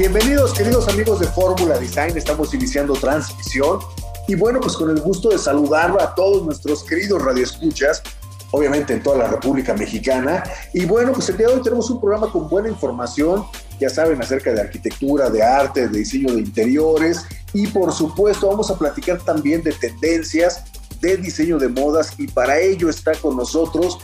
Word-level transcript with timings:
Bienvenidos 0.00 0.54
queridos 0.54 0.88
amigos 0.88 1.20
de 1.20 1.26
Fórmula 1.26 1.78
Design, 1.78 2.16
estamos 2.16 2.54
iniciando 2.54 2.94
transmisión 2.94 3.80
y 4.26 4.34
bueno, 4.34 4.58
pues 4.58 4.74
con 4.74 4.88
el 4.88 4.98
gusto 5.02 5.28
de 5.28 5.36
saludar 5.36 5.94
a 6.00 6.14
todos 6.14 6.42
nuestros 6.42 6.82
queridos 6.84 7.22
radioescuchas, 7.22 8.02
obviamente 8.50 8.94
en 8.94 9.02
toda 9.02 9.18
la 9.18 9.26
República 9.26 9.74
Mexicana. 9.74 10.42
Y 10.72 10.86
bueno, 10.86 11.12
pues 11.12 11.28
el 11.28 11.36
día 11.36 11.48
de 11.48 11.52
hoy 11.56 11.62
tenemos 11.62 11.90
un 11.90 12.00
programa 12.00 12.32
con 12.32 12.48
buena 12.48 12.70
información, 12.70 13.44
ya 13.78 13.90
saben, 13.90 14.22
acerca 14.22 14.54
de 14.54 14.62
arquitectura, 14.62 15.28
de 15.28 15.42
arte, 15.42 15.86
de 15.86 15.98
diseño 15.98 16.32
de 16.32 16.40
interiores 16.40 17.26
y 17.52 17.66
por 17.66 17.92
supuesto 17.92 18.48
vamos 18.48 18.70
a 18.70 18.78
platicar 18.78 19.18
también 19.18 19.62
de 19.62 19.72
tendencias, 19.72 20.64
de 21.02 21.18
diseño 21.18 21.58
de 21.58 21.68
modas 21.68 22.14
y 22.16 22.26
para 22.26 22.58
ello 22.58 22.88
está 22.88 23.12
con 23.16 23.36
nosotros 23.36 23.98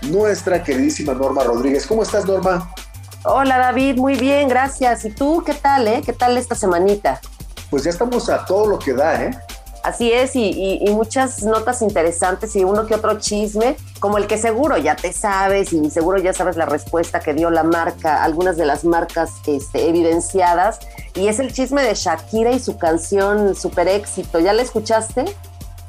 nuestra 0.00 0.64
queridísima 0.64 1.12
Norma 1.12 1.44
Rodríguez. 1.44 1.86
¿Cómo 1.86 2.04
estás, 2.04 2.24
Norma? 2.24 2.74
Hola 3.24 3.56
David, 3.58 3.98
muy 3.98 4.16
bien, 4.16 4.48
gracias. 4.48 5.04
¿Y 5.04 5.10
tú 5.10 5.44
qué 5.46 5.54
tal, 5.54 5.86
eh? 5.86 6.02
¿Qué 6.04 6.12
tal 6.12 6.36
esta 6.36 6.56
semanita? 6.56 7.20
Pues 7.70 7.84
ya 7.84 7.90
estamos 7.90 8.28
a 8.28 8.44
todo 8.44 8.66
lo 8.66 8.78
que 8.80 8.92
da, 8.94 9.22
¿eh? 9.22 9.30
Así 9.84 10.12
es, 10.12 10.36
y, 10.36 10.84
muchas 10.90 11.42
notas 11.42 11.82
interesantes 11.82 12.54
y 12.54 12.62
uno 12.62 12.86
que 12.86 12.94
otro 12.94 13.18
chisme, 13.18 13.76
como 13.98 14.16
el 14.16 14.28
que 14.28 14.38
seguro 14.38 14.76
ya 14.76 14.94
te 14.94 15.12
sabes 15.12 15.72
y 15.72 15.90
seguro 15.90 16.18
ya 16.18 16.32
sabes 16.32 16.56
la 16.56 16.66
respuesta 16.66 17.18
que 17.18 17.34
dio 17.34 17.50
la 17.50 17.64
marca, 17.64 18.22
algunas 18.22 18.56
de 18.56 18.64
las 18.64 18.84
marcas 18.84 19.30
este, 19.46 19.88
evidenciadas, 19.88 20.78
y 21.14 21.26
es 21.26 21.40
el 21.40 21.52
chisme 21.52 21.82
de 21.82 21.94
Shakira 21.94 22.52
y 22.52 22.60
su 22.60 22.78
canción 22.78 23.56
Super 23.56 23.88
Éxito. 23.88 24.38
¿Ya 24.38 24.52
la 24.52 24.62
escuchaste? 24.62 25.24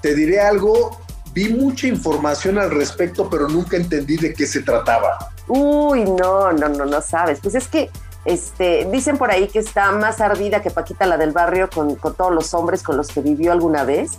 Te 0.02 0.16
diré 0.16 0.42
algo, 0.42 0.98
vi 1.34 1.50
mucha 1.50 1.88
información 1.88 2.58
al 2.60 2.72
respecto, 2.72 3.30
pero 3.30 3.48
nunca 3.48 3.78
entendí 3.78 4.18
de 4.18 4.34
qué 4.34 4.46
se 4.46 4.62
trataba. 4.62 5.32
Uy, 5.48 6.04
no, 6.06 6.52
no, 6.54 6.70
no, 6.70 6.86
no 6.86 7.02
sabes. 7.02 7.40
Pues 7.42 7.56
es 7.56 7.68
que 7.68 7.90
este, 8.26 8.88
dicen 8.90 9.18
por 9.18 9.32
ahí 9.32 9.48
que 9.48 9.60
está 9.60 9.92
más 9.92 10.22
ardida 10.22 10.62
que 10.62 10.72
Paquita 10.72 11.06
la 11.06 11.18
del 11.18 11.32
barrio 11.32 11.70
con, 11.70 11.98
todos 11.98 12.32
los 12.32 12.54
hombres 12.54 12.82
con 12.82 12.96
los 12.96 13.08
que 13.08 13.22
vivió 13.22 13.52
alguna 13.52 13.84
vez. 13.84 14.12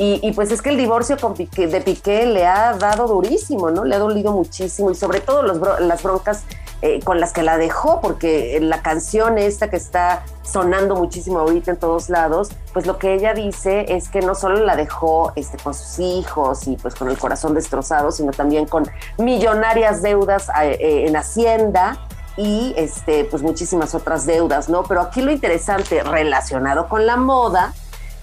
Y, 0.00 0.30
pues 0.36 0.52
es 0.52 0.62
que 0.62 0.70
el 0.70 0.76
divorcio 0.76 1.16
con 1.16 1.34
de 1.34 1.80
Piqué 1.80 2.24
le 2.24 2.46
ha 2.46 2.74
dado 2.74 3.08
durísimo, 3.08 3.72
¿no? 3.72 3.84
Le 3.84 3.96
ha 3.96 3.98
dolido 3.98 4.30
muchísimo 4.30 4.92
y 4.92 4.94
sobre 4.94 5.18
todo 5.18 5.42
los 5.42 5.80
las 5.80 6.04
broncas 6.04 6.44
eh, 6.80 7.00
con 7.02 7.18
las 7.18 7.32
que 7.32 7.42
la 7.42 7.58
dejó, 7.58 8.00
porque 8.00 8.58
la 8.60 8.82
canción 8.82 9.36
esta 9.36 9.68
que 9.68 9.76
está 9.76 10.22
sonando 10.44 10.94
muchísimo 10.94 11.40
ahorita 11.40 11.72
en 11.72 11.76
todos 11.76 12.08
lados, 12.08 12.50
pues 12.72 12.86
lo 12.86 12.98
que 12.98 13.14
ella 13.14 13.34
dice 13.34 13.86
es 13.88 14.08
que 14.08 14.20
no 14.20 14.36
solo 14.36 14.64
la 14.64 14.76
dejó 14.76 15.32
este, 15.34 15.58
con 15.58 15.74
sus 15.74 15.98
hijos 15.98 16.68
y 16.68 16.76
pues 16.76 16.94
con 16.94 17.08
el 17.08 17.18
corazón 17.18 17.54
destrozado, 17.54 18.12
sino 18.12 18.30
también 18.30 18.66
con 18.66 18.88
millonarias 19.18 20.02
deudas 20.02 20.48
eh, 20.62 20.78
eh, 20.80 21.08
en 21.08 21.16
Hacienda 21.16 21.98
y 22.36 22.74
este, 22.76 23.24
pues 23.24 23.42
muchísimas 23.42 23.96
otras 23.96 24.24
deudas, 24.24 24.68
¿no? 24.68 24.84
Pero 24.84 25.00
aquí 25.00 25.20
lo 25.20 25.32
interesante 25.32 26.04
relacionado 26.04 26.88
con 26.88 27.06
la 27.06 27.16
moda 27.16 27.74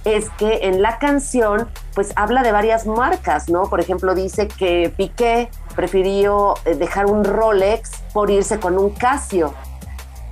es 0.05 0.29
que 0.37 0.59
en 0.63 0.81
la 0.81 0.99
canción 0.99 1.67
pues 1.93 2.13
habla 2.15 2.41
de 2.41 2.51
varias 2.51 2.85
marcas, 2.85 3.49
¿no? 3.49 3.63
Por 3.63 3.81
ejemplo, 3.81 4.15
dice 4.15 4.47
que 4.47 4.93
Piqué 4.95 5.49
prefirió 5.75 6.55
eh, 6.65 6.75
dejar 6.75 7.05
un 7.05 7.23
Rolex 7.23 7.91
por 8.13 8.29
irse 8.29 8.59
con 8.59 8.77
un 8.77 8.91
Casio, 8.91 9.53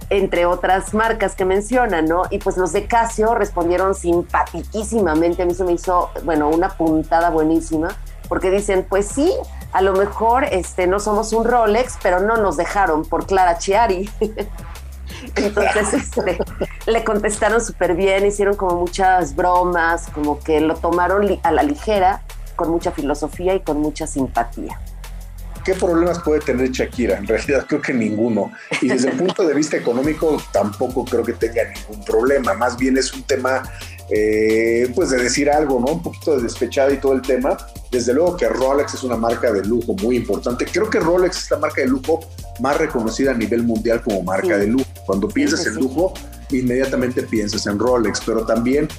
entre 0.09 0.45
otras 0.45 0.93
marcas 0.93 1.35
que 1.35 1.45
menciona, 1.45 2.01
¿no? 2.01 2.23
Y 2.29 2.39
pues 2.39 2.57
los 2.57 2.71
de 2.71 2.85
Casio 2.85 3.35
respondieron 3.35 3.95
simpaticísimamente, 3.95 5.43
a 5.43 5.45
mí 5.45 5.53
se 5.53 5.63
me 5.63 5.73
hizo, 5.73 6.09
bueno, 6.23 6.49
una 6.49 6.69
puntada 6.69 7.29
buenísima, 7.29 7.89
porque 8.29 8.51
dicen, 8.51 8.85
pues 8.87 9.07
sí, 9.07 9.31
a 9.71 9.81
lo 9.81 9.93
mejor 9.93 10.45
este, 10.45 10.87
no 10.87 10.99
somos 10.99 11.33
un 11.33 11.45
Rolex, 11.45 11.97
pero 12.01 12.19
no 12.19 12.37
nos 12.37 12.57
dejaron 12.57 13.05
por 13.05 13.25
Clara 13.25 13.57
Chiari. 13.57 14.09
Entonces 15.35 15.93
este, 15.93 16.37
le 16.85 17.03
contestaron 17.03 17.61
súper 17.61 17.95
bien, 17.95 18.25
hicieron 18.25 18.55
como 18.55 18.75
muchas 18.75 19.35
bromas, 19.35 20.07
como 20.13 20.39
que 20.39 20.59
lo 20.61 20.75
tomaron 20.75 21.39
a 21.43 21.51
la 21.51 21.63
ligera, 21.63 22.21
con 22.55 22.69
mucha 22.69 22.91
filosofía 22.91 23.55
y 23.55 23.61
con 23.61 23.79
mucha 23.79 24.05
simpatía. 24.05 24.79
¿Qué 25.63 25.73
problemas 25.75 26.19
puede 26.19 26.41
tener 26.41 26.71
Shakira? 26.71 27.17
En 27.17 27.25
realidad 27.25 27.65
creo 27.67 27.81
que 27.81 27.93
ninguno. 27.93 28.51
Y 28.81 28.89
desde 28.89 29.09
el 29.09 29.17
punto 29.17 29.47
de 29.47 29.53
vista 29.53 29.77
económico 29.77 30.41
tampoco 30.51 31.05
creo 31.05 31.23
que 31.23 31.33
tenga 31.33 31.63
ningún 31.63 32.03
problema. 32.03 32.53
Más 32.53 32.77
bien 32.77 32.97
es 32.97 33.13
un 33.13 33.23
tema 33.23 33.63
eh, 34.09 34.91
pues 34.93 35.09
de 35.09 35.23
decir 35.23 35.49
algo, 35.49 35.79
¿no? 35.79 35.93
Un 35.93 36.03
poquito 36.03 36.35
de 36.35 36.43
despechada 36.43 36.91
y 36.91 36.97
todo 36.97 37.13
el 37.13 37.21
tema. 37.21 37.57
Desde 37.89 38.13
luego 38.13 38.35
que 38.35 38.49
Rolex 38.49 38.95
es 38.95 39.03
una 39.03 39.15
marca 39.15 39.51
de 39.51 39.63
lujo 39.63 39.93
muy 39.93 40.17
importante. 40.17 40.65
Creo 40.65 40.89
que 40.89 40.99
Rolex 40.99 41.43
es 41.43 41.51
la 41.51 41.57
marca 41.57 41.81
de 41.81 41.87
lujo 41.87 42.19
más 42.59 42.77
reconocida 42.77 43.31
a 43.31 43.33
nivel 43.33 43.63
mundial 43.63 44.01
como 44.01 44.21
marca 44.21 44.57
de 44.57 44.67
lujo. 44.67 44.85
Cuando 45.05 45.27
piensas 45.29 45.65
en 45.65 45.75
lujo, 45.75 46.13
inmediatamente 46.51 47.23
piensas 47.23 47.65
en 47.67 47.79
Rolex, 47.79 48.21
pero 48.25 48.45
también 48.45 48.89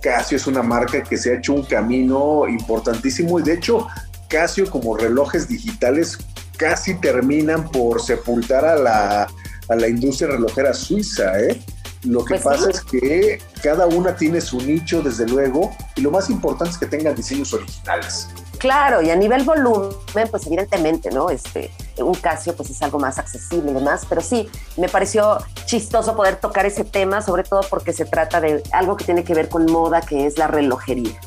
Casio 0.00 0.36
es 0.36 0.46
una 0.46 0.62
marca 0.62 1.02
que 1.02 1.16
se 1.16 1.32
ha 1.32 1.38
hecho 1.38 1.54
un 1.54 1.64
camino 1.64 2.48
importantísimo 2.48 3.38
y 3.40 3.42
de 3.42 3.54
hecho 3.54 3.86
Casio 4.34 4.68
como 4.68 4.96
relojes 4.96 5.46
digitales 5.46 6.18
casi 6.56 6.94
terminan 6.94 7.70
por 7.70 8.02
sepultar 8.02 8.64
a 8.64 8.74
la, 8.74 9.28
a 9.68 9.74
la 9.76 9.86
industria 9.86 10.30
relojera 10.30 10.74
suiza, 10.74 11.38
¿eh? 11.38 11.62
Lo 12.02 12.24
que 12.24 12.34
pues 12.34 12.42
pasa 12.42 12.68
es 12.68 12.80
que 12.80 13.40
cada 13.62 13.86
una 13.86 14.16
tiene 14.16 14.40
su 14.40 14.60
nicho, 14.60 15.02
desde 15.02 15.28
luego, 15.28 15.70
y 15.94 16.00
lo 16.00 16.10
más 16.10 16.30
importante 16.30 16.72
es 16.72 16.78
que 16.78 16.86
tengan 16.86 17.14
diseños 17.14 17.52
originales. 17.54 18.28
Claro, 18.58 19.02
y 19.02 19.10
a 19.10 19.16
nivel 19.16 19.44
volumen, 19.44 20.28
pues 20.28 20.46
evidentemente, 20.48 21.10
¿no? 21.12 21.30
Este, 21.30 21.70
un 21.98 22.14
Casio 22.14 22.56
pues 22.56 22.70
es 22.70 22.82
algo 22.82 22.98
más 22.98 23.18
accesible 23.18 23.70
y 23.70 23.74
demás, 23.74 24.04
pero 24.08 24.20
sí, 24.20 24.50
me 24.76 24.88
pareció 24.88 25.38
chistoso 25.64 26.16
poder 26.16 26.40
tocar 26.40 26.66
ese 26.66 26.82
tema, 26.82 27.22
sobre 27.22 27.44
todo 27.44 27.60
porque 27.70 27.92
se 27.92 28.04
trata 28.04 28.40
de 28.40 28.64
algo 28.72 28.96
que 28.96 29.04
tiene 29.04 29.22
que 29.22 29.32
ver 29.32 29.48
con 29.48 29.70
moda, 29.70 30.00
que 30.00 30.26
es 30.26 30.38
la 30.38 30.48
relojería. 30.48 31.20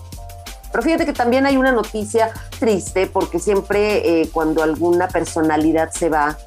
Pero 0.72 0.84
fíjate 0.84 1.06
que 1.06 1.14
también 1.14 1.46
hay 1.46 1.58
una 1.58 1.72
noticia 1.72 2.32
triste 2.60 3.08
porque 3.08 3.40
siempre 3.40 4.22
eh, 4.22 4.30
cuando 4.32 4.64
alguna 4.64 5.08
personalidad 5.08 5.92
se 5.92 6.10
va, 6.10 6.38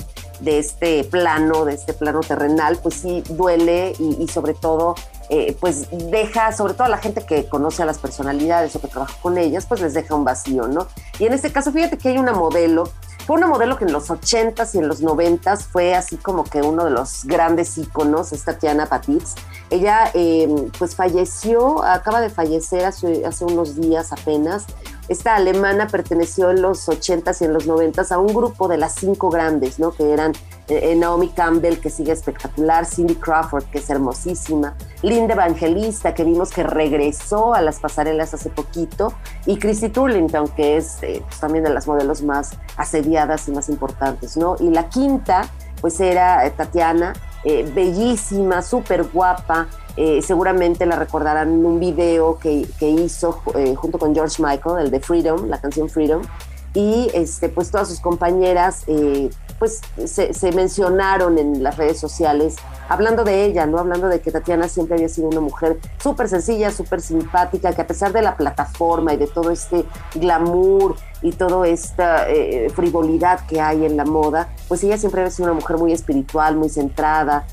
de 0.40 0.58
este 0.58 1.04
plano, 1.04 1.64
de 1.64 1.74
este 1.74 1.92
plano 1.92 2.20
terrenal, 2.20 2.78
pues 2.82 2.96
sí 2.96 3.22
duele 3.28 3.92
y, 3.98 4.26
sobre 4.28 4.54
todo 4.54 4.94
eh, 5.28 5.56
pues 5.60 5.88
deja, 6.10 6.52
sobre 6.52 6.74
todo 6.74 6.84
a 6.84 6.88
la 6.88 6.98
gente 6.98 7.24
que 7.24 7.48
conoce 7.48 7.82
a 7.82 7.86
las 7.86 7.98
personalidades 7.98 8.74
o 8.74 8.80
que 8.80 8.88
trabaja 8.88 9.14
con 9.22 9.38
ellas, 9.38 9.66
pues 9.66 9.80
les 9.80 9.94
deja 9.94 10.14
un 10.14 10.24
vacío, 10.24 10.66
¿no? 10.66 10.88
Y 11.18 11.26
en 11.26 11.34
este 11.34 11.52
caso, 11.52 11.70
fíjate 11.72 11.98
que 11.98 12.08
hay 12.08 12.18
una 12.18 12.32
modelo, 12.32 12.90
fue 13.30 13.36
una 13.36 13.46
modelo 13.46 13.78
que 13.78 13.84
en 13.84 13.92
los 13.92 14.10
80s 14.10 14.74
y 14.74 14.78
en 14.78 14.88
los 14.88 15.04
90s 15.04 15.60
fue 15.60 15.94
así 15.94 16.16
como 16.16 16.42
que 16.42 16.62
uno 16.62 16.84
de 16.84 16.90
los 16.90 17.24
grandes 17.24 17.78
íconos, 17.78 18.32
esta 18.32 18.54
Tatiana 18.54 18.86
Patitz. 18.86 19.36
Ella 19.70 20.10
em, 20.14 20.68
pues 20.76 20.96
falleció, 20.96 21.84
acaba 21.84 22.20
de 22.20 22.28
fallecer 22.28 22.84
hace 22.84 23.44
unos 23.44 23.76
días 23.76 24.12
apenas, 24.12 24.66
esta 25.10 25.34
alemana 25.34 25.88
perteneció 25.88 26.50
en 26.50 26.62
los 26.62 26.88
80s 26.88 27.42
y 27.42 27.44
en 27.44 27.52
los 27.52 27.66
90s 27.66 28.12
a 28.12 28.18
un 28.18 28.32
grupo 28.32 28.68
de 28.68 28.76
las 28.76 28.94
cinco 28.94 29.28
grandes, 29.28 29.80
¿no? 29.80 29.90
Que 29.90 30.12
eran 30.12 30.30
eh, 30.68 30.94
Naomi 30.94 31.30
Campbell, 31.30 31.80
que 31.80 31.90
sigue 31.90 32.12
espectacular, 32.12 32.86
Cindy 32.86 33.16
Crawford, 33.16 33.64
que 33.64 33.78
es 33.78 33.90
hermosísima, 33.90 34.76
Linda 35.02 35.34
Evangelista, 35.34 36.14
que 36.14 36.22
vimos 36.22 36.50
que 36.50 36.62
regresó 36.62 37.54
a 37.54 37.60
las 37.60 37.80
pasarelas 37.80 38.34
hace 38.34 38.50
poquito, 38.50 39.12
y 39.46 39.58
Chrissy 39.58 39.88
Turlington, 39.88 40.46
que 40.46 40.76
es 40.76 41.02
eh, 41.02 41.24
pues, 41.26 41.40
también 41.40 41.64
de 41.64 41.70
las 41.70 41.88
modelos 41.88 42.22
más 42.22 42.52
asediadas 42.76 43.48
y 43.48 43.50
más 43.50 43.68
importantes, 43.68 44.36
¿no? 44.36 44.54
Y 44.60 44.70
la 44.70 44.90
quinta, 44.90 45.42
pues 45.80 45.98
era 45.98 46.46
eh, 46.46 46.52
Tatiana, 46.52 47.14
bellísima, 47.44 48.62
súper 48.62 49.04
guapa, 49.04 49.68
eh, 49.96 50.22
seguramente 50.22 50.86
la 50.86 50.96
recordarán 50.96 51.48
en 51.52 51.66
un 51.66 51.80
video 51.80 52.38
que, 52.38 52.66
hizo 52.80 53.42
eh, 53.54 53.74
junto 53.74 53.98
con 53.98 54.14
George 54.14 54.42
Michael, 54.42 54.86
el 54.86 54.90
de 54.90 55.00
Freedom, 55.00 55.48
la 55.48 55.60
canción 55.60 55.88
Freedom, 55.88 56.22
y 56.72 57.10
este, 57.14 57.48
pues 57.48 57.70
todas 57.70 57.88
sus 57.88 58.00
compañeras 58.00 58.84
eh, 58.86 59.28
pues 59.58 59.80
se, 60.06 60.52
mencionaron 60.52 61.36
en 61.36 61.62
las 61.62 61.76
redes 61.76 61.98
sociales 61.98 62.56
hablando 62.88 63.24
de 63.24 63.44
ella, 63.44 63.66
¿no? 63.66 63.78
Hablando 63.78 64.08
de 64.08 64.20
que 64.20 64.30
Tatiana 64.30 64.68
siempre 64.68 64.94
había 64.94 65.08
sido 65.08 65.28
una 65.28 65.40
mujer 65.40 65.78
súper 66.02 66.28
sencilla, 66.28 66.70
súper 66.70 67.00
simpática, 67.00 67.74
que 67.74 67.82
a 67.82 67.86
pesar 67.86 68.12
de 68.12 68.22
la 68.22 68.36
plataforma 68.36 69.12
y 69.12 69.16
de 69.16 69.26
todo 69.26 69.50
este 69.50 69.84
glamour 70.14 70.96
y 71.22 71.32
toda 71.32 71.66
esta 71.68 72.26
frivolidad 72.74 73.40
que 73.46 73.60
hay 73.60 73.84
en 73.84 73.96
la 73.96 74.04
moda, 74.04 74.48
pues 74.68 74.82
ella 74.84 74.96
siempre 74.96 75.20
había 75.20 75.30
sido 75.30 75.50
una 75.50 75.60
mujer 75.60 75.76
muy 75.76 75.92
espiritual, 75.92 76.56
muy 76.56 76.68
centrada, 76.68 77.46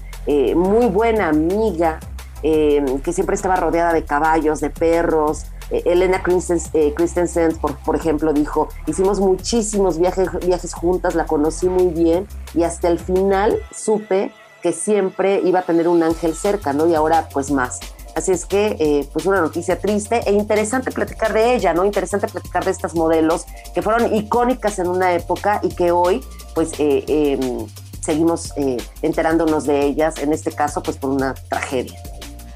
muy 0.55 0.87
buena 0.87 1.29
amiga, 1.29 1.99
eh, 2.43 2.83
que 3.03 3.13
siempre 3.13 3.35
estaba 3.35 3.55
rodeada 3.55 3.93
de 3.93 4.03
caballos, 4.03 4.59
de 4.59 4.69
perros. 4.69 5.45
Eh, 5.71 5.83
Elena 5.85 6.21
Christensen, 6.23 7.57
por, 7.57 7.75
por, 7.77 7.95
ejemplo, 7.95 8.31
dijo, 8.31 8.69
hicimos 8.85 9.19
muchísimos 9.19 9.97
viajes, 9.97 10.29
viajes 10.45 10.73
juntas, 10.73 11.15
la 11.15 11.25
conocí 11.25 11.67
muy 11.67 11.87
bien 11.87 12.27
y 12.53 12.63
hasta 12.63 12.87
el 12.89 12.99
final 12.99 13.57
supe 13.75 14.31
que 14.61 14.71
siempre 14.71 15.41
iba 15.43 15.59
a 15.59 15.63
tener 15.63 15.87
un 15.87 16.03
ángel 16.03 16.35
cerca, 16.35 16.73
¿no? 16.73 16.87
Y 16.87 16.93
ahora 16.93 17.27
pues 17.33 17.51
más. 17.51 17.79
Así 18.17 18.31
es 18.31 18.47
que, 18.47 18.75
eh, 18.79 19.07
pues 19.13 19.27
una 19.27 19.41
noticia 19.41 19.77
triste 19.77 20.21
e 20.25 20.31
interesante 20.31 20.91
platicar 20.91 21.33
de 21.33 21.53
ella, 21.53 21.75
¿no? 21.75 21.85
Interesante 21.85 22.25
platicar 22.27 22.65
de 22.65 22.71
estas 22.71 22.95
modelos 22.95 23.45
que 23.75 23.83
fueron 23.83 24.11
icónicas 24.11 24.79
en 24.79 24.87
una 24.87 25.13
época 25.13 25.59
y 25.61 25.69
que 25.69 25.91
hoy, 25.91 26.25
pues, 26.55 26.71
eh, 26.79 27.05
em, 27.07 27.67
seguimos 28.01 28.53
eh, 28.57 28.77
enterándonos 29.03 29.65
de 29.65 29.85
ellas, 29.85 30.17
en 30.17 30.33
este 30.33 30.51
caso, 30.51 30.81
pues 30.81 30.97
por 30.97 31.11
una 31.11 31.35
tragedia. 31.35 31.95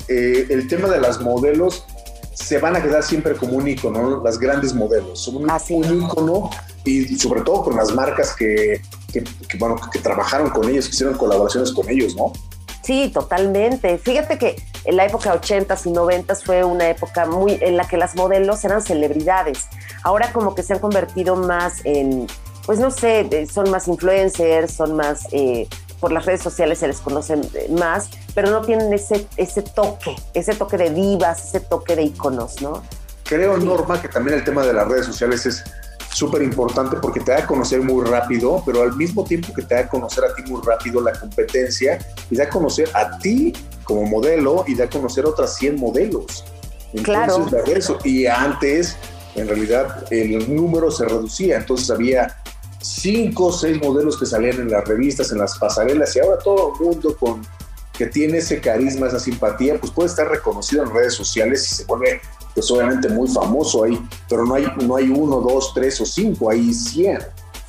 el 0.07 0.67
tema 0.67 0.89
de 0.89 0.99
las 0.99 1.21
modelos 1.21 1.85
se 2.33 2.57
van 2.57 2.75
a 2.75 2.81
quedar 2.81 3.03
siempre 3.03 3.35
como 3.35 3.57
un 3.57 3.67
icono, 3.67 4.23
las 4.23 4.39
grandes 4.39 4.73
modelos, 4.73 5.21
son 5.21 5.35
un, 5.35 5.51
un 5.51 6.01
icono 6.01 6.49
y 6.83 7.15
sobre 7.19 7.41
todo 7.41 7.65
con 7.65 7.75
las 7.75 7.93
marcas 7.93 8.35
que, 8.35 8.81
que, 9.13 9.23
bueno, 9.59 9.75
que 9.93 9.99
trabajaron 9.99 10.49
con 10.49 10.67
ellos, 10.67 10.87
que 10.87 10.95
hicieron 10.95 11.15
colaboraciones 11.15 11.71
con 11.71 11.87
ellos, 11.87 12.15
¿no? 12.15 12.33
Sí, 12.91 13.07
totalmente. 13.07 13.97
Fíjate 13.97 14.37
que 14.37 14.61
en 14.83 14.97
la 14.97 15.05
época 15.05 15.33
80s 15.33 15.85
y 15.85 15.91
90 15.91 16.35
fue 16.35 16.65
una 16.65 16.89
época 16.89 17.25
muy 17.25 17.57
en 17.61 17.77
la 17.77 17.87
que 17.87 17.95
las 17.95 18.17
modelos 18.17 18.65
eran 18.65 18.81
celebridades. 18.81 19.67
Ahora 20.03 20.33
como 20.33 20.55
que 20.55 20.61
se 20.61 20.73
han 20.73 20.79
convertido 20.79 21.37
más 21.37 21.85
en, 21.85 22.27
pues 22.65 22.79
no 22.79 22.91
sé, 22.91 23.47
son 23.49 23.71
más 23.71 23.87
influencers, 23.87 24.73
son 24.73 24.97
más, 24.97 25.25
eh, 25.31 25.69
por 26.01 26.11
las 26.11 26.25
redes 26.25 26.41
sociales 26.41 26.79
se 26.79 26.87
les 26.89 26.99
conocen 26.99 27.49
más, 27.69 28.09
pero 28.35 28.51
no 28.51 28.59
tienen 28.59 28.91
ese, 28.91 29.25
ese 29.37 29.61
toque, 29.61 30.13
ese 30.33 30.53
toque 30.53 30.75
de 30.75 30.89
divas, 30.89 31.45
ese 31.45 31.61
toque 31.61 31.95
de 31.95 32.03
iconos, 32.03 32.61
¿no? 32.61 32.83
Creo, 33.23 33.55
Norma, 33.55 34.01
que 34.01 34.09
también 34.09 34.37
el 34.37 34.43
tema 34.43 34.65
de 34.65 34.73
las 34.73 34.85
redes 34.85 35.05
sociales 35.05 35.45
es 35.45 35.63
súper 36.13 36.43
importante 36.43 36.97
porque 36.97 37.19
te 37.19 37.31
da 37.31 37.39
a 37.39 37.47
conocer 37.47 37.81
muy 37.81 38.05
rápido, 38.05 38.61
pero 38.65 38.81
al 38.81 38.95
mismo 38.95 39.23
tiempo 39.23 39.53
que 39.53 39.61
te 39.61 39.75
da 39.75 39.81
a 39.81 39.87
conocer 39.87 40.25
a 40.25 40.35
ti 40.35 40.43
muy 40.49 40.61
rápido 40.65 41.01
la 41.01 41.13
competencia 41.13 41.99
y 42.29 42.35
da 42.35 42.45
a 42.45 42.49
conocer 42.49 42.89
a 42.93 43.17
ti 43.17 43.53
como 43.83 44.03
modelo 44.03 44.63
y 44.67 44.75
da 44.75 44.85
a 44.85 44.89
conocer 44.89 45.25
otras 45.25 45.55
100 45.55 45.77
modelos. 45.77 46.43
Entonces, 46.93 47.03
claro. 47.03 47.47
Eso. 47.65 47.97
Y 48.03 48.25
antes, 48.25 48.97
en 49.35 49.47
realidad, 49.47 50.05
el 50.11 50.53
número 50.53 50.91
se 50.91 51.05
reducía, 51.05 51.57
entonces 51.57 51.89
había 51.89 52.37
cinco 52.81 53.45
o 53.45 53.51
seis 53.51 53.81
modelos 53.81 54.17
que 54.17 54.25
salían 54.25 54.59
en 54.59 54.71
las 54.71 54.85
revistas, 54.87 55.31
en 55.31 55.37
las 55.37 55.57
pasarelas, 55.57 56.15
y 56.15 56.19
ahora 56.19 56.37
todo 56.39 56.73
el 56.73 56.85
mundo 56.85 57.15
con 57.17 57.41
que 57.97 58.07
tiene 58.07 58.39
ese 58.39 58.59
carisma, 58.59 59.07
esa 59.07 59.19
simpatía, 59.19 59.79
pues 59.79 59.91
puede 59.91 60.09
estar 60.09 60.27
reconocido 60.27 60.83
en 60.83 60.91
redes 60.91 61.13
sociales 61.13 61.71
y 61.71 61.75
se 61.75 61.85
vuelve 61.85 62.19
pues 62.53 62.69
obviamente 62.71 63.09
muy 63.09 63.27
famoso 63.27 63.83
ahí, 63.83 63.99
pero 64.29 64.45
no 64.45 64.55
hay, 64.55 64.65
no 64.85 64.95
hay 64.95 65.09
uno, 65.09 65.39
dos, 65.41 65.73
tres 65.73 65.99
o 66.01 66.05
cinco, 66.05 66.49
hay 66.49 66.73
cien. 66.73 67.19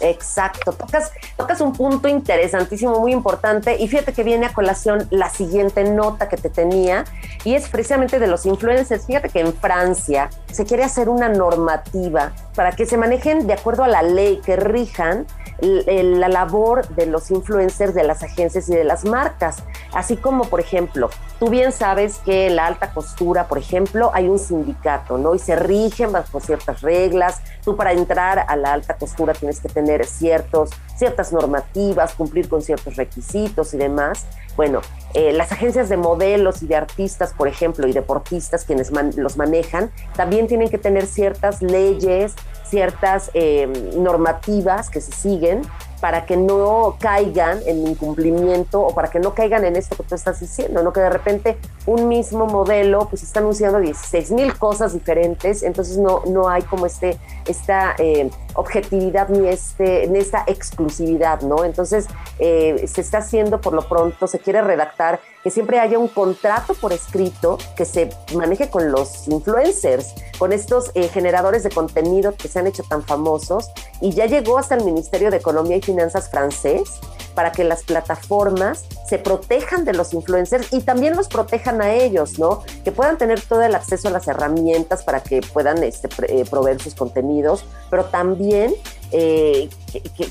Exacto, 0.05 0.73
tocas, 0.73 1.13
tocas 1.37 1.61
un 1.61 1.73
punto 1.73 2.09
interesantísimo, 2.09 2.99
muy 2.99 3.13
importante, 3.13 3.77
y 3.81 3.87
fíjate 3.87 4.13
que 4.13 4.25
viene 4.25 4.47
a 4.47 4.53
colación 4.53 5.07
la 5.11 5.31
siguiente 5.31 5.85
nota 5.85 6.29
que 6.29 6.37
te 6.37 6.51
tenía, 6.51 7.05
y 7.45 7.55
es 7.55 7.69
precisamente 7.69 8.19
de 8.19 8.27
los 8.27 8.45
influencers. 8.45 9.07
Fíjate 9.07 9.29
que 9.29 9.39
en 9.39 9.55
Francia 9.55 10.29
se 10.51 10.65
quiere 10.65 10.83
hacer 10.83 11.09
una 11.09 11.29
normativa 11.29 12.33
para 12.57 12.73
que 12.73 12.85
se 12.85 12.97
manejen 12.97 13.47
de 13.47 13.55
acuerdo 13.55 13.85
a 13.85 13.89
la 13.89 14.03
ley, 14.03 14.41
que 14.45 14.57
rijan 14.57 15.25
la 15.61 16.29
labor 16.29 16.89
de 16.89 17.07
los 17.07 17.31
influencers, 17.31 17.95
de 17.95 18.03
las 18.03 18.25
agencias 18.25 18.69
y 18.69 18.75
de 18.75 18.83
las 18.83 19.05
marcas. 19.05 19.59
Así 19.95 20.17
como, 20.17 20.45
por 20.45 20.59
ejemplo, 20.59 21.09
tú 21.39 21.51
bien 21.51 21.71
sabes 21.71 22.19
que 22.25 22.49
en 22.49 22.57
la 22.57 22.67
alta 22.67 22.93
costura, 22.93 23.47
por 23.47 23.59
ejemplo, 23.59 24.11
hay 24.13 24.29
un 24.29 24.41
sindicato, 24.41 25.19
¿no? 25.19 25.37
Y 25.37 25.39
se 25.39 25.55
rigen 25.55 26.11
bajo 26.11 26.41
ciertas 26.41 26.81
reglas. 26.81 27.41
Tú 27.65 27.77
para 27.77 27.93
entrar 27.93 28.45
a 28.49 28.57
la 28.57 28.73
alta 28.73 28.97
costura 28.97 29.35
tienes 29.35 29.61
que 29.61 29.69
tener 29.69 29.92
ciertos, 30.07 30.71
ciertas 30.97 31.33
normativas, 31.33 32.15
cumplir 32.15 32.49
con 32.49 32.63
ciertos 32.63 32.97
requisitos 32.97 33.75
y 33.75 33.79
demás. 33.79 34.27
Bueno, 34.57 34.81
eh, 35.15 35.33
las 35.33 35.53
agencias 35.53 35.89
de 35.89 35.97
modelos 35.97 36.63
y 36.63 36.67
de 36.67 36.77
artistas, 36.77 37.33
por 37.33 37.49
ejemplo, 37.49 37.87
y 37.87 37.93
deportistas, 37.93 38.65
quienes 38.65 38.91
los 39.17 39.37
manejan, 39.37 39.91
también 40.17 40.47
tienen 40.47 40.69
que 40.69 40.79
tener 40.79 41.07
ciertas 41.07 41.63
leyes, 41.63 42.35
ciertas 42.65 43.31
eh, 43.35 43.67
normativas 43.97 44.91
que 44.91 45.01
se 45.01 45.13
siguen 45.13 45.63
para 46.03 46.27
que 46.27 46.37
no 46.37 46.97
caigan 46.99 47.61
en 47.65 47.87
incumplimiento 47.87 48.81
o 48.81 48.93
para 48.93 49.09
que 49.09 49.21
no 49.21 49.35
caigan 49.35 49.65
en 49.65 49.77
esto 49.77 49.95
que 49.95 50.03
tú 50.03 50.17
estás 50.17 50.41
diciendo, 50.41 50.83
¿no? 50.83 50.93
Que 50.93 50.99
de 50.99 51.11
repente 51.11 51.59
un 51.87 52.09
mismo 52.09 52.47
modelo 52.47 53.07
pues 53.09 53.23
está 53.23 53.39
anunciando 53.39 53.79
16 53.79 54.33
mil 54.33 54.59
cosas 54.59 54.95
diferentes, 54.95 55.63
entonces 55.63 55.99
no, 55.99 56.25
no 56.27 56.49
hay 56.49 56.63
como 56.63 56.87
este, 56.87 57.21
esta 57.47 57.95
eh, 57.99 58.29
objetividad 58.55 59.29
ni, 59.29 59.47
este, 59.47 60.09
ni 60.09 60.19
esta 60.19 60.43
exclusividad, 60.49 61.41
¿no? 61.43 61.65
Entonces 61.65 62.09
eh, 62.41 62.85
se 62.93 63.01
está 63.01 63.19
haciendo 63.19 63.61
por 63.61 63.73
lo 63.73 63.83
pronto, 63.83 64.27
se 64.27 64.41
quiere 64.41 64.61
redactar 64.61 65.21
que 65.43 65.51
siempre 65.51 65.79
haya 65.81 65.99
un 65.99 66.09
contrato 66.09 66.75
por 66.75 66.93
escrito 66.93 67.59
que 67.77 67.85
se 67.85 68.11
maneje 68.35 68.71
con 68.71 68.93
los 68.93 69.29
influencers, 69.29 70.15
con 70.39 70.53
estos 70.53 70.91
eh, 70.95 71.09
generadores 71.09 71.63
de 71.63 71.71
contenido 71.71 72.35
que 72.37 72.49
se 72.49 72.59
han 72.59 72.67
hecho 72.67 72.83
tan 72.85 73.03
famosos 73.03 73.71
y 74.01 74.13
ya 74.13 74.27
llegó 74.27 74.59
hasta 74.59 74.75
el 74.75 74.85
Ministerio 74.85 75.31
de 75.31 75.39
Economía 75.39 75.77
y 75.77 75.83
Finanzas 75.93 76.31
francés 76.31 76.89
para 77.35 77.53
que 77.53 77.65
las 77.65 77.83
plataformas 77.83 78.85
se 79.09 79.19
protejan 79.19 79.85
de 79.85 79.93
los 79.93 80.15
influencers 80.15 80.73
y 80.73 80.81
también 80.81 81.17
los 81.17 81.29
protejan 81.29 81.83
a 81.83 81.93
ellos, 81.93 82.39
¿no? 82.39 82.63
Que 82.85 82.93
puedan 82.93 83.19
tener 83.19 83.41
todo 83.41 83.63
el 83.63 83.75
acceso 83.75 84.09
a 84.09 84.11
las 84.11 84.27
herramientas 84.29 85.03
para 85.03 85.23
que 85.23 85.41
puedan 85.41 85.83
este, 85.83 86.09
eh, 86.29 86.45
proveer 86.49 86.81
sus 86.81 86.95
contenidos, 86.95 87.65
pero 87.91 88.07
también 88.07 88.75
eh, 89.11 89.69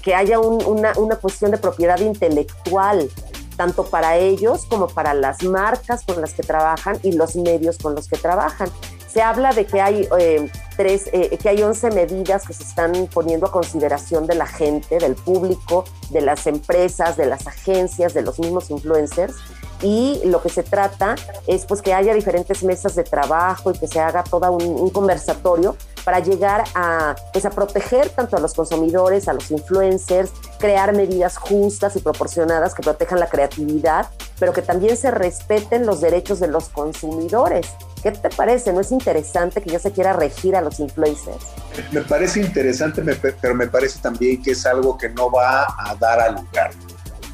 que, 0.01 0.15
haya 0.15 0.39
una, 0.39 0.93
una 0.97 1.15
cuestión 1.17 1.51
de 1.51 1.57
propiedad 1.57 1.99
intelectual 1.99 3.09
tanto 3.55 3.83
para 3.83 4.17
ellos 4.17 4.65
como 4.65 4.87
para 4.87 5.13
las 5.13 5.43
marcas 5.43 6.03
con 6.03 6.19
las 6.19 6.33
que 6.33 6.41
trabajan 6.41 6.97
y 7.03 7.11
los 7.11 7.35
medios 7.35 7.77
con 7.77 7.93
los 7.93 8.07
que 8.07 8.17
trabajan. 8.17 8.69
Se 9.11 9.21
habla 9.21 9.51
de 9.51 9.65
que 9.65 9.81
hay, 9.81 10.07
eh, 10.19 10.49
tres, 10.77 11.09
eh, 11.11 11.37
que 11.37 11.49
hay 11.49 11.61
11 11.61 11.91
medidas 11.91 12.47
que 12.47 12.53
se 12.53 12.63
están 12.63 12.93
poniendo 13.13 13.45
a 13.47 13.51
consideración 13.51 14.25
de 14.25 14.35
la 14.35 14.45
gente, 14.45 14.99
del 14.99 15.15
público, 15.15 15.83
de 16.11 16.21
las 16.21 16.47
empresas, 16.47 17.17
de 17.17 17.25
las 17.25 17.45
agencias, 17.45 18.13
de 18.13 18.21
los 18.21 18.39
mismos 18.39 18.69
influencers. 18.69 19.35
Y 19.81 20.21
lo 20.25 20.41
que 20.41 20.47
se 20.47 20.63
trata 20.63 21.15
es 21.45 21.65
pues 21.65 21.81
que 21.81 21.93
haya 21.93 22.13
diferentes 22.13 22.63
mesas 22.63 22.95
de 22.95 23.03
trabajo 23.03 23.71
y 23.71 23.77
que 23.77 23.87
se 23.87 23.99
haga 23.99 24.23
todo 24.23 24.49
un, 24.51 24.89
conversatorio 24.91 25.75
para 26.05 26.19
llegar 26.19 26.63
a, 26.73 27.15
pues, 27.33 27.45
a 27.45 27.49
proteger 27.49 28.09
tanto 28.09 28.37
a 28.37 28.39
los 28.39 28.53
consumidores, 28.53 29.27
a 29.27 29.33
los 29.33 29.51
influencers, 29.51 30.31
crear 30.57 30.95
medidas 30.95 31.37
justas 31.37 31.95
y 31.95 31.99
proporcionadas 31.99 32.75
que 32.75 32.83
protejan 32.83 33.19
la 33.19 33.27
creatividad, 33.27 34.07
pero 34.39 34.53
que 34.53 34.61
también 34.61 34.95
se 34.95 35.11
respeten 35.11 35.85
los 35.85 35.99
derechos 35.99 36.39
de 36.39 36.47
los 36.47 36.69
consumidores. 36.69 37.67
¿Qué 38.01 38.11
te 38.11 38.29
parece? 38.29 38.73
¿No 38.73 38.81
es 38.81 38.91
interesante 38.91 39.61
que 39.61 39.69
ya 39.69 39.79
se 39.79 39.91
quiera 39.91 40.13
regir 40.13 40.55
a 40.55 40.61
los 40.61 40.79
influencers? 40.79 41.43
Me 41.91 42.01
parece 42.01 42.39
interesante, 42.41 43.03
pero 43.41 43.55
me 43.55 43.67
parece 43.67 43.99
también 43.99 44.41
que 44.41 44.51
es 44.51 44.65
algo 44.65 44.97
que 44.97 45.09
no 45.09 45.31
va 45.31 45.63
a 45.63 45.95
dar 45.99 46.19
al 46.19 46.35
lugar. 46.35 46.71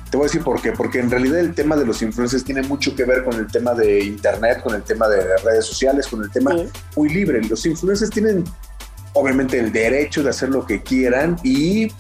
Te 0.09 0.17
voy 0.17 0.25
a 0.25 0.27
decir 0.27 0.43
por 0.43 0.62
qué, 0.62 0.71
porque 0.71 1.00
en 1.00 1.09
realidad 1.09 1.39
el 1.39 1.53
tema 1.53 1.75
de 1.75 1.86
los 1.86 2.01
influencers 2.01 2.43
tiene 2.43 2.62
mucho 2.63 2.95
que 2.95 3.03
ver 3.03 3.24
con 3.24 3.33
el 3.36 3.47
tema 3.47 3.74
de 3.74 4.03
Internet, 4.03 4.62
con 4.62 4.74
el 4.75 4.83
tema 4.83 5.07
de 5.07 5.38
redes 5.38 5.65
sociales, 5.65 6.07
con 6.07 6.24
el 6.24 6.31
tema 6.31 6.55
muy 6.95 7.09
libre. 7.09 7.41
Los 7.43 7.65
influencers 7.65 8.09
tienen 8.12 8.43
obviamente 9.13 9.59
el 9.59 9.71
derecho 9.71 10.24
de 10.24 10.29
hacer 10.29 10.50
lo 10.50 10.65
que 10.65 10.81
quieran 10.81 11.38
y 11.43 11.91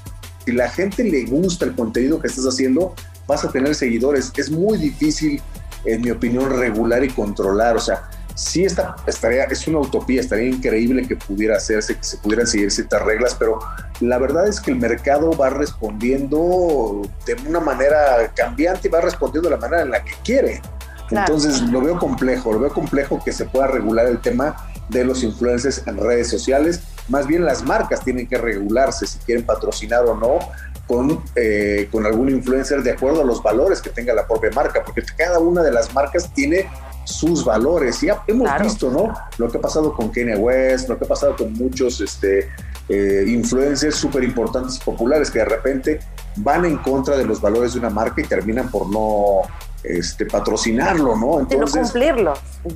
si 0.45 0.51
la 0.53 0.69
gente 0.69 1.03
le 1.03 1.25
gusta 1.25 1.65
el 1.65 1.75
contenido 1.75 2.21
que 2.21 2.27
estás 2.27 2.45
haciendo, 2.45 2.95
vas 3.27 3.43
a 3.43 3.51
tener 3.51 3.75
seguidores. 3.75 4.31
Es 4.37 4.49
muy 4.49 4.77
difícil, 4.77 5.41
en 5.83 6.01
mi 6.01 6.11
opinión, 6.11 6.57
regular 6.57 7.03
y 7.03 7.09
controlar. 7.09 7.75
O 7.75 7.81
sea, 7.81 8.09
sí 8.37 8.65
está, 8.65 8.95
estaría, 9.07 9.45
es 9.45 9.67
una 9.67 9.79
utopía, 9.79 10.21
estaría 10.21 10.47
increíble 10.47 11.07
que 11.07 11.15
pudiera 11.15 11.57
hacerse, 11.57 11.95
que 11.95 12.03
se 12.03 12.17
pudieran 12.17 12.45
seguir 12.45 12.69
ciertas 12.69 13.01
reglas, 13.01 13.33
pero 13.33 13.57
la 13.99 14.19
verdad 14.19 14.47
es 14.47 14.61
que 14.61 14.69
el 14.69 14.77
mercado 14.77 15.31
va 15.31 15.49
respondiendo 15.49 17.01
de 17.25 17.35
una 17.47 17.59
manera 17.59 18.31
cambiante 18.35 18.89
y 18.89 18.91
va 18.91 19.01
respondiendo 19.01 19.49
de 19.49 19.55
la 19.55 19.59
manera 19.59 19.81
en 19.81 19.89
la 19.89 20.03
que 20.03 20.11
quiere. 20.23 20.61
Entonces 21.09 21.61
lo 21.63 21.81
veo 21.81 21.97
complejo, 21.97 22.53
lo 22.53 22.59
veo 22.59 22.71
complejo 22.71 23.19
que 23.25 23.31
se 23.31 23.45
pueda 23.45 23.67
regular 23.67 24.05
el 24.05 24.19
tema 24.21 24.55
de 24.89 25.03
los 25.03 25.23
influencers 25.23 25.81
en 25.87 25.97
redes 25.97 26.29
sociales. 26.29 26.81
Más 27.07 27.25
bien 27.25 27.43
las 27.43 27.63
marcas 27.63 28.03
tienen 28.03 28.27
que 28.27 28.37
regularse 28.37 29.07
si 29.07 29.17
quieren 29.19 29.45
patrocinar 29.45 30.05
o 30.05 30.15
no 30.15 30.37
con, 30.85 31.23
eh, 31.35 31.89
con 31.91 32.05
algún 32.05 32.29
influencer 32.29 32.83
de 32.83 32.91
acuerdo 32.91 33.21
a 33.21 33.25
los 33.25 33.41
valores 33.41 33.81
que 33.81 33.89
tenga 33.89 34.13
la 34.13 34.27
propia 34.27 34.51
marca, 34.51 34.83
porque 34.85 35.01
cada 35.17 35.39
una 35.39 35.63
de 35.63 35.71
las 35.71 35.91
marcas 35.93 36.31
tiene 36.33 36.69
sus 37.07 37.45
valores. 37.45 38.03
Y 38.03 38.09
hemos 38.27 38.49
visto, 38.61 38.91
¿no? 38.91 39.13
Lo 39.37 39.49
que 39.49 39.57
ha 39.57 39.61
pasado 39.61 39.93
con 39.93 40.09
Kanye 40.09 40.35
West, 40.35 40.89
lo 40.89 40.97
que 40.97 41.05
ha 41.05 41.07
pasado 41.07 41.35
con 41.35 41.53
muchos 41.53 42.01
este, 42.01 42.49
eh, 42.89 43.25
influencers 43.27 43.95
súper 43.95 44.23
importantes 44.23 44.77
y 44.77 44.79
populares 44.81 45.31
que 45.31 45.39
de 45.39 45.45
repente 45.45 45.99
van 46.37 46.65
en 46.65 46.77
contra 46.77 47.17
de 47.17 47.25
los 47.25 47.41
valores 47.41 47.73
de 47.73 47.79
una 47.79 47.89
marca 47.89 48.21
y 48.21 48.25
terminan 48.25 48.69
por 48.69 48.89
no 48.89 49.41
este, 49.83 50.25
patrocinarlo, 50.25 51.15
¿no? 51.15 51.39
Entonces, 51.39 51.75
no 51.75 51.81
cumplirlo. 51.83 52.33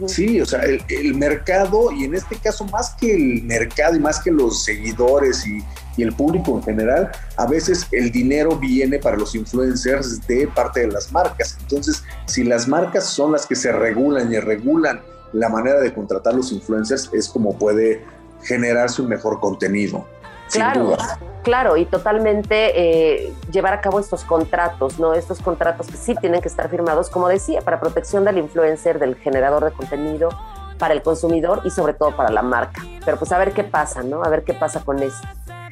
Sí, 0.08 0.40
o 0.40 0.46
sea, 0.46 0.62
el, 0.62 1.14
mercado, 1.16 1.92
y 1.92 2.06
en 2.06 2.16
este 2.16 2.38
caso 2.38 2.64
más 2.66 2.92
que 2.92 3.14
el 3.14 3.44
mercado 3.44 3.96
y 3.96 4.00
más 4.00 4.20
que 4.20 4.32
los 4.32 4.64
seguidores 4.64 5.46
y, 5.46 5.64
y, 5.98 6.04
el 6.04 6.14
público 6.14 6.56
en 6.58 6.64
general, 6.64 7.12
a 7.38 7.46
veces 7.46 7.88
el 7.92 8.12
dinero 8.12 8.58
viene 8.58 9.00
para 9.00 9.18
los 9.18 9.36
influencers 9.36 10.26
de 10.28 10.48
parte 10.48 10.82
de 10.82 10.88
las 10.88 11.12
marcas. 11.12 11.58
Entonces, 11.62 12.04
si 12.26 12.44
las 12.44 12.68
marcas 12.68 13.06
son 13.06 13.32
las 13.32 13.46
que 13.46 13.56
se 13.56 13.72
regulan 13.72 14.32
y 14.32 14.40
regulan 14.40 15.02
la 15.34 15.50
manera 15.50 15.80
de 15.80 15.94
contratar 15.94 16.34
los 16.34 16.52
influencers, 16.52 17.10
es 17.14 17.28
como 17.28 17.58
puede 17.58 18.04
generarse 18.44 19.02
un 19.02 19.10
mejor 19.10 19.40
contenido. 19.40 20.06
Claro, 20.52 20.98
claro, 21.44 21.78
y 21.78 21.86
totalmente 21.86 22.72
eh, 22.76 23.34
llevar 23.52 23.74
a 23.74 23.82
cabo 23.82 24.00
estos 24.00 24.26
contratos, 24.26 25.00
¿no? 25.00 25.14
Estos 25.14 25.40
contratos 25.40 25.88
que 25.88 25.96
sí 25.96 26.14
tienen 26.20 26.42
que 26.42 26.50
estar 26.50 26.70
firmados, 26.70 27.10
como 27.10 27.30
decía, 27.30 27.62
para 27.62 27.80
protección 27.80 28.26
del 28.26 28.38
influencer, 28.38 29.00
del 29.00 29.16
generador 29.16 29.64
de 29.64 29.72
contenido, 29.72 30.30
para 30.78 30.94
el 30.94 31.02
consumidor 31.02 31.62
y 31.64 31.70
sobre 31.70 31.94
todo 31.94 32.16
para 32.16 32.32
la 32.32 32.42
marca. 32.42 32.82
Pero 33.06 33.18
pues 33.18 33.32
a 33.32 33.38
ver 33.38 33.54
qué 33.54 33.64
pasa, 33.64 34.04
¿no? 34.04 34.24
A 34.24 34.30
ver 34.30 34.44
qué 34.44 34.54
pasa 34.54 34.84
con 34.84 35.02
eso. 35.02 35.22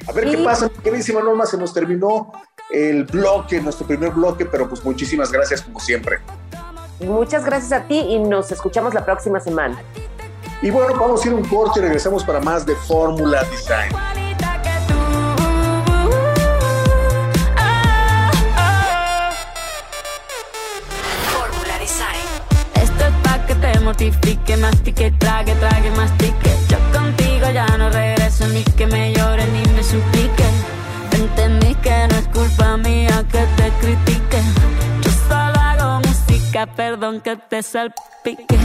A 0.06 0.12
ver 0.12 0.30
qué 0.30 0.38
pasa, 0.38 0.70
queridísima 0.82 1.20
Norma, 1.20 1.46
se 1.46 1.56
nos 1.56 1.72
terminó 1.72 2.32
el 2.70 3.04
bloque, 3.04 3.60
nuestro 3.60 3.86
primer 3.86 4.10
bloque, 4.10 4.46
pero 4.46 4.68
pues 4.68 4.84
muchísimas 4.84 5.30
gracias 5.30 5.62
como 5.62 5.80
siempre. 5.80 6.18
Muchas 7.00 7.44
gracias 7.44 7.72
a 7.72 7.84
ti 7.86 7.98
y 7.98 8.18
nos 8.18 8.52
escuchamos 8.52 8.94
la 8.94 9.04
próxima 9.04 9.40
semana. 9.40 9.80
Y 10.62 10.70
bueno, 10.70 10.94
vamos 10.98 11.24
a 11.24 11.28
ir 11.28 11.34
un 11.34 11.44
corte 11.44 11.80
y 11.80 11.82
regresamos 11.82 12.24
para 12.24 12.40
más 12.40 12.66
de 12.66 12.74
Fórmula 12.76 13.42
Design. 13.44 13.94
mortifique, 23.90 24.56
mastique, 24.56 25.10
trague, 25.18 25.54
trague, 25.56 25.90
mastique. 25.90 26.50
Yo 26.68 26.78
contigo 26.92 27.29
ya 27.52 27.66
no 27.78 27.90
regreso 27.90 28.46
ni 28.48 28.62
que 28.62 28.86
me 28.86 29.12
llore 29.12 29.44
ni 29.46 29.62
me 29.72 29.82
suplique. 29.82 30.44
Entendí 31.12 31.74
que 31.76 32.06
no 32.08 32.16
es 32.16 32.28
culpa 32.28 32.76
mía 32.76 33.24
que 33.30 33.44
te 33.56 33.70
critique. 33.80 34.40
Yo 35.02 35.10
solo 35.28 35.60
hago 35.60 36.00
música, 36.00 36.66
perdón 36.66 37.20
que 37.20 37.36
te 37.36 37.62
salpique. 37.62 38.58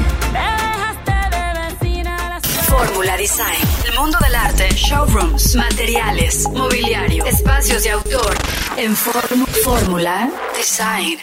Fórmula 2.68 3.16
Design, 3.16 3.68
el 3.88 3.98
mundo 3.98 4.18
del 4.22 4.36
arte, 4.36 4.70
showrooms, 4.72 5.56
materiales, 5.56 6.46
mobiliario, 6.50 7.26
espacios 7.26 7.84
de 7.84 7.92
autor, 7.92 8.36
en 8.76 8.96
Fórmula 8.96 10.30
Design. 10.58 11.20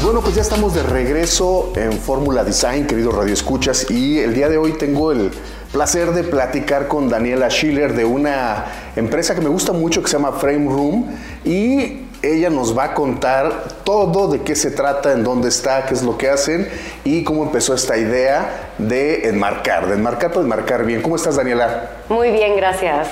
Bueno, 0.00 0.20
pues 0.22 0.34
ya 0.34 0.42
estamos 0.42 0.74
de 0.74 0.82
regreso 0.82 1.72
en 1.76 1.92
Fórmula 1.92 2.44
Design, 2.44 2.86
queridos 2.86 3.14
radioescuchas, 3.14 3.90
y 3.90 4.18
el 4.20 4.34
día 4.34 4.48
de 4.48 4.56
hoy 4.56 4.72
tengo 4.72 5.12
el 5.12 5.30
placer 5.70 6.12
de 6.12 6.24
platicar 6.24 6.88
con 6.88 7.08
Daniela 7.08 7.50
Schiller 7.50 7.94
de 7.94 8.04
una 8.04 8.64
empresa 8.96 9.34
que 9.34 9.40
me 9.40 9.48
gusta 9.48 9.72
mucho 9.72 10.02
que 10.02 10.08
se 10.08 10.16
llama 10.16 10.32
Frame 10.32 10.66
Room 10.66 11.06
y 11.44 12.06
ella 12.22 12.50
nos 12.50 12.76
va 12.76 12.84
a 12.84 12.94
contar 12.94 13.64
todo 13.84 14.28
de 14.28 14.42
qué 14.42 14.54
se 14.54 14.70
trata, 14.70 15.12
en 15.12 15.24
dónde 15.24 15.48
está, 15.48 15.84
qué 15.86 15.94
es 15.94 16.02
lo 16.02 16.16
que 16.16 16.28
hacen 16.28 16.68
y 17.04 17.24
cómo 17.24 17.42
empezó 17.42 17.74
esta 17.74 17.96
idea 17.96 18.72
de 18.78 19.28
enmarcar, 19.28 19.88
de 19.88 19.94
enmarcar 19.94 20.30
para 20.30 20.42
enmarcar 20.42 20.84
bien. 20.84 21.02
¿Cómo 21.02 21.16
estás, 21.16 21.36
Daniela? 21.36 21.90
Muy 22.08 22.30
bien, 22.30 22.56
gracias. 22.56 23.08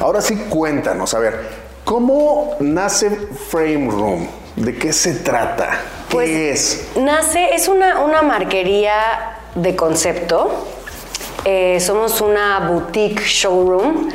Ahora 0.00 0.20
sí, 0.20 0.36
cuéntanos, 0.48 1.14
a 1.14 1.18
ver, 1.18 1.38
¿cómo 1.84 2.56
nace 2.60 3.10
Frame 3.50 3.90
Room? 3.90 4.28
¿De 4.56 4.76
qué 4.76 4.92
se 4.92 5.14
trata? 5.14 5.80
Pues, 6.14 6.30
es? 6.30 6.88
Nace, 6.96 7.54
es 7.54 7.66
una, 7.66 8.00
una 8.00 8.22
marquería 8.22 8.94
de 9.56 9.74
concepto. 9.74 10.68
Eh, 11.44 11.80
somos 11.80 12.20
una 12.20 12.60
boutique 12.60 13.22
showroom. 13.24 14.10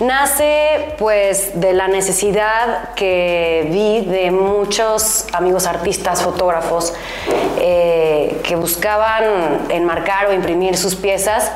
Nace 0.00 0.96
pues 0.98 1.60
de 1.60 1.72
la 1.72 1.86
necesidad 1.86 2.94
que 2.94 3.68
vi 3.70 4.10
de 4.10 4.32
muchos 4.32 5.26
amigos 5.32 5.66
artistas, 5.66 6.20
fotógrafos, 6.20 6.92
eh, 7.60 8.40
que 8.42 8.56
buscaban 8.56 9.66
enmarcar 9.68 10.26
o 10.26 10.32
imprimir 10.32 10.76
sus 10.76 10.96
piezas, 10.96 11.52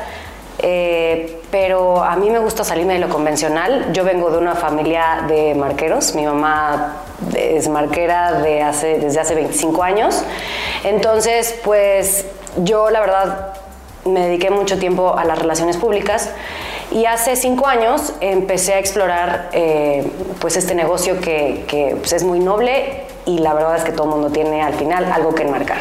eh, 0.59 1.38
pero 1.51 2.03
a 2.03 2.15
mí 2.15 2.29
me 2.29 2.39
gusta 2.39 2.63
salirme 2.63 2.93
de 2.93 2.99
lo 2.99 3.09
convencional. 3.09 3.91
Yo 3.93 4.03
vengo 4.03 4.29
de 4.29 4.37
una 4.37 4.55
familia 4.55 5.25
de 5.27 5.55
marqueros, 5.55 6.15
mi 6.15 6.25
mamá 6.25 6.97
es 7.35 7.67
marquera 7.67 8.33
de 8.33 8.61
hace, 8.61 8.99
desde 8.99 9.19
hace 9.19 9.35
25 9.35 9.83
años. 9.83 10.23
Entonces, 10.83 11.59
pues 11.63 12.25
yo 12.57 12.89
la 12.89 12.99
verdad 12.99 13.53
me 14.05 14.21
dediqué 14.21 14.49
mucho 14.49 14.79
tiempo 14.79 15.17
a 15.17 15.25
las 15.25 15.39
relaciones 15.39 15.77
públicas 15.77 16.31
y 16.91 17.05
hace 17.05 17.35
cinco 17.35 17.67
años 17.67 18.13
empecé 18.19 18.73
a 18.73 18.79
explorar 18.79 19.49
eh, 19.53 20.05
pues 20.39 20.57
este 20.57 20.73
negocio 20.73 21.19
que, 21.19 21.95
pues 21.99 22.13
es 22.13 22.23
muy 22.23 22.39
noble 22.39 23.03
y 23.25 23.39
la 23.39 23.53
verdad 23.53 23.77
es 23.77 23.83
que 23.83 23.91
todo 23.91 24.05
el 24.05 24.09
mundo 24.11 24.29
tiene 24.31 24.61
al 24.61 24.73
final 24.73 25.05
algo 25.05 25.35
que 25.35 25.43
enmarcar. 25.43 25.79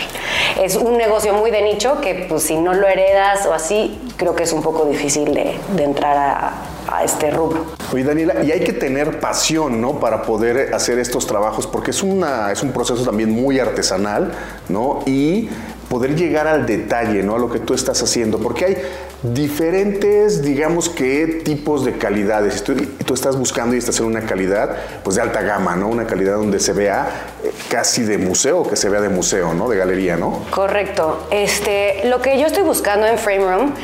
Es 0.60 0.76
un 0.76 0.98
negocio 0.98 1.32
muy 1.32 1.50
de 1.50 1.62
nicho 1.62 2.00
que 2.00 2.26
pues 2.28 2.42
si 2.42 2.56
no 2.56 2.74
lo 2.74 2.86
heredas 2.86 3.46
o 3.46 3.54
así, 3.54 3.98
creo 4.16 4.34
que 4.34 4.42
es 4.42 4.52
un 4.52 4.62
poco 4.62 4.84
difícil 4.84 5.32
de, 5.32 5.58
entrar 5.82 6.16
a, 6.16 6.52
a 6.92 7.04
este 7.04 7.30
rubro. 7.30 7.64
Oye, 7.92 8.04
Daniela, 8.04 8.44
y 8.44 8.52
hay 8.52 8.60
que 8.60 8.74
tener 8.74 9.18
pasión, 9.18 9.80
¿no? 9.80 9.98
Para 10.00 10.22
poder 10.22 10.74
hacer 10.74 10.98
estos 10.98 11.26
trabajos, 11.26 11.66
porque 11.66 11.92
es, 11.92 12.02
una, 12.02 12.52
es 12.52 12.62
un 12.62 12.72
proceso 12.72 13.02
también 13.02 13.30
muy 13.30 13.58
artesanal, 13.58 14.32
¿no? 14.68 15.00
Y 15.06 15.48
poder 15.88 16.14
llegar 16.14 16.46
al 16.46 16.66
detalle, 16.66 17.22
¿no? 17.22 17.36
A 17.36 17.38
lo 17.38 17.48
que 17.48 17.60
tú 17.60 17.72
estás 17.72 18.02
haciendo, 18.02 18.38
porque 18.38 18.64
hay 18.64 18.76
diferentes, 19.22 20.42
digamos 20.42 20.88
que, 20.88 21.42
tipos 21.44 21.84
de 21.84 21.98
calidades. 21.98 22.62
Tú, 22.62 22.74
estás 23.12 23.36
buscando 23.36 23.74
y 23.74 23.78
estás 23.78 23.98
en 24.00 24.06
una 24.06 24.22
calidad, 24.22 24.76
pues, 25.02 25.16
de 25.16 25.22
alta 25.22 25.42
gama, 25.42 25.74
¿no? 25.76 25.88
Una 25.88 26.06
calidad 26.06 26.36
donde 26.36 26.60
se 26.60 26.72
vea 26.72 27.08
eh, 27.42 27.52
casi 27.68 28.02
de 28.02 28.18
museo, 28.18 28.68
que 28.68 28.76
se 28.76 28.88
vea 28.88 29.00
de 29.00 29.08
museo, 29.08 29.54
¿no? 29.54 29.68
De 29.68 29.76
galería, 29.76 30.16
¿no? 30.16 30.44
Correcto. 30.50 31.26
Este, 31.30 32.02
lo 32.04 32.22
que 32.22 32.38
yo 32.38 32.46
estoy 32.46 32.62
buscando 32.62 33.06
en 33.06 33.18
Frame 33.18 33.44
Room 33.44 33.74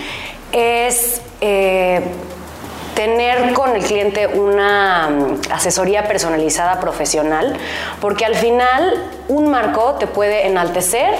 es... 0.52 1.20
Eh, 1.40 2.00
tener 2.94 3.52
con 3.54 3.74
el 3.74 3.82
cliente 3.82 4.28
una 4.28 5.08
mm, 5.08 5.52
asesoría 5.52 6.06
personalizada 6.06 6.78
profesional, 6.78 7.56
porque 8.00 8.24
al 8.24 8.36
final 8.36 8.94
un 9.26 9.50
marco 9.50 9.94
te 9.94 10.06
puede 10.06 10.46
enaltecer 10.46 11.12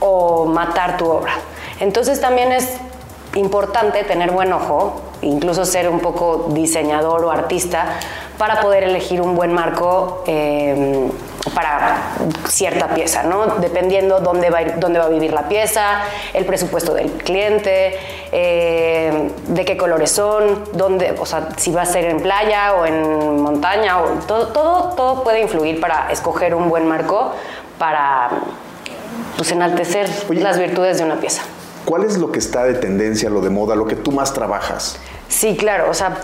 o 0.00 0.46
matar 0.46 0.96
tu 0.96 1.06
obra. 1.06 1.34
Entonces 1.80 2.20
también 2.20 2.50
es 2.50 2.78
importante 3.34 4.04
tener 4.04 4.30
buen 4.30 4.52
ojo, 4.52 5.00
incluso 5.22 5.64
ser 5.64 5.88
un 5.88 6.00
poco 6.00 6.48
diseñador 6.50 7.24
o 7.24 7.30
artista, 7.30 7.98
para 8.38 8.60
poder 8.60 8.84
elegir 8.84 9.20
un 9.20 9.34
buen 9.34 9.52
marco 9.52 10.24
eh, 10.26 11.10
para 11.54 12.14
cierta 12.48 12.88
pieza, 12.88 13.22
¿no? 13.22 13.46
Dependiendo 13.58 14.20
dónde 14.20 14.50
va, 14.50 14.64
dónde 14.76 14.98
va 14.98 15.06
a 15.06 15.08
vivir 15.08 15.32
la 15.32 15.48
pieza, 15.48 16.02
el 16.32 16.44
presupuesto 16.44 16.94
del 16.94 17.10
cliente, 17.12 17.98
eh, 18.32 19.30
de 19.46 19.64
qué 19.64 19.76
colores 19.76 20.10
son, 20.10 20.64
dónde, 20.72 21.14
o 21.18 21.26
sea, 21.26 21.48
si 21.56 21.72
va 21.72 21.82
a 21.82 21.86
ser 21.86 22.06
en 22.06 22.20
playa 22.20 22.74
o 22.74 22.86
en 22.86 23.40
montaña, 23.40 24.00
o 24.00 24.08
todo, 24.26 24.48
todo, 24.48 24.94
todo 24.94 25.22
puede 25.22 25.40
influir 25.42 25.80
para 25.80 26.10
escoger 26.10 26.54
un 26.54 26.68
buen 26.68 26.88
marco 26.88 27.32
para 27.78 28.30
pues, 29.36 29.52
enaltecer 29.52 30.08
las 30.30 30.58
virtudes 30.58 30.98
de 30.98 31.04
una 31.04 31.16
pieza. 31.16 31.42
¿Cuál 31.84 32.04
es 32.04 32.18
lo 32.18 32.30
que 32.30 32.38
está 32.38 32.64
de 32.64 32.74
tendencia, 32.74 33.28
lo 33.28 33.40
de 33.40 33.50
moda, 33.50 33.74
lo 33.74 33.86
que 33.86 33.96
tú 33.96 34.12
más 34.12 34.32
trabajas? 34.32 34.98
Sí, 35.28 35.56
claro, 35.56 35.90
o 35.90 35.94
sea, 35.94 36.16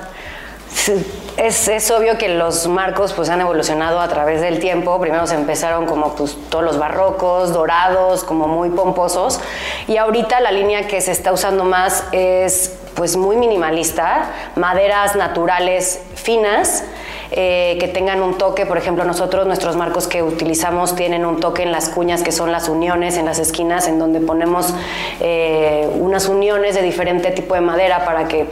es, 1.36 1.68
es, 1.68 1.90
obvio 1.90 2.18
que 2.18 2.28
los 2.28 2.66
marcos 2.68 3.12
pues 3.12 3.28
han 3.28 3.40
evolucionado 3.40 4.00
a 4.00 4.08
través 4.08 4.40
del 4.40 4.60
tiempo. 4.60 5.00
Primero 5.00 5.26
se 5.26 5.34
empezaron 5.34 5.86
como 5.86 6.14
pues, 6.14 6.36
todos 6.48 6.64
los 6.64 6.78
barrocos, 6.78 7.52
dorados, 7.52 8.24
como 8.24 8.48
muy 8.48 8.70
pomposos. 8.70 9.40
Y 9.86 9.96
ahorita 9.96 10.40
la 10.40 10.52
línea 10.52 10.86
que 10.86 11.00
se 11.00 11.12
está 11.12 11.32
usando 11.32 11.64
más 11.64 12.04
es 12.12 12.74
pues 12.94 13.16
muy 13.16 13.36
minimalista, 13.36 14.30
maderas 14.56 15.16
naturales 15.16 16.00
finas. 16.14 16.84
Eh, 17.30 17.76
que 17.78 17.88
tengan 17.88 18.22
un 18.22 18.38
toque, 18.38 18.64
por 18.64 18.78
ejemplo, 18.78 19.04
nosotros 19.04 19.46
nuestros 19.46 19.76
marcos 19.76 20.06
que 20.06 20.22
utilizamos 20.22 20.96
tienen 20.96 21.26
un 21.26 21.40
toque 21.40 21.62
en 21.62 21.72
las 21.72 21.88
cuñas 21.90 22.22
que 22.22 22.32
son 22.32 22.52
las 22.52 22.68
uniones, 22.68 23.18
en 23.18 23.26
las 23.26 23.38
esquinas, 23.38 23.86
en 23.86 23.98
donde 23.98 24.20
ponemos 24.20 24.72
eh, 25.20 25.88
unas 25.94 26.28
uniones 26.28 26.74
de 26.74 26.82
diferente 26.82 27.30
tipo 27.30 27.54
de 27.54 27.60
madera 27.60 28.04
para 28.04 28.28
que 28.28 28.46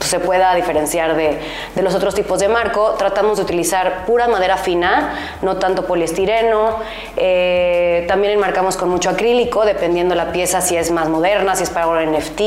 se 0.00 0.20
pueda 0.20 0.54
diferenciar 0.54 1.16
de, 1.16 1.38
los 1.82 1.94
otros 1.94 2.14
tipos 2.14 2.38
de 2.40 2.48
marco. 2.48 2.94
Tratamos 2.98 3.38
de 3.38 3.44
utilizar 3.44 4.06
pura 4.06 4.28
madera 4.28 4.56
fina, 4.56 5.36
no 5.42 5.56
tanto 5.56 5.86
poliestireno. 5.86 6.76
Eh, 7.16 8.04
también 8.08 8.34
enmarcamos 8.34 8.76
con 8.76 8.88
mucho 8.88 9.10
acrílico, 9.10 9.64
dependiendo 9.64 10.14
la 10.14 10.32
pieza 10.32 10.60
si 10.60 10.76
es 10.76 10.90
más 10.90 11.08
moderna, 11.08 11.56
si 11.56 11.64
es 11.64 11.70
para 11.70 11.88
un 11.88 12.12
NFT 12.12 12.40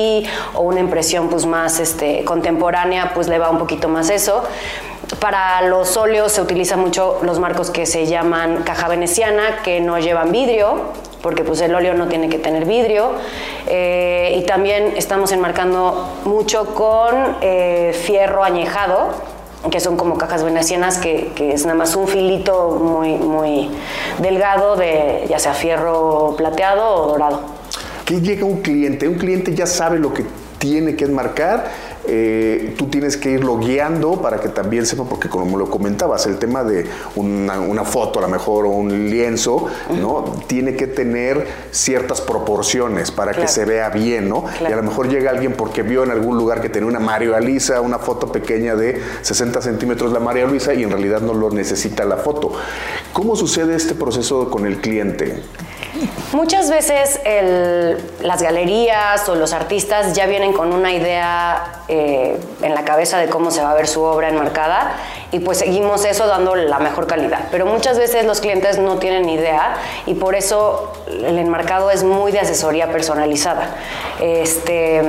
o 0.55 0.61
una 0.61 0.79
impresión 0.79 1.29
pues, 1.29 1.45
más 1.45 1.79
este, 1.79 2.23
contemporánea, 2.23 3.11
pues 3.13 3.27
le 3.27 3.38
va 3.38 3.50
un 3.50 3.57
poquito 3.57 3.89
más 3.89 4.09
eso 4.09 4.43
Para 5.19 5.61
los 5.63 5.97
óleos 5.97 6.31
se 6.31 6.41
utilizan 6.41 6.79
mucho 6.79 7.19
los 7.21 7.37
marcos 7.39 7.69
que 7.69 7.85
se 7.85 8.05
llaman 8.07 8.63
caja 8.63 8.87
veneciana, 8.87 9.61
que 9.63 9.81
no 9.81 9.99
llevan 9.99 10.31
vidrio, 10.31 10.85
porque 11.21 11.43
pues 11.43 11.59
el 11.61 11.75
óleo 11.75 11.93
no 11.93 12.07
tiene 12.07 12.29
que 12.29 12.39
tener 12.39 12.65
vidrio. 12.65 13.11
Eh, 13.67 14.35
y 14.37 14.45
también 14.45 14.93
estamos 14.95 15.31
enmarcando 15.31 16.09
mucho 16.23 16.73
con 16.73 17.37
eh, 17.41 17.93
fierro 18.05 18.43
añejado, 18.43 19.09
que 19.69 19.79
son 19.79 19.97
como 19.97 20.17
cajas 20.17 20.43
venecianas, 20.43 20.97
que, 20.97 21.33
que, 21.35 21.53
es 21.53 21.65
nada 21.65 21.77
más 21.77 21.95
un 21.95 22.07
filito 22.07 22.79
muy, 22.81 23.15
muy 23.15 23.69
delgado 24.19 24.75
de 24.75 25.25
ya 25.29 25.39
sea 25.39 25.53
fierro 25.53 26.35
plateado 26.37 26.87
o 26.87 27.07
dorado. 27.09 27.41
¿Qué 28.05 28.21
llega 28.21 28.45
un 28.45 28.61
cliente? 28.61 29.07
Un 29.07 29.15
cliente 29.15 29.53
ya 29.53 29.67
sabe 29.67 29.99
lo 29.99 30.13
que 30.13 30.25
tiene 30.57 30.95
que 30.95 31.05
enmarcar 31.05 31.65
eh, 32.05 32.74
tú 32.77 32.88
tienes 32.88 33.17
que 33.17 33.31
irlo 33.31 33.58
guiando 33.58 34.22
para 34.22 34.39
que 34.39 34.50
también 34.50 34.86
sepa, 34.86 35.03
porque 35.03 35.29
como 35.29 35.58
lo 35.58 35.70
comentabas, 35.70 36.25
el 36.25 36.38
tema 36.38 36.63
de 36.63 36.86
una, 37.15 37.84
foto 37.84 38.20
a 38.20 38.22
lo 38.22 38.27
mejor 38.27 38.65
o 38.65 38.70
un 38.70 39.10
lienzo, 39.10 39.67
¿no? 40.00 40.24
Tiene 40.48 40.75
que 40.75 40.88
tener 40.88 41.48
ciertas 41.72 42.22
proporciones 42.22 43.12
para 43.12 43.34
que 43.34 43.48
se 43.48 43.65
vea 43.65 43.89
bien, 43.89 44.29
¿no? 44.29 44.46
Y 44.62 44.72
a 44.72 44.75
lo 44.75 44.84
mejor 44.84 45.10
llega 45.10 45.31
alguien 45.31 45.53
porque 45.53 45.84
vio 45.84 46.03
en 46.03 46.12
algún 46.12 46.38
lugar 46.38 46.62
que 46.62 46.70
tenía 46.70 46.88
una 46.88 47.00
María 47.00 47.39
Luisa, 47.39 47.81
una 47.81 48.00
foto 48.00 48.31
pequeña 48.31 48.75
de 48.75 49.01
60 49.22 49.62
centímetros 49.62 50.12
la 50.12 50.20
María 50.20 50.46
Luisa 50.46 50.74
y 50.74 50.84
en 50.84 50.91
realidad 50.91 51.22
no 51.22 51.34
lo 51.34 51.50
necesita 51.50 52.05
la 52.05 52.17
foto. 52.17 52.53
¿Cómo 53.13 53.36
sucede 53.36 53.75
este 53.75 53.96
proceso 53.96 54.50
con 54.50 54.65
el 54.65 54.77
cliente? 54.77 55.41
Muchas 56.34 56.70
veces 56.70 57.20
las 58.22 58.41
galerías 58.41 59.27
o 59.29 59.36
los 59.36 59.53
artistas 59.53 60.13
ya 60.13 60.25
vienen 60.25 60.53
con 60.53 60.74
una 60.74 60.93
idea 60.93 61.84
eh, 61.88 62.39
en 62.62 62.74
la 62.74 62.84
cabeza 62.84 63.17
de 63.17 63.27
cómo 63.27 63.51
se 63.51 63.62
va 63.62 63.72
a 63.72 63.74
ver 63.75 63.88
su 63.88 64.01
obra 64.01 64.29
enmarcada 64.29 64.93
y 65.31 65.39
pues 65.39 65.60
seguimos 65.60 66.03
eso 66.05 66.27
dando 66.27 66.55
la 66.55 66.79
mejor 66.79 67.08
calidad. 67.08 67.46
Pero 67.51 67.65
muchas 67.65 67.98
veces 67.98 68.25
los 68.25 68.41
clientes 68.41 68.79
no 68.79 68.98
tienen 68.98 69.29
idea 69.29 69.75
y 70.05 70.15
por 70.15 70.36
eso 70.36 70.93
el 71.08 71.38
enmarcado 71.38 71.91
es 71.91 72.03
muy 72.03 72.31
de 72.31 72.39
asesoría 72.39 72.91
personalizada. 72.91 73.75
Este, 74.20 75.01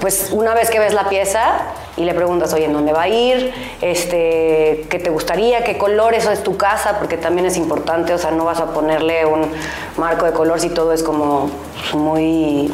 pues 0.00 0.30
una 0.32 0.54
vez 0.54 0.70
que 0.70 0.78
ves 0.78 0.94
la 0.94 1.08
pieza, 1.08 1.74
y 1.98 2.04
le 2.04 2.14
preguntas, 2.14 2.52
oye, 2.54 2.66
¿en 2.66 2.72
dónde 2.72 2.92
va 2.92 3.02
a 3.02 3.08
ir? 3.08 3.52
Este, 3.80 4.86
¿Qué 4.88 5.00
te 5.02 5.10
gustaría? 5.10 5.64
¿Qué 5.64 5.76
color? 5.76 6.14
Eso 6.14 6.30
es 6.30 6.44
tu 6.44 6.56
casa, 6.56 6.98
porque 6.98 7.16
también 7.16 7.46
es 7.46 7.56
importante, 7.56 8.14
o 8.14 8.18
sea, 8.18 8.30
no 8.30 8.44
vas 8.44 8.60
a 8.60 8.66
ponerle 8.66 9.26
un 9.26 9.50
marco 9.96 10.24
de 10.24 10.32
color 10.32 10.60
si 10.60 10.70
todo 10.70 10.92
es 10.92 11.02
como 11.02 11.50
muy, 11.94 12.72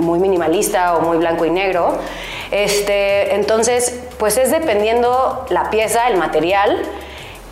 muy 0.00 0.18
minimalista 0.18 0.96
o 0.96 1.02
muy 1.02 1.18
blanco 1.18 1.44
y 1.44 1.50
negro. 1.50 1.98
Este, 2.50 3.34
entonces, 3.34 4.00
pues 4.18 4.38
es 4.38 4.50
dependiendo 4.50 5.44
la 5.50 5.68
pieza, 5.68 6.08
el 6.08 6.16
material, 6.16 6.82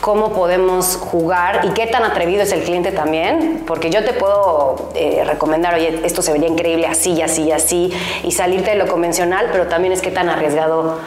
cómo 0.00 0.32
podemos 0.32 0.96
jugar 0.96 1.64
y 1.64 1.70
qué 1.70 1.86
tan 1.86 2.04
atrevido 2.04 2.42
es 2.42 2.52
el 2.52 2.62
cliente 2.62 2.92
también, 2.92 3.64
porque 3.66 3.90
yo 3.90 4.04
te 4.04 4.12
puedo 4.12 4.90
eh, 4.94 5.22
recomendar, 5.24 5.74
oye, 5.74 6.00
esto 6.04 6.22
se 6.22 6.32
vería 6.32 6.48
increíble 6.48 6.86
así, 6.86 7.20
así, 7.22 7.50
así, 7.50 7.92
y 8.22 8.32
salirte 8.32 8.70
de 8.70 8.76
lo 8.76 8.86
convencional, 8.86 9.48
pero 9.50 9.66
también 9.66 9.92
es 9.92 10.02
qué 10.02 10.10
tan 10.10 10.28
arriesgado 10.28 10.98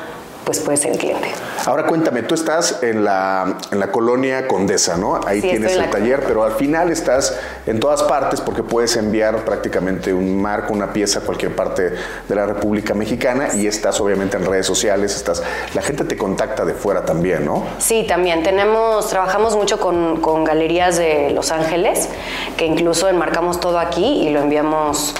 pues 0.43 0.59
puede 0.59 0.77
ser 0.77 0.91
el 0.91 0.97
cliente. 0.97 1.29
Ahora 1.69 1.83
cuéntame, 1.85 2.23
tú 2.23 2.33
estás 2.33 2.81
en 2.81 3.03
la, 3.03 3.59
en 3.69 3.79
la 3.79 3.91
colonia 3.91 4.47
Condesa, 4.47 4.97
¿no? 4.97 5.19
Ahí 5.23 5.39
tienes 5.39 5.75
el 5.75 5.87
taller, 5.91 6.23
pero 6.25 6.43
al 6.43 6.53
final 6.53 6.89
estás 6.89 7.37
en 7.67 7.79
todas 7.79 8.01
partes 8.01 8.41
porque 8.41 8.63
puedes 8.63 8.95
enviar 8.95 9.45
prácticamente 9.45 10.11
un 10.11 10.41
marco, 10.41 10.73
una 10.73 10.91
pieza 10.91 11.19
a 11.19 11.21
cualquier 11.21 11.55
parte 11.55 11.93
de 12.27 12.35
la 12.35 12.47
República 12.47 12.95
Mexicana 12.95 13.49
y 13.53 13.67
estás 13.67 14.01
obviamente 14.01 14.35
en 14.35 14.47
redes 14.47 14.65
sociales, 14.65 15.15
estás, 15.15 15.43
la 15.75 15.83
gente 15.83 16.05
te 16.05 16.17
contacta 16.17 16.65
de 16.65 16.73
fuera 16.73 17.05
también, 17.05 17.45
¿no? 17.45 17.67
Sí, 17.77 18.03
también. 18.07 18.41
Tenemos, 18.41 19.07
trabajamos 19.07 19.55
mucho 19.55 19.79
con, 19.79 20.21
con 20.21 20.45
galerías 20.45 20.97
de 20.97 21.29
Los 21.35 21.51
Ángeles, 21.51 22.09
que 22.57 22.65
incluso 22.65 23.09
enmarcamos 23.09 23.59
todo 23.59 23.77
aquí 23.77 24.23
y 24.23 24.31
lo 24.31 24.39
enviamos 24.39 25.13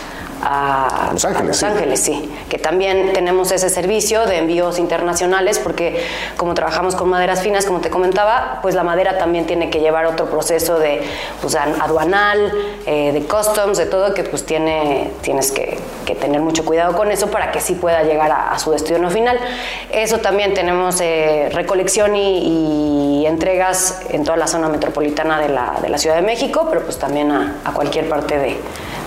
a 0.44 1.10
Los 1.14 1.26
Ángeles. 1.26 1.48
Los 1.48 1.64
Ángeles, 1.64 2.00
sí. 2.00 2.30
Que 2.50 2.58
también 2.58 3.14
tenemos 3.14 3.52
ese 3.52 3.70
servicio 3.70 4.26
de 4.26 4.38
envíos 4.38 4.80
internacionales 4.80 5.60
porque 5.60 6.04
como 6.38 6.54
trabajamos 6.54 6.96
con 6.96 7.10
maderas 7.10 7.42
finas, 7.42 7.66
como 7.66 7.80
te 7.80 7.90
comentaba, 7.90 8.60
pues 8.62 8.76
la 8.76 8.84
madera 8.84 9.18
también 9.18 9.46
tiene 9.46 9.70
que 9.70 9.80
llevar 9.80 10.06
otro 10.06 10.28
proceso 10.28 10.80
de 10.80 11.02
pues, 11.42 11.56
aduanal, 11.56 12.52
eh, 12.86 13.12
de 13.12 13.22
customs, 13.24 13.78
de 13.78 13.86
todo, 13.86 14.14
que 14.14 14.24
pues 14.24 14.46
tiene, 14.46 15.12
tienes 15.22 15.52
que, 15.52 15.78
tener 16.20 16.42
mucho 16.42 16.66
cuidado 16.66 16.98
con 16.98 17.12
eso 17.12 17.30
para 17.30 17.52
que 17.52 17.62
sí 17.62 17.76
pueda 17.76 18.02
llegar 18.02 18.32
a, 18.32 18.58
su 18.58 18.72
destino 18.72 19.12
final. 19.12 19.40
Eso 19.92 20.18
también 20.18 20.56
tenemos 20.56 21.00
eh, 21.02 21.50
recolección 21.54 22.16
y, 22.16 23.26
entregas 23.30 24.02
en 24.10 24.24
toda 24.24 24.38
la 24.38 24.48
zona 24.48 24.70
metropolitana 24.70 25.40
de 25.40 25.50
la, 25.50 25.76
de 25.84 25.90
la 25.90 26.00
Ciudad 26.00 26.16
de 26.16 26.24
México, 26.24 26.66
pero 26.68 26.82
pues 26.82 26.98
también 26.98 27.30
a, 27.32 27.58
a 27.64 27.74
cualquier 27.74 28.10
parte 28.10 28.40
de, 28.40 28.58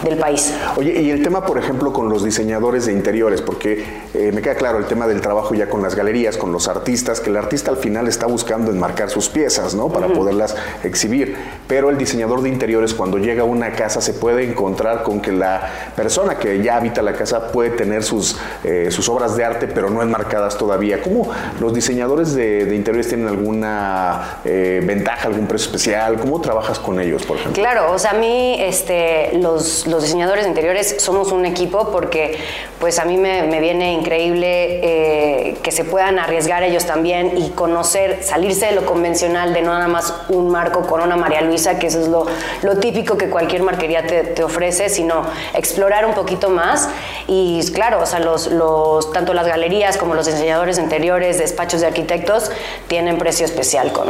del 0.02 0.18
país. 0.18 0.54
Oye, 0.76 1.00
y 1.00 1.10
el 1.10 1.21
tema, 1.22 1.44
por 1.44 1.58
ejemplo, 1.58 1.92
con 1.92 2.08
los 2.08 2.24
diseñadores 2.24 2.86
de 2.86 2.92
interiores, 2.92 3.42
porque 3.42 3.84
eh, 4.14 4.32
me 4.32 4.42
queda 4.42 4.54
claro 4.54 4.78
el 4.78 4.86
tema 4.86 5.06
del 5.06 5.20
trabajo 5.20 5.54
ya 5.54 5.68
con 5.68 5.82
las 5.82 5.94
galerías, 5.94 6.36
con 6.36 6.52
los 6.52 6.68
artistas, 6.68 7.20
que 7.20 7.30
el 7.30 7.36
artista 7.36 7.70
al 7.70 7.76
final 7.76 8.08
está 8.08 8.26
buscando 8.26 8.70
enmarcar 8.70 9.10
sus 9.10 9.28
piezas, 9.28 9.74
¿no? 9.74 9.88
Para 9.88 10.08
poderlas 10.08 10.56
exhibir. 10.82 11.36
Pero 11.68 11.90
el 11.90 11.98
diseñador 11.98 12.42
de 12.42 12.48
interiores, 12.48 12.94
cuando 12.94 13.18
llega 13.18 13.42
a 13.42 13.46
una 13.46 13.72
casa, 13.72 14.00
se 14.00 14.14
puede 14.14 14.44
encontrar 14.44 15.02
con 15.02 15.20
que 15.20 15.32
la 15.32 15.92
persona 15.96 16.38
que 16.38 16.62
ya 16.62 16.76
habita 16.76 17.02
la 17.02 17.12
casa 17.12 17.52
puede 17.52 17.70
tener 17.70 18.02
sus, 18.02 18.36
eh, 18.64 18.88
sus 18.90 19.08
obras 19.08 19.36
de 19.36 19.44
arte, 19.44 19.66
pero 19.66 19.90
no 19.90 20.02
enmarcadas 20.02 20.58
todavía. 20.58 21.00
¿Cómo 21.02 21.30
los 21.60 21.74
diseñadores 21.74 22.34
de, 22.34 22.74
interiores 22.74 23.08
tienen 23.08 23.28
alguna 23.28 24.38
eh, 24.44 24.82
ventaja, 24.84 25.28
algún 25.28 25.46
precio 25.46 25.66
especial? 25.66 26.18
¿Cómo 26.18 26.40
trabajas 26.40 26.78
con 26.78 27.00
ellos, 27.00 27.24
por 27.24 27.36
ejemplo? 27.36 27.62
Claro, 27.62 27.92
o 27.92 27.98
sea, 27.98 28.12
a 28.12 28.14
mí 28.14 28.56
este, 28.58 29.38
los 29.38 29.86
los 29.86 30.02
diseñadores 30.02 30.44
de 30.44 30.50
interiores 30.50 30.96
somos 31.12 31.30
un 31.30 31.44
equipo 31.44 31.90
porque 31.90 32.38
pues 32.80 32.98
a 32.98 33.04
mí 33.04 33.18
me, 33.18 33.60
viene 33.60 33.92
increíble 33.92 34.80
eh, 34.82 35.56
que 35.62 35.70
se 35.70 35.84
puedan 35.84 36.18
arriesgar 36.18 36.62
ellos 36.62 36.86
también 36.86 37.36
y 37.36 37.50
conocer, 37.50 38.20
salirse 38.22 38.66
de 38.66 38.72
lo 38.72 38.86
convencional, 38.86 39.52
de 39.52 39.60
no 39.60 39.74
nada 39.74 39.88
más 39.88 40.14
un 40.30 40.50
marco 40.50 40.86
con 40.86 41.02
una 41.02 41.16
María 41.16 41.42
Luisa, 41.42 41.78
que 41.78 41.88
eso 41.88 42.00
es 42.00 42.08
lo, 42.08 42.26
lo 42.62 42.78
típico 42.78 43.18
que 43.18 43.28
cualquier 43.28 43.62
marquería 43.62 44.06
te, 44.06 44.24
te, 44.24 44.42
ofrece, 44.42 44.88
sino 44.88 45.24
explorar 45.54 46.06
un 46.06 46.14
poquito 46.14 46.48
más. 46.48 46.88
Y 47.28 47.60
claro, 47.72 48.00
o 48.02 48.06
sea, 48.06 48.20
los, 48.20 48.46
los, 48.50 49.12
tanto 49.12 49.34
las 49.34 49.46
galerías 49.46 49.98
como 49.98 50.14
los 50.14 50.26
diseñadores 50.26 50.78
interiores, 50.78 51.38
despachos 51.38 51.82
de 51.82 51.88
arquitectos, 51.88 52.50
tienen 52.88 53.18
precio 53.18 53.44
especial 53.44 53.92
con, 53.92 54.08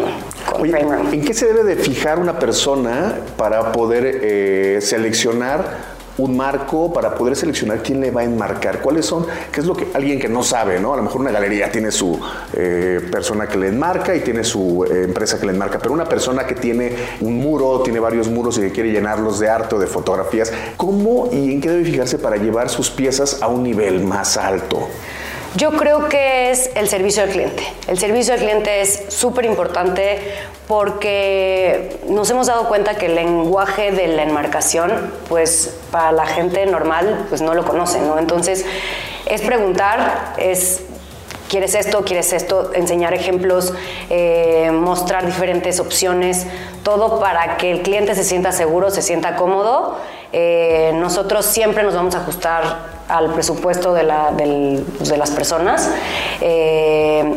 con 0.51 0.71
Frame 0.71 0.97
Room. 0.97 1.12
¿En 1.12 1.25
qué 1.25 1.35
se 1.35 1.47
debe 1.47 1.65
de 1.65 1.77
fijar 1.77 2.21
una 2.21 2.38
persona 2.38 3.17
para 3.37 3.73
poder 3.73 4.21
eh, 4.23 4.79
seleccionar 4.81 5.93
un 6.23 6.37
marco 6.37 6.93
para 6.93 7.15
poder 7.15 7.35
seleccionar 7.35 7.83
quién 7.83 8.01
le 8.01 8.11
va 8.11 8.21
a 8.21 8.25
enmarcar, 8.25 8.81
cuáles 8.81 9.07
son, 9.07 9.27
qué 9.51 9.61
es 9.61 9.67
lo 9.67 9.75
que 9.75 9.89
alguien 9.93 10.21
que 10.21 10.29
no 10.29 10.43
sabe, 10.43 10.79
¿no? 10.79 10.95
A 10.95 10.97
lo 10.97 11.03
mejor 11.03 11.21
una 11.21 11.33
galería 11.33 11.71
tiene 11.71 11.91
su 11.91 12.19
eh, 12.53 13.01
persona 13.11 13.49
que 13.49 13.59
le 13.59 13.69
enmarca 13.69 14.15
y 14.15 14.21
tiene 14.21 14.45
su 14.45 14.85
eh, 14.85 15.05
empresa 15.05 15.39
que 15.39 15.47
le 15.47 15.53
enmarca, 15.53 15.79
pero 15.79 15.93
una 15.93 16.05
persona 16.05 16.47
que 16.47 16.55
tiene 16.55 16.95
un 17.21 17.39
muro, 17.39 17.81
tiene 17.81 17.99
varios 17.99 18.29
muros 18.29 18.59
y 18.59 18.63
que 18.63 18.73
quiere 18.73 18.93
llenarlos 18.93 19.41
de 19.41 19.49
arte 19.49 19.75
o 19.75 19.79
de 19.79 19.87
fotografías, 19.87 20.53
¿cómo 20.77 21.29
y 21.33 21.53
en 21.53 21.61
qué 21.61 21.71
debe 21.71 21.85
fijarse 21.85 22.19
para 22.19 22.37
llevar 22.37 22.69
sus 22.69 22.91
piezas 22.91 23.43
a 23.43 23.49
un 23.49 23.63
nivel 23.65 24.01
más 24.01 24.37
alto? 24.37 24.89
Yo 25.57 25.73
creo 25.73 26.09
que 26.09 26.51
es 26.51 26.71
el 26.77 26.88
servicio 26.88 27.23
al 27.23 27.29
cliente. 27.29 27.62
El 27.87 27.99
servicio 27.99 28.33
al 28.33 28.41
cliente 28.41 28.81
es 28.81 29.05
súper 29.09 29.45
importante 29.45 30.19
porque 30.67 32.01
nos 32.09 32.31
hemos 32.31 32.47
dado 32.47 32.69
cuenta 32.69 32.95
que 32.95 33.07
el 33.07 33.17
lenguaje 33.17 33.93
de 33.93 34.09
la 34.09 34.23
enmarcación, 34.23 35.12
pues 35.29 35.77
para 35.91 36.12
la 36.12 36.25
gente 36.25 36.65
normal, 36.65 37.27
pues 37.29 37.43
no 37.43 37.53
lo 37.53 37.65
conoce, 37.65 38.01
¿no? 38.01 38.19
Entonces, 38.19 38.65
es 39.27 39.43
preguntar, 39.43 40.35
es 40.38 40.81
quieres 41.51 41.75
esto, 41.75 42.03
quieres 42.03 42.33
esto, 42.33 42.71
enseñar 42.73 43.12
ejemplos, 43.12 43.75
eh, 44.09 44.71
mostrar 44.73 45.27
diferentes 45.27 45.81
opciones, 45.81 46.47
todo 46.83 47.21
para 47.21 47.59
que 47.59 47.71
el 47.71 47.83
cliente 47.83 48.15
se 48.15 48.25
sienta 48.25 48.53
seguro, 48.53 48.91
se 48.91 49.03
sienta 49.03 49.37
cómodo. 49.37 49.99
Eh, 50.33 50.93
nosotros 50.95 51.45
siempre 51.45 51.83
nos 51.83 51.95
vamos 51.95 52.15
a 52.15 52.21
ajustar 52.21 53.02
al 53.12 53.33
presupuesto 53.33 53.94
de, 53.94 54.03
la, 54.03 54.33
pues, 54.96 55.09
de 55.09 55.16
las 55.16 55.31
personas, 55.31 55.90
eh, 56.40 57.35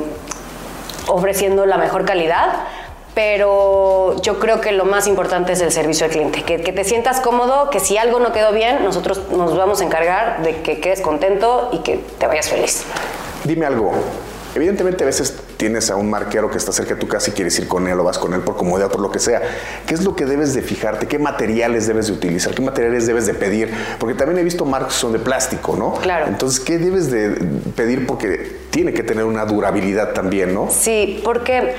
ofreciendo 1.07 1.65
la 1.65 1.77
mejor 1.77 2.05
calidad 2.05 2.65
pero 3.15 4.21
yo 4.21 4.39
creo 4.39 4.59
que 4.59 4.73
lo 4.73 4.83
más 4.83 5.07
importante 5.07 5.53
es 5.53 5.61
el 5.61 5.71
servicio 5.71 6.05
al 6.05 6.11
cliente, 6.11 6.43
que, 6.43 6.59
te 6.59 6.83
sientas 6.83 7.21
cómodo, 7.21 7.69
que 7.69 7.79
si 7.79 7.97
algo 7.97 8.19
no 8.19 8.33
quedó 8.33 8.51
bien, 8.51 8.83
nosotros 8.83 9.29
nos 9.31 9.55
vamos 9.55 9.79
a 9.79 9.85
encargar 9.85 10.43
de 10.43 10.61
que 10.61 10.81
quedes 10.81 10.99
contento 10.99 11.69
y 11.71 11.77
que 11.77 12.03
te 12.19 12.27
vayas 12.27 12.49
feliz. 12.49 12.83
Dime 13.45 13.65
algo, 13.65 13.93
evidentemente 14.53 15.05
a 15.05 15.07
veces 15.07 15.39
tienes 15.65 15.89
a 15.89 15.95
un 15.95 16.11
marquero 16.11 16.51
que 16.51 16.59
está 16.59 16.71
cerca 16.71 16.93
de 16.93 16.99
tu 16.99 17.07
casa 17.07 17.31
y 17.31 17.33
quieres 17.33 17.57
ir 17.57 17.67
con 17.67 17.87
él 17.87 17.99
o 17.99 18.03
vas 18.03 18.19
con 18.19 18.35
él 18.35 18.41
por 18.41 18.55
comodidad, 18.55 18.91
por 18.91 19.01
lo 19.01 19.09
que 19.09 19.17
sea, 19.17 19.41
¿qué 19.87 19.95
es 19.95 20.03
lo 20.03 20.15
que 20.15 20.27
debes 20.27 20.53
de 20.53 20.61
fijarte? 20.61 21.07
¿Qué 21.07 21.17
materiales 21.17 21.87
debes 21.87 22.05
de 22.05 22.13
utilizar? 22.13 22.53
¿Qué 22.53 22.61
materiales 22.61 23.07
debes 23.07 23.25
de 23.25 23.33
pedir? 23.33 23.73
Porque 23.97 24.13
también 24.13 24.37
he 24.37 24.43
visto 24.43 24.63
marcos 24.63 24.93
que 24.93 24.99
son 24.99 25.11
de 25.13 25.17
plástico, 25.17 25.75
¿no? 25.75 25.93
Claro. 25.93 26.27
Entonces, 26.27 26.59
¿qué 26.59 26.77
debes 26.77 27.09
de 27.09 27.31
pedir? 27.75 28.05
Porque 28.05 28.57
tiene 28.69 28.93
que 28.93 29.01
tener 29.01 29.23
una 29.25 29.43
durabilidad 29.45 30.13
también, 30.13 30.53
¿no? 30.53 30.69
Sí, 30.69 31.19
porque 31.23 31.73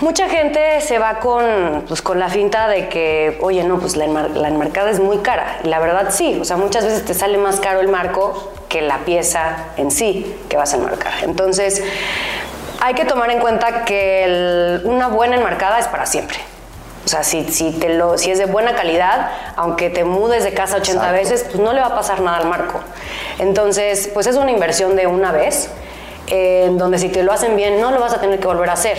mucha 0.00 0.28
gente 0.28 0.80
se 0.80 0.98
va 0.98 1.20
con, 1.20 1.84
pues, 1.86 2.02
con 2.02 2.18
la 2.18 2.28
finta 2.28 2.66
de 2.66 2.88
que, 2.88 3.38
oye, 3.42 3.62
no, 3.62 3.78
pues 3.78 3.94
la, 3.94 4.06
enmar- 4.06 4.32
la 4.32 4.48
enmarcada 4.48 4.90
es 4.90 4.98
muy 4.98 5.18
cara. 5.18 5.60
Y 5.62 5.68
la 5.68 5.78
verdad 5.78 6.08
sí, 6.10 6.36
o 6.40 6.44
sea, 6.44 6.56
muchas 6.56 6.84
veces 6.84 7.04
te 7.04 7.14
sale 7.14 7.38
más 7.38 7.60
caro 7.60 7.78
el 7.80 7.86
marco 7.86 8.52
que 8.68 8.82
la 8.82 9.04
pieza 9.04 9.66
en 9.76 9.92
sí 9.92 10.34
que 10.48 10.56
vas 10.56 10.74
a 10.74 10.78
enmarcar. 10.78 11.12
Entonces, 11.22 11.80
hay 12.80 12.94
que 12.94 13.04
tomar 13.04 13.30
en 13.30 13.40
cuenta 13.40 13.84
que 13.84 14.24
el- 14.24 14.82
una 14.84 15.08
buena 15.08 15.36
enmarcada 15.36 15.78
es 15.78 15.86
para 15.88 16.06
siempre. 16.06 16.38
O 17.04 17.08
sea, 17.08 17.22
si, 17.22 17.44
si, 17.52 17.72
te 17.72 17.90
lo, 17.90 18.16
si 18.16 18.30
es 18.30 18.38
de 18.38 18.46
buena 18.46 18.74
calidad, 18.74 19.30
aunque 19.56 19.90
te 19.90 20.04
mudes 20.04 20.42
de 20.42 20.54
casa 20.54 20.76
80 20.78 21.12
veces, 21.12 21.42
pues 21.44 21.56
no 21.56 21.72
le 21.74 21.80
va 21.80 21.88
a 21.88 21.94
pasar 21.94 22.20
nada 22.22 22.38
al 22.38 22.46
marco. 22.48 22.80
Entonces, 23.38 24.08
pues 24.14 24.26
es 24.26 24.36
una 24.36 24.50
inversión 24.50 24.96
de 24.96 25.06
una 25.06 25.30
vez, 25.30 25.68
eh, 26.28 26.64
en 26.66 26.78
donde 26.78 26.98
si 26.98 27.10
te 27.10 27.22
lo 27.22 27.32
hacen 27.32 27.56
bien, 27.56 27.78
no 27.80 27.90
lo 27.90 28.00
vas 28.00 28.14
a 28.14 28.20
tener 28.22 28.40
que 28.40 28.46
volver 28.46 28.70
a 28.70 28.72
hacer. 28.72 28.96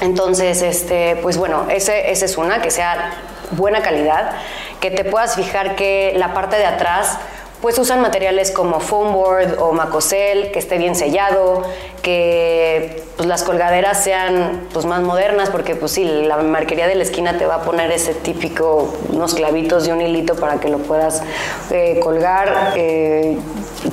Entonces, 0.00 0.62
este, 0.62 1.16
pues 1.22 1.36
bueno, 1.36 1.66
ese, 1.70 2.10
esa 2.10 2.24
es 2.24 2.36
una, 2.38 2.60
que 2.62 2.70
sea 2.70 3.12
buena 3.52 3.82
calidad, 3.82 4.32
que 4.80 4.90
te 4.90 5.04
puedas 5.04 5.34
fijar 5.36 5.76
que 5.76 6.14
la 6.16 6.32
parte 6.34 6.56
de 6.56 6.66
atrás, 6.66 7.18
pues 7.62 7.78
usan 7.78 8.00
materiales 8.00 8.50
como 8.50 8.80
foam 8.80 9.12
board 9.12 9.56
o 9.60 9.72
macosel, 9.72 10.50
que 10.50 10.58
esté 10.58 10.78
bien 10.78 10.96
sellado, 10.96 11.62
que 12.02 13.04
pues, 13.16 13.28
las 13.28 13.44
colgaderas 13.44 14.02
sean 14.02 14.66
pues 14.72 14.84
más 14.84 15.00
modernas, 15.00 15.48
porque 15.48 15.76
pues 15.76 15.92
sí, 15.92 16.04
la 16.04 16.38
marquería 16.38 16.88
de 16.88 16.96
la 16.96 17.04
esquina 17.04 17.38
te 17.38 17.46
va 17.46 17.56
a 17.56 17.62
poner 17.62 17.92
ese 17.92 18.14
típico, 18.14 18.92
unos 19.10 19.34
clavitos 19.34 19.86
y 19.86 19.92
un 19.92 20.00
hilito 20.00 20.34
para 20.34 20.58
que 20.58 20.68
lo 20.68 20.78
puedas 20.78 21.22
eh, 21.70 22.00
colgar, 22.02 22.72
eh, 22.74 23.38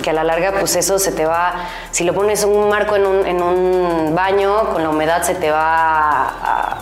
que 0.01 0.09
a 0.09 0.13
la 0.13 0.23
larga 0.23 0.53
pues 0.59 0.75
eso 0.75 0.97
se 0.97 1.11
te 1.11 1.25
va, 1.25 1.69
si 1.91 2.03
lo 2.03 2.15
pones 2.15 2.43
un 2.43 2.69
marco 2.69 2.95
en 2.95 3.05
un, 3.05 3.27
en 3.27 3.43
un 3.43 4.15
baño, 4.15 4.71
con 4.73 4.81
la 4.81 4.89
humedad 4.89 5.21
se 5.21 5.35
te 5.35 5.51
va 5.51 6.27
a, 6.27 6.77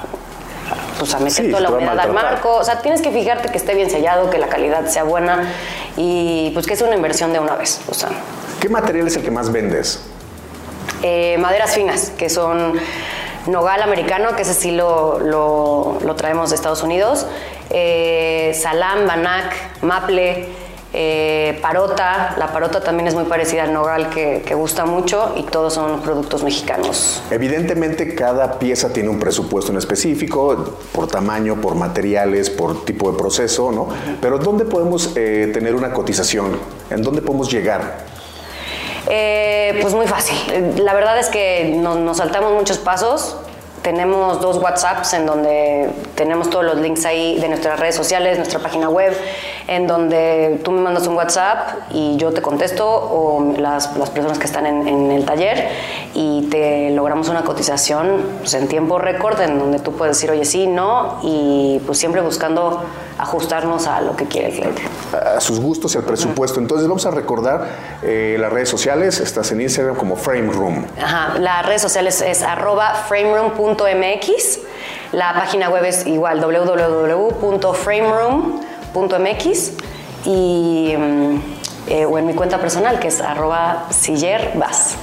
pues 0.97 1.13
a 1.13 1.19
meter 1.19 1.45
Sí, 1.45 1.49
toda 1.51 1.61
la 1.61 1.69
humedad 1.71 1.99
al 1.99 2.13
marco. 2.13 2.55
O 2.55 2.63
sea, 2.63 2.81
tienes 2.81 3.01
que 3.01 3.11
fijarte 3.11 3.49
que 3.49 3.57
esté 3.57 3.73
bien 3.75 3.89
sellado, 3.89 4.29
que 4.29 4.37
la 4.37 4.47
calidad 4.47 4.85
sea 4.87 5.03
buena 5.03 5.51
y 5.95 6.51
pues 6.53 6.65
que 6.67 6.73
es 6.73 6.81
una 6.81 6.95
inversión 6.95 7.33
de 7.33 7.39
una 7.39 7.55
vez. 7.55 7.81
O 7.89 7.93
sea, 7.93 8.09
¿Qué 8.59 8.69
material 8.69 9.07
es 9.07 9.15
el 9.15 9.23
que 9.23 9.31
más 9.31 9.51
vendes? 9.51 10.01
eh, 11.03 11.37
maderas 11.39 11.75
finas, 11.75 12.11
que 12.17 12.27
son 12.29 12.73
nogal 13.45 13.81
americano, 13.83 14.35
que 14.35 14.41
ese 14.41 14.53
sí 14.55 14.71
lo, 14.71 15.19
lo- 15.19 15.99
lo 16.03 16.15
traemos 16.15 16.49
de 16.49 16.55
Estados 16.55 16.81
Unidos, 16.81 17.27
eh, 17.69 18.57
salam, 18.59 19.05
banac, 19.05 19.53
maple, 19.83 20.47
eh, 20.93 21.59
parota. 21.61 22.35
La 22.37 22.47
parota 22.47 22.81
también 22.81 23.07
es 23.07 23.15
muy 23.15 23.25
parecida 23.25 23.63
al 23.63 23.73
nogal, 23.73 24.09
que, 24.09 24.43
que 24.45 24.55
gusta 24.55 24.85
mucho 24.85 25.33
y 25.35 25.43
todos 25.43 25.73
son 25.73 26.01
productos 26.01 26.43
mexicanos. 26.43 27.21
Evidentemente 27.29 28.15
cada 28.15 28.59
pieza 28.59 28.91
tiene 28.93 29.09
un 29.09 29.19
presupuesto 29.19 29.71
en 29.71 29.77
específico, 29.77 30.75
por 30.91 31.07
tamaño, 31.07 31.59
por 31.61 31.75
materiales, 31.75 32.49
por 32.49 32.85
tipo 32.85 33.11
de 33.11 33.17
proceso, 33.17 33.71
¿no? 33.71 33.89
Pero 34.21 34.37
¿dónde 34.37 34.65
podemos 34.65 35.11
eh, 35.15 35.51
tener 35.53 35.75
una 35.75 35.93
cotización? 35.93 36.59
¿En 36.89 37.01
dónde 37.01 37.21
podemos 37.21 37.51
llegar? 37.51 38.05
Eh, 39.09 39.79
pues 39.81 39.93
muy 39.93 40.07
fácil. 40.07 40.35
La 40.83 40.93
verdad 40.93 41.17
es 41.17 41.27
que 41.27 41.75
nos, 41.77 41.97
nos 41.97 42.17
saltamos 42.17 42.53
muchos 42.53 42.77
pasos. 42.77 43.37
Tenemos 43.81 44.41
dos 44.41 44.57
WhatsApps 44.57 45.13
en 45.13 45.25
donde 45.25 45.89
tenemos 46.15 46.49
todos 46.49 46.65
los 46.65 46.77
links 46.77 47.05
ahí 47.05 47.39
de 47.39 47.47
nuestras 47.47 47.79
redes 47.79 47.95
sociales, 47.95 48.37
nuestra 48.37 48.59
página 48.59 48.89
web, 48.89 49.15
en 49.67 49.85
donde 49.85 50.59
tú 50.63 50.71
me 50.71 50.81
mandas 50.81 51.05
un 51.07 51.15
WhatsApp 51.15 51.89
y 51.91 52.15
yo 52.17 52.31
te 52.31 52.41
contesto 52.41 52.87
o 52.87 53.53
las, 53.57 53.95
las 53.97 54.09
personas 54.09 54.39
que 54.39 54.45
están 54.45 54.65
en, 54.65 54.87
en 54.87 55.11
el 55.11 55.25
taller 55.25 55.67
y 56.13 56.47
te 56.49 56.89
logramos 56.91 57.27
una 57.29 57.43
cotización 57.43 58.23
pues, 58.39 58.53
en 58.53 58.67
tiempo 58.67 58.97
récord 58.97 59.39
en 59.41 59.59
donde 59.59 59.79
tú 59.79 59.91
puedes 59.91 60.15
decir, 60.15 60.31
oye, 60.31 60.45
sí, 60.45 60.67
no, 60.67 61.19
y 61.21 61.81
pues 61.85 61.99
siempre 61.99 62.21
buscando 62.21 62.83
ajustarnos 63.17 63.87
a 63.87 64.01
lo 64.01 64.15
que 64.15 64.25
quiere 64.25 64.49
el 64.49 64.53
cliente. 64.53 64.83
A 65.13 65.41
sus 65.41 65.59
gustos 65.59 65.95
y 65.95 65.97
al 65.97 66.03
presupuesto. 66.03 66.59
Entonces 66.59 66.87
vamos 66.87 67.05
a 67.05 67.11
recordar 67.11 67.67
eh, 68.03 68.37
las 68.39 68.53
redes 68.53 68.69
sociales. 68.69 69.19
Estás 69.19 69.51
en 69.51 69.61
Instagram 69.61 69.95
como 69.95 70.15
Frame 70.15 70.51
Room. 70.51 70.85
Ajá, 71.01 71.37
las 71.39 71.65
redes 71.65 71.81
sociales 71.81 72.21
es 72.21 72.41
arroba 72.41 72.93
frameroom.mx. 73.07 74.59
La 75.11 75.33
página 75.33 75.69
web 75.69 75.83
es 75.85 76.05
igual 76.05 76.41
www.frameroom.mx 76.41 78.76
y 80.25 80.93
mm, 80.97 81.39
eh, 81.87 82.05
o 82.05 82.17
en 82.17 82.25
mi 82.25 82.33
cuenta 82.33 82.59
personal 82.59 82.99
que 82.99 83.07
es 83.07 83.21
arroba 83.21 83.87
sillerbas. 83.89 84.97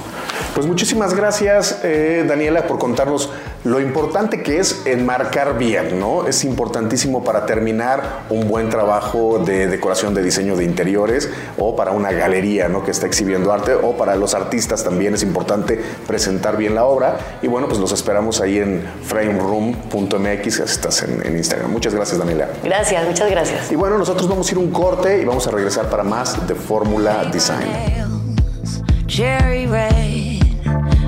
Pues 0.55 0.67
muchísimas 0.67 1.13
gracias, 1.13 1.81
eh, 1.83 2.23
Daniela, 2.25 2.65
por 2.65 2.79
contarnos 2.79 3.29
lo 3.65 3.81
importante 3.81 4.41
que 4.41 4.59
es 4.59 4.83
enmarcar 4.85 5.57
bien, 5.57 5.99
¿no? 5.99 6.27
Es 6.27 6.45
importantísimo 6.45 7.25
para 7.25 7.45
terminar 7.45 8.21
un 8.29 8.47
buen 8.47 8.69
trabajo 8.69 9.37
de 9.39 9.67
decoración 9.67 10.13
de 10.13 10.23
diseño 10.23 10.55
de 10.55 10.63
interiores 10.63 11.29
o 11.57 11.75
para 11.75 11.91
una 11.91 12.13
galería, 12.13 12.69
¿no? 12.69 12.85
Que 12.85 12.91
está 12.91 13.05
exhibiendo 13.05 13.51
arte 13.51 13.73
o 13.73 13.97
para 13.97 14.15
los 14.15 14.33
artistas 14.33 14.85
también 14.85 15.13
es 15.13 15.23
importante 15.23 15.77
presentar 16.07 16.55
bien 16.55 16.73
la 16.73 16.85
obra. 16.85 17.17
Y 17.41 17.47
bueno, 17.47 17.67
pues 17.67 17.81
los 17.81 17.91
esperamos 17.91 18.39
ahí 18.39 18.59
en 18.59 18.81
frameroom.mx, 19.03 20.59
estás 20.61 21.03
en, 21.03 21.21
en 21.25 21.35
Instagram. 21.35 21.69
Muchas 21.69 21.93
gracias, 21.93 22.17
Daniela. 22.17 22.47
Gracias, 22.63 23.05
muchas 23.05 23.29
gracias. 23.29 23.73
Y 23.73 23.75
bueno, 23.75 23.97
nosotros 23.97 24.29
vamos 24.29 24.47
a 24.47 24.51
ir 24.53 24.57
un 24.57 24.71
corte 24.71 25.21
y 25.21 25.25
vamos 25.25 25.45
a 25.47 25.51
regresar 25.51 25.89
para 25.89 26.03
más 26.03 26.47
de 26.47 26.55
Fórmula 26.55 27.25
Design. 27.25 27.67
Cherry 29.07 29.65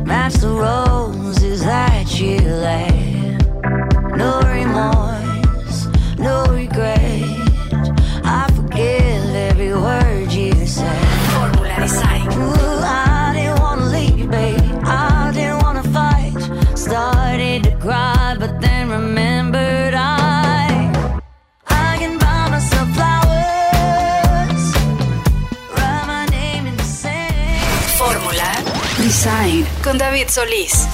match 0.07 0.35
the 0.35 0.49
roses 0.49 1.63
that 1.65 2.19
you 2.19 2.37
laid. 2.39 3.37
No 4.15 4.39
remorse, 4.41 5.87
no 6.17 6.45
regret. 6.45 7.23
I 8.23 8.49
forgive 8.55 9.35
every 9.35 9.73
word 9.73 10.31
you 10.31 10.53
said. 10.65 11.03
Fórmula 11.31 11.77
Design. 11.81 12.27
Ooh, 12.31 12.76
Design 29.17 29.65
con 29.84 29.97
David 29.97 30.27
Solís. 30.30 30.88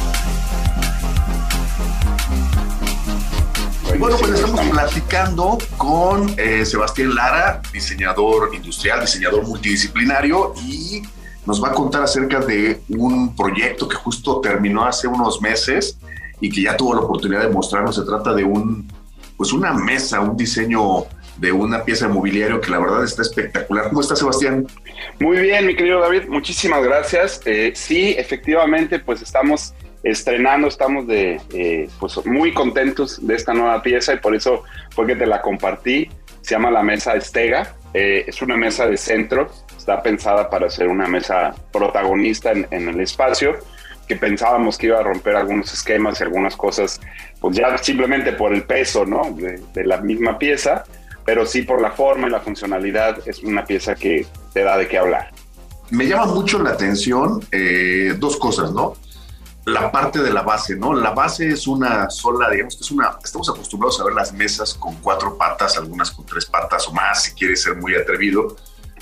Bueno, 3.99 4.15
pues 4.17 4.31
estamos 4.31 4.61
platicando 4.69 5.57
con 5.77 6.33
eh, 6.37 6.65
Sebastián 6.65 7.15
Lara, 7.15 7.61
diseñador 7.73 8.55
industrial, 8.55 9.01
diseñador 9.01 9.45
multidisciplinario, 9.45 10.53
y 10.65 11.03
nos 11.45 11.61
va 11.61 11.71
a 11.71 11.73
contar 11.73 12.03
acerca 12.03 12.39
de 12.39 12.81
un 12.87 13.35
proyecto 13.35 13.89
que 13.89 13.97
justo 13.97 14.39
terminó 14.39 14.85
hace 14.85 15.05
unos 15.05 15.41
meses 15.41 15.97
y 16.39 16.49
que 16.49 16.61
ya 16.61 16.77
tuvo 16.77 16.93
la 16.93 17.01
oportunidad 17.01 17.41
de 17.41 17.49
mostrarnos. 17.49 17.95
Se 17.97 18.03
trata 18.03 18.33
de 18.33 18.45
un, 18.45 18.89
pues 19.35 19.51
una 19.51 19.73
mesa, 19.73 20.21
un 20.21 20.37
diseño 20.37 21.07
de 21.37 21.51
una 21.51 21.83
pieza 21.83 22.07
de 22.07 22.13
mobiliario 22.13 22.61
que 22.61 22.71
la 22.71 22.79
verdad 22.79 23.03
está 23.03 23.21
espectacular. 23.21 23.89
¿Cómo 23.89 24.01
está 24.01 24.15
Sebastián? 24.15 24.67
Muy 25.19 25.37
bien, 25.37 25.65
mi 25.65 25.75
querido 25.75 25.99
David, 25.99 26.23
muchísimas 26.27 26.83
gracias. 26.83 27.41
Eh, 27.45 27.73
sí, 27.75 28.15
efectivamente, 28.17 28.99
pues 28.99 29.21
estamos 29.21 29.73
estrenando, 30.03 30.67
estamos 30.67 31.07
de, 31.07 31.39
eh, 31.53 31.89
pues 31.99 32.25
muy 32.25 32.53
contentos 32.53 33.25
de 33.25 33.35
esta 33.35 33.53
nueva 33.53 33.81
pieza 33.81 34.13
y 34.13 34.17
por 34.17 34.35
eso 34.35 34.63
fue 34.91 35.07
que 35.07 35.15
te 35.15 35.25
la 35.25 35.41
compartí. 35.41 36.09
Se 36.41 36.55
llama 36.55 36.71
la 36.71 36.83
mesa 36.83 37.15
Estega. 37.15 37.75
Eh, 37.93 38.25
es 38.27 38.41
una 38.41 38.57
mesa 38.57 38.87
de 38.87 38.97
centro, 38.97 39.51
está 39.77 40.01
pensada 40.01 40.49
para 40.49 40.69
ser 40.69 40.87
una 40.87 41.07
mesa 41.07 41.53
protagonista 41.71 42.51
en, 42.51 42.67
en 42.71 42.89
el 42.89 42.99
espacio 42.99 43.55
que 44.07 44.15
pensábamos 44.15 44.77
que 44.77 44.87
iba 44.87 44.99
a 44.99 45.03
romper 45.03 45.35
algunos 45.35 45.73
esquemas 45.73 46.19
y 46.19 46.23
algunas 46.23 46.57
cosas, 46.57 46.99
pues 47.39 47.55
ya 47.55 47.77
simplemente 47.77 48.33
por 48.33 48.53
el 48.53 48.63
peso, 48.63 49.05
¿no? 49.05 49.31
De, 49.31 49.61
de 49.73 49.85
la 49.85 50.01
misma 50.01 50.37
pieza, 50.37 50.83
pero 51.25 51.45
sí 51.45 51.61
por 51.61 51.81
la 51.81 51.91
forma 51.91 52.27
y 52.27 52.31
la 52.31 52.39
funcionalidad 52.39 53.17
es 53.27 53.43
una 53.43 53.65
pieza 53.65 53.95
que 53.95 54.25
te 54.53 54.63
da 54.63 54.77
de 54.77 54.87
qué 54.87 54.97
hablar. 54.97 55.31
Me 55.89 56.07
llama 56.07 56.25
mucho 56.25 56.59
la 56.59 56.71
atención 56.71 57.45
eh, 57.51 58.15
dos 58.17 58.37
cosas, 58.37 58.71
¿no? 58.71 58.95
La 59.65 59.91
parte 59.91 60.21
de 60.21 60.33
la 60.33 60.41
base, 60.41 60.75
¿no? 60.75 60.93
La 60.93 61.11
base 61.11 61.47
es 61.47 61.67
una 61.67 62.09
sola, 62.09 62.49
digamos 62.49 62.75
que 62.75 62.83
es 62.83 62.91
una, 62.91 63.17
estamos 63.23 63.49
acostumbrados 63.49 63.99
a 64.01 64.03
ver 64.03 64.13
las 64.13 64.33
mesas 64.33 64.73
con 64.73 64.95
cuatro 64.95 65.37
patas, 65.37 65.77
algunas 65.77 66.11
con 66.11 66.25
tres 66.25 66.45
patas 66.45 66.87
o 66.87 66.93
más, 66.93 67.23
si 67.23 67.31
quieres 67.33 67.61
ser 67.61 67.75
muy 67.75 67.95
atrevido, 67.95 68.55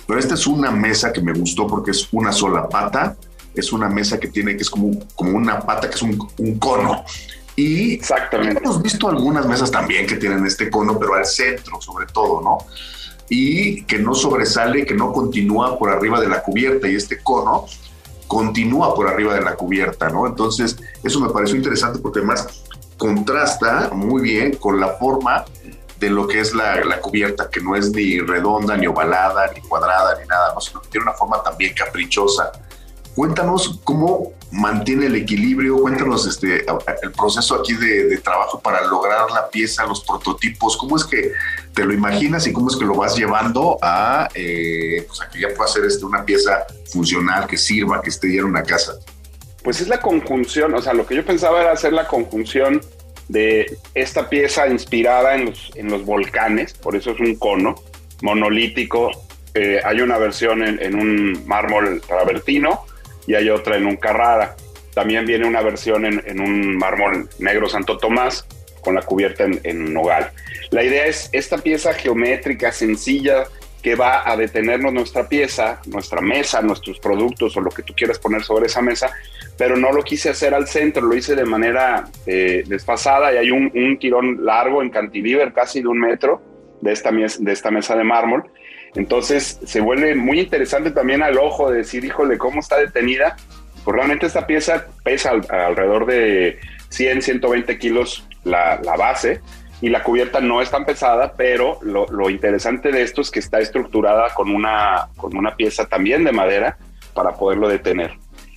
pero 0.05 0.19
esta 0.19 0.35
es 0.35 0.45
una 0.45 0.69
mesa 0.69 1.11
que 1.11 1.21
me 1.21 1.33
gustó 1.33 1.65
porque 1.65 1.91
es 1.91 2.07
una 2.11 2.31
sola 2.31 2.67
pata, 2.69 3.15
es 3.55 3.71
una 3.73 3.89
mesa 3.89 4.19
que 4.19 4.27
tiene, 4.27 4.55
que 4.55 4.63
es 4.63 4.69
como, 4.69 4.91
como 5.15 5.37
una 5.37 5.59
pata, 5.61 5.89
que 5.89 5.95
es 5.95 6.01
un, 6.01 6.29
un 6.37 6.59
cono. 6.59 7.03
Y 7.61 7.93
Exactamente. 7.93 8.59
hemos 8.63 8.81
visto 8.81 9.07
algunas 9.07 9.45
mesas 9.45 9.69
también 9.69 10.07
que 10.07 10.15
tienen 10.15 10.43
este 10.47 10.69
cono, 10.69 10.97
pero 10.97 11.13
al 11.13 11.25
centro 11.25 11.79
sobre 11.79 12.07
todo, 12.07 12.41
¿no? 12.41 12.57
Y 13.29 13.83
que 13.83 13.99
no 13.99 14.15
sobresale, 14.15 14.83
que 14.83 14.95
no 14.95 15.13
continúa 15.13 15.77
por 15.77 15.89
arriba 15.89 16.19
de 16.19 16.27
la 16.27 16.41
cubierta. 16.41 16.87
Y 16.87 16.95
este 16.95 17.21
cono 17.21 17.65
continúa 18.25 18.95
por 18.95 19.07
arriba 19.07 19.35
de 19.35 19.41
la 19.41 19.55
cubierta, 19.55 20.09
¿no? 20.09 20.25
Entonces, 20.25 20.77
eso 21.03 21.19
me 21.19 21.29
pareció 21.29 21.55
interesante 21.55 21.99
porque 21.99 22.19
además 22.19 22.63
contrasta 22.97 23.91
muy 23.93 24.23
bien 24.23 24.55
con 24.55 24.79
la 24.79 24.89
forma 24.93 25.45
de 25.99 26.09
lo 26.09 26.27
que 26.27 26.39
es 26.39 26.55
la, 26.55 26.83
la, 26.83 26.99
cubierta, 26.99 27.47
que 27.47 27.61
no 27.61 27.75
es 27.75 27.91
ni 27.91 28.19
redonda, 28.19 28.75
ni 28.75 28.87
ovalada, 28.87 29.51
ni 29.53 29.61
cuadrada, 29.61 30.19
ni 30.19 30.27
nada, 30.27 30.51
¿no? 30.55 30.61
sino 30.61 30.81
que 30.81 30.89
tiene 30.89 31.03
una 31.03 31.13
forma 31.13 31.43
también 31.43 31.75
caprichosa. 31.75 32.51
Cuéntanos 33.15 33.79
cómo 33.83 34.33
mantiene 34.51 35.05
el 35.05 35.15
equilibrio, 35.15 35.77
cuéntanos 35.77 36.27
este, 36.27 36.65
el 37.01 37.11
proceso 37.11 37.55
aquí 37.55 37.73
de, 37.73 38.17
trabajo 38.17 38.59
para 38.59 38.85
lograr 38.85 39.31
la 39.31 39.49
pieza, 39.49 39.85
los 39.85 40.01
prototipos, 40.03 40.77
cómo 40.77 40.97
es 40.97 41.05
que 41.05 41.31
te 41.73 41.85
lo 41.85 41.93
imaginas 41.93 42.45
y 42.47 42.53
cómo 42.53 42.69
es 42.69 42.75
que 42.75 42.85
lo 42.85 42.95
vas 42.95 43.15
llevando 43.15 43.77
a, 43.81 44.27
eh, 44.35 45.05
pues 45.07 45.19
que 45.31 45.39
ya 45.39 45.47
pueda 45.55 45.69
ser 45.69 45.85
este, 45.85 46.05
una 46.05 46.25
pieza 46.25 46.65
funcional, 46.91 47.47
que 47.47 47.57
sirva, 47.57 48.01
que 48.01 48.09
esté 48.09 48.33
ya 48.33 48.41
en 48.41 48.45
una 48.45 48.63
casa. 48.63 48.93
Pues 49.63 49.79
es 49.79 49.87
la 49.87 50.01
conjunción, 50.01 50.73
o 50.73 50.81
sea, 50.81 50.93
lo 50.93 51.05
que 51.05 51.15
yo 51.15 51.25
pensaba 51.25 51.61
era 51.61 51.71
hacer 51.71 51.93
la 51.93 52.07
conjunción 52.07 52.81
de 53.29 53.77
esta 53.93 54.27
pieza 54.27 54.67
inspirada 54.67 55.35
en 55.35 55.45
los, 55.45 55.71
en 55.75 55.89
los 55.89 56.03
volcanes, 56.03 56.73
por 56.73 56.95
eso 56.95 57.11
es 57.11 57.19
un 57.19 57.35
cono 57.35 57.75
monolítico. 58.21 59.11
Eh, 59.53 59.79
hay 59.83 60.01
una 60.01 60.17
versión 60.17 60.63
en, 60.63 60.81
en, 60.81 60.95
un 60.95 61.43
mármol 61.45 62.01
travertino 62.05 62.85
y 63.27 63.35
hay 63.35 63.49
otra 63.49 63.77
en 63.77 63.85
un 63.85 63.97
Carrara. 63.97 64.55
También 64.93 65.25
viene 65.25 65.47
una 65.47 65.61
versión 65.61 66.05
en, 66.05 66.39
un 66.39 66.77
mármol 66.77 67.29
negro 67.39 67.69
Santo 67.69 67.97
Tomás 67.97 68.45
con 68.81 68.95
la 68.95 69.01
cubierta 69.01 69.45
en, 69.45 69.59
en, 69.63 69.93
nogal. 69.93 70.31
La 70.71 70.83
idea 70.83 71.05
es 71.05 71.29
esta 71.31 71.57
pieza 71.57 71.93
geométrica 71.93 72.71
sencilla 72.71 73.45
que 73.81 73.95
va 73.95 74.29
a 74.29 74.37
detenernos 74.37 74.93
nuestra 74.93 75.27
pieza, 75.27 75.81
nuestra 75.87 76.21
mesa, 76.21 76.61
nuestros 76.61 76.99
productos 76.99 77.57
o 77.57 77.61
lo 77.61 77.71
que 77.71 77.83
tú 77.83 77.93
quieras 77.95 78.19
poner 78.19 78.43
sobre 78.43 78.67
esa 78.67 78.81
mesa, 78.81 79.11
pero 79.57 79.75
no 79.75 79.91
lo 79.91 80.03
quise 80.03 80.29
hacer 80.29 80.53
al 80.53 80.67
centro, 80.67 81.01
lo 81.03 81.15
hice 81.15 81.35
de 81.35 81.45
manera 81.45 82.05
eh, 82.25 82.63
desfasada 82.65 83.33
y 83.33 83.37
hay 83.37 83.51
un, 83.51 83.71
un, 83.73 83.97
tirón 83.97 84.45
largo 84.45 84.81
en 84.81 84.89
cantilever 84.89 85.51
casi 85.53 85.81
de 85.81 85.87
un 85.87 85.99
metro 85.99 86.41
de 86.81 86.91
esta 86.91 87.71
mesa 87.71 87.95
de 87.95 88.03
mármol. 88.03 88.43
Entonces 88.95 89.59
se 89.63 89.79
vuelve 89.79 90.15
muy 90.15 90.39
interesante 90.39 90.91
también 90.91 91.23
al 91.23 91.37
ojo 91.37 91.71
de 91.71 91.77
decir, 91.77 92.03
híjole, 92.03 92.37
¿cómo 92.37 92.59
está 92.59 92.77
detenida? 92.77 93.37
Pues 93.83 93.95
realmente 93.95 94.25
esta 94.25 94.45
pieza 94.45 94.85
pesa 95.03 95.31
al, 95.31 95.45
alrededor 95.49 96.05
de 96.05 96.59
100, 96.89 97.21
120 97.21 97.77
kilos 97.79 98.27
la, 98.43 98.79
base 98.97 99.41
y 99.81 99.89
la 99.89 100.03
cubierta 100.03 100.41
no 100.41 100.61
es 100.61 100.69
tan 100.69 100.85
pesada, 100.85 101.33
pero 101.35 101.79
lo, 101.81 102.05
lo, 102.07 102.29
interesante 102.29 102.91
de 102.91 103.01
esto 103.01 103.21
es 103.21 103.31
que 103.31 103.39
está 103.39 103.59
estructurada 103.59 104.33
con 104.33 104.53
una, 104.53 105.07
con 105.15 105.35
una 105.35 105.55
pieza 105.55 105.85
también 105.85 106.23
de 106.23 106.31
madera 106.31 106.77
para 107.13 107.31
poderlo 107.31 107.67
detener. 107.67 108.11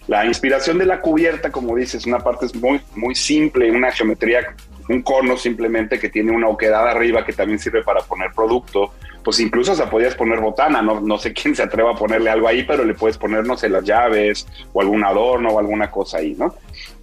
La 0.06 0.26
inspiración 0.26 0.76
de 0.76 0.84
la 0.84 1.00
cubierta, 1.00 1.50
como 1.50 1.74
dices, 1.76 2.04
una 2.06 2.18
parte 2.18 2.46
es 2.46 2.54
muy, 2.54 2.80
muy 2.94 3.14
simple, 3.14 3.70
una 3.70 3.90
geometría, 3.90 4.54
un 4.88 5.00
cono 5.00 5.36
simplemente 5.38 5.98
que 5.98 6.10
tiene 6.10 6.30
una 6.32 6.48
oquedad 6.48 6.86
arriba 6.86 7.24
que 7.24 7.32
también 7.32 7.58
sirve 7.58 7.82
para 7.82 8.02
poner 8.02 8.32
producto. 8.32 8.92
Pues 9.24 9.40
incluso 9.40 9.74
se 9.74 9.86
podías 9.86 10.14
poner 10.14 10.40
botana, 10.40 10.82
no, 10.82 11.00
no 11.00 11.18
sé 11.18 11.32
quién 11.32 11.56
se 11.56 11.62
atreva 11.62 11.92
a 11.92 11.94
ponerle 11.94 12.30
algo 12.30 12.46
ahí, 12.46 12.62
pero 12.62 12.84
le 12.84 12.94
puedes 12.94 13.16
poner, 13.16 13.46
no 13.46 13.56
sé, 13.56 13.70
las 13.70 13.82
llaves 13.82 14.46
o 14.72 14.82
algún 14.82 15.02
adorno 15.02 15.48
o 15.48 15.58
alguna 15.58 15.90
cosa 15.90 16.18
ahí, 16.18 16.34
¿no? 16.38 16.54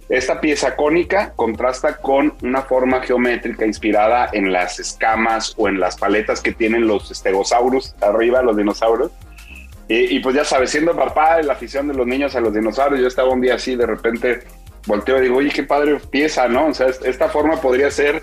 Esta 0.08 0.40
pieza 0.40 0.76
cónica 0.76 1.32
contrasta 1.34 1.96
con 1.96 2.34
una 2.42 2.62
forma 2.62 3.00
geométrica 3.00 3.66
inspirada 3.66 4.28
en 4.32 4.52
las 4.52 4.78
escamas 4.78 5.54
o 5.56 5.68
en 5.68 5.80
las 5.80 5.96
paletas 5.96 6.40
que 6.40 6.52
tienen 6.52 6.86
los 6.86 7.10
estegosaurus 7.10 7.94
arriba, 8.00 8.42
los 8.42 8.56
dinosaurios. 8.56 9.10
Y, 9.88 10.16
y, 10.16 10.20
pues 10.20 10.36
ya 10.36 10.44
sabes, 10.44 10.70
siendo 10.70 10.94
papá 10.94 11.40
la 11.42 11.54
afición 11.54 11.88
de 11.88 11.94
los 11.94 12.06
niños 12.06 12.36
a 12.36 12.40
los 12.40 12.54
dinosaurios, 12.54 13.00
yo 13.00 13.08
estaba 13.08 13.30
un 13.30 13.40
día 13.40 13.54
así, 13.54 13.74
de 13.74 13.86
repente 13.86 14.40
volteo 14.86 15.18
y 15.18 15.22
digo, 15.22 15.36
oye, 15.38 15.50
qué 15.50 15.62
padre 15.62 15.98
pieza, 16.10 16.48
¿no? 16.48 16.66
O 16.66 16.74
sea, 16.74 16.88
esta 16.88 17.28
forma 17.28 17.60
podría 17.60 17.90
ser 17.90 18.22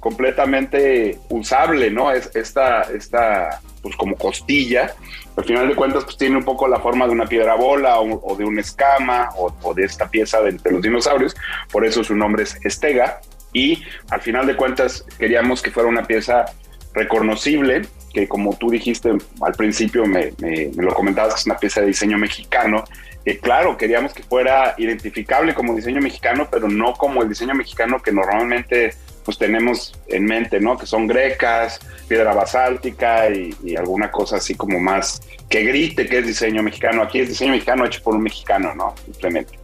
completamente 0.00 1.18
usable, 1.28 1.90
¿no? 1.90 2.10
Es 2.10 2.30
esta, 2.34 2.82
esta, 2.82 3.60
pues 3.82 3.94
como 3.96 4.16
costilla, 4.16 4.94
al 5.36 5.44
final 5.44 5.68
de 5.68 5.76
cuentas, 5.76 6.04
pues 6.04 6.16
tiene 6.16 6.36
un 6.36 6.44
poco 6.44 6.66
la 6.66 6.80
forma 6.80 7.06
de 7.06 7.12
una 7.12 7.26
piedra 7.26 7.54
bola 7.54 8.00
o, 8.00 8.32
o 8.32 8.36
de 8.36 8.44
una 8.44 8.62
escama 8.62 9.28
o, 9.36 9.54
o, 9.62 9.74
de 9.74 9.84
esta 9.84 10.08
pieza 10.08 10.40
de, 10.40 10.52
de 10.52 10.70
los 10.70 10.82
dinosaurios, 10.82 11.36
por 11.70 11.86
eso 11.86 12.02
su 12.02 12.14
nombre 12.14 12.42
es 12.42 12.58
estega, 12.64 13.20
y 13.52 13.82
al 14.10 14.20
final 14.20 14.46
de 14.46 14.56
cuentas 14.56 15.04
queríamos 15.18 15.62
que 15.62 15.70
fuera 15.70 15.88
una 15.88 16.04
pieza 16.04 16.46
reconocible, 16.94 17.82
que 18.12 18.26
como 18.26 18.56
tú 18.56 18.70
dijiste 18.70 19.10
al 19.40 19.52
principio, 19.54 20.06
me, 20.06 20.32
me, 20.38 20.70
me, 20.74 20.82
lo 20.82 20.94
comentabas, 20.94 21.40
es 21.40 21.46
una 21.46 21.58
pieza 21.58 21.80
de 21.80 21.88
diseño 21.88 22.18
mexicano, 22.18 22.84
que 23.24 23.38
claro, 23.38 23.76
queríamos 23.76 24.14
que 24.14 24.22
fuera 24.22 24.74
identificable 24.78 25.54
como 25.54 25.74
diseño 25.74 26.00
mexicano, 26.00 26.48
pero 26.50 26.68
no 26.68 26.94
como 26.94 27.22
el 27.22 27.28
diseño 27.28 27.54
mexicano 27.54 28.00
que 28.00 28.12
normalmente 28.12 28.94
pues 29.24 29.38
tenemos 29.38 29.94
en 30.08 30.24
mente, 30.24 30.60
¿no? 30.60 30.76
Que 30.78 30.86
son 30.86 31.06
grecas, 31.06 31.80
piedra 32.08 32.34
basáltica 32.34 33.28
y, 33.30 33.54
y, 33.62 33.76
alguna 33.76 34.10
cosa 34.10 34.36
así 34.36 34.54
como 34.54 34.80
más 34.80 35.20
que 35.48 35.62
grite 35.62 36.06
que 36.06 36.18
es 36.18 36.26
diseño 36.26 36.62
mexicano. 36.62 37.02
Aquí 37.02 37.20
es 37.20 37.28
diseño 37.28 37.52
mexicano 37.52 37.84
hecho 37.84 38.02
por 38.02 38.14
un 38.14 38.22
mexicano, 38.22 38.74
¿no? 38.74 38.94
Simplemente. 39.04 39.58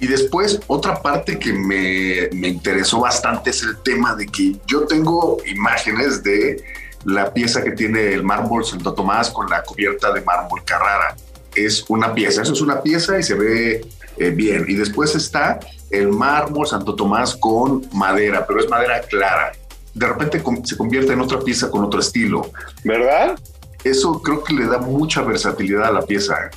Y 0.00 0.06
después, 0.06 0.60
otra 0.66 1.02
parte 1.02 1.38
que 1.38 1.52
me, 1.52 2.30
me 2.32 2.48
interesó 2.48 3.00
bastante 3.00 3.50
es 3.50 3.62
el 3.62 3.76
tema 3.82 4.14
de 4.14 4.26
que 4.26 4.56
yo 4.66 4.86
tengo 4.86 5.36
imágenes 5.46 6.22
de 6.22 6.64
la 7.04 7.32
pieza 7.32 7.62
que 7.62 7.72
tiene 7.72 8.14
el 8.14 8.22
mármol 8.22 8.64
Santo 8.64 8.94
Tomás 8.94 9.30
con 9.30 9.48
la 9.50 9.62
cubierta 9.62 10.10
de 10.12 10.22
mármol 10.22 10.64
Carrara. 10.64 11.16
Es 11.54 11.84
una 11.88 12.14
pieza, 12.14 12.42
eso 12.42 12.54
es 12.54 12.60
una 12.62 12.82
pieza 12.82 13.18
y 13.18 13.22
se 13.22 13.34
ve 13.34 13.86
eh, 14.16 14.30
bien. 14.30 14.64
Y 14.68 14.74
después 14.74 15.14
está 15.14 15.60
el 15.90 16.08
mármol 16.08 16.66
Santo 16.66 16.94
Tomás 16.94 17.36
con 17.36 17.88
madera, 17.92 18.46
pero 18.46 18.60
es 18.60 18.68
madera 18.68 19.00
clara. 19.02 19.52
De 19.92 20.06
repente 20.06 20.42
se 20.64 20.76
convierte 20.76 21.12
en 21.12 21.20
otra 21.20 21.40
pieza 21.40 21.70
con 21.70 21.84
otro 21.84 22.00
estilo. 22.00 22.50
¿Verdad? 22.84 23.38
Eso 23.82 24.20
creo 24.22 24.44
que 24.44 24.54
le 24.54 24.66
da 24.66 24.78
mucha 24.78 25.22
versatilidad 25.22 25.84
a 25.84 25.92
la 25.92 26.02
pieza. 26.02 26.50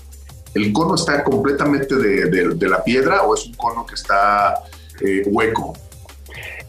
¿El 0.54 0.72
cono 0.72 0.96
está 0.96 1.24
completamente 1.24 1.96
de, 1.96 2.26
de, 2.26 2.50
de, 2.50 2.70
la 2.70 2.84
piedra 2.84 3.24
o 3.24 3.34
es 3.34 3.46
un 3.46 3.54
cono 3.56 3.86
que 3.86 3.96
está 3.96 4.56
eh, 5.02 5.24
hueco? 5.26 5.74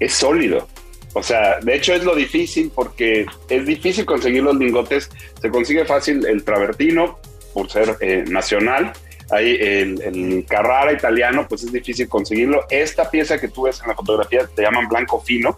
Es 0.01 0.15
sólido. 0.15 0.67
O 1.13 1.23
sea, 1.23 1.61
de 1.61 1.75
hecho 1.75 1.93
es 1.93 2.05
lo 2.05 2.15
difícil 2.15 2.73
porque 2.75 3.27
es 3.49 3.67
difícil 3.67 4.05
conseguir 4.07 4.43
los 4.43 4.57
lingotes. 4.57 5.11
Se 5.41 5.51
consigue 5.51 5.85
fácil 5.85 6.27
el 6.27 6.45
travertino 6.45 7.19
por 7.53 7.71
ser 7.71 7.97
eh, 8.01 8.25
nacional. 8.27 8.93
Ahí 9.31 9.57
el, 9.61 10.45
Carrara 10.49 10.93
italiano, 10.93 11.47
pues 11.49 11.65
es 11.65 11.73
difícil 11.73 12.09
conseguirlo. 12.09 12.65
Esta 12.71 13.11
pieza 13.11 13.39
que 13.39 13.49
tú 13.49 13.63
ves 13.63 13.81
en 13.81 13.89
la 13.89 13.95
fotografía 13.95 14.47
te 14.55 14.63
llaman 14.63 14.89
blanco 14.89 15.21
fino 15.21 15.57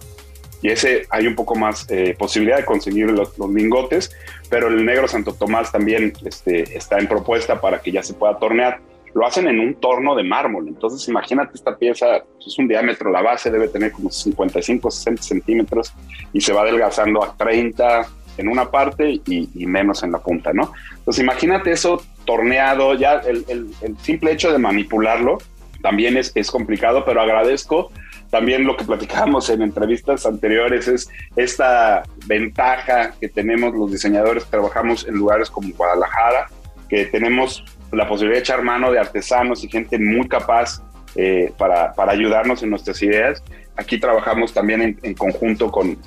y 0.62 0.70
ese 0.70 1.06
hay 1.10 1.26
un 1.26 1.34
poco 1.34 1.54
más 1.54 1.86
eh, 1.90 2.14
posibilidad 2.18 2.56
de 2.58 2.64
conseguir 2.64 3.10
los, 3.10 3.36
los, 3.38 3.50
lingotes, 3.50 4.10
pero 4.48 4.68
el 4.68 4.84
negro 4.84 5.06
Santo 5.06 5.34
Tomás 5.34 5.70
también 5.70 6.12
este, 6.24 6.76
está 6.76 6.98
en 6.98 7.06
propuesta 7.06 7.60
para 7.60 7.80
que 7.80 7.92
ya 7.92 8.02
se 8.02 8.14
pueda 8.14 8.38
tornear. 8.38 8.80
Lo 9.14 9.26
hacen 9.26 9.48
en 9.48 9.60
un 9.60 9.74
torno 9.76 10.14
de 10.14 10.22
mármol, 10.22 10.68
entonces 10.68 11.08
imagínate 11.08 11.52
esta 11.54 11.76
pieza, 11.76 12.22
pues 12.34 12.48
es 12.48 12.58
un 12.58 12.68
diámetro, 12.68 13.10
la 13.10 13.22
base 13.22 13.50
debe 13.50 13.68
tener 13.68 13.92
como 13.92 14.10
55, 14.10 14.90
60 14.90 15.22
centímetros 15.22 15.92
y 16.32 16.40
se 16.40 16.52
va 16.52 16.62
adelgazando 16.62 17.24
a 17.24 17.34
30 17.36 18.06
en 18.36 18.48
una 18.48 18.70
parte 18.70 19.10
y, 19.10 19.48
y 19.54 19.66
menos 19.66 20.02
en 20.02 20.12
la 20.12 20.18
punta, 20.18 20.52
¿no? 20.52 20.72
Entonces 20.98 21.22
imagínate 21.22 21.72
eso 21.72 22.02
torneado, 22.26 22.94
ya 22.94 23.20
el, 23.20 23.74
simple 24.02 24.32
hecho 24.32 24.52
de 24.52 24.58
manipularlo 24.58 25.38
también 25.80 26.16
es, 26.16 26.32
es 26.34 26.50
complicado, 26.50 27.04
pero 27.04 27.22
agradezco 27.22 27.90
también 28.30 28.64
lo 28.64 28.76
que 28.76 28.84
platicábamos 28.84 29.48
en 29.50 29.62
entrevistas 29.62 30.26
anteriores 30.26 30.88
es 30.88 31.08
esta 31.36 32.02
ventaja 32.26 33.14
que 33.20 33.28
tenemos 33.28 33.74
los 33.74 33.90
diseñadores 33.90 34.44
que 34.44 34.50
trabajamos 34.50 35.06
en 35.06 35.14
lugares 35.14 35.48
como 35.48 35.68
Guadalajara, 35.70 36.48
que 36.88 37.06
tenemos 37.06 37.64
la 37.92 38.08
posibilidad 38.08 38.36
de 38.36 38.40
echar 38.40 38.62
mano 38.62 38.90
de 38.90 38.98
artesanos 38.98 39.62
y 39.64 39.68
gente 39.68 39.98
muy 39.98 40.28
capaz 40.28 40.82
eh, 41.14 41.52
para, 41.56 41.92
para, 41.92 42.12
ayudarnos 42.12 42.62
en 42.62 42.70
nuestras 42.70 43.00
ideas. 43.02 43.42
Aquí 43.76 43.98
trabajamos 43.98 44.54
también 44.54 44.98
en, 45.02 45.14
conjunto 45.14 45.70
con, 45.70 45.98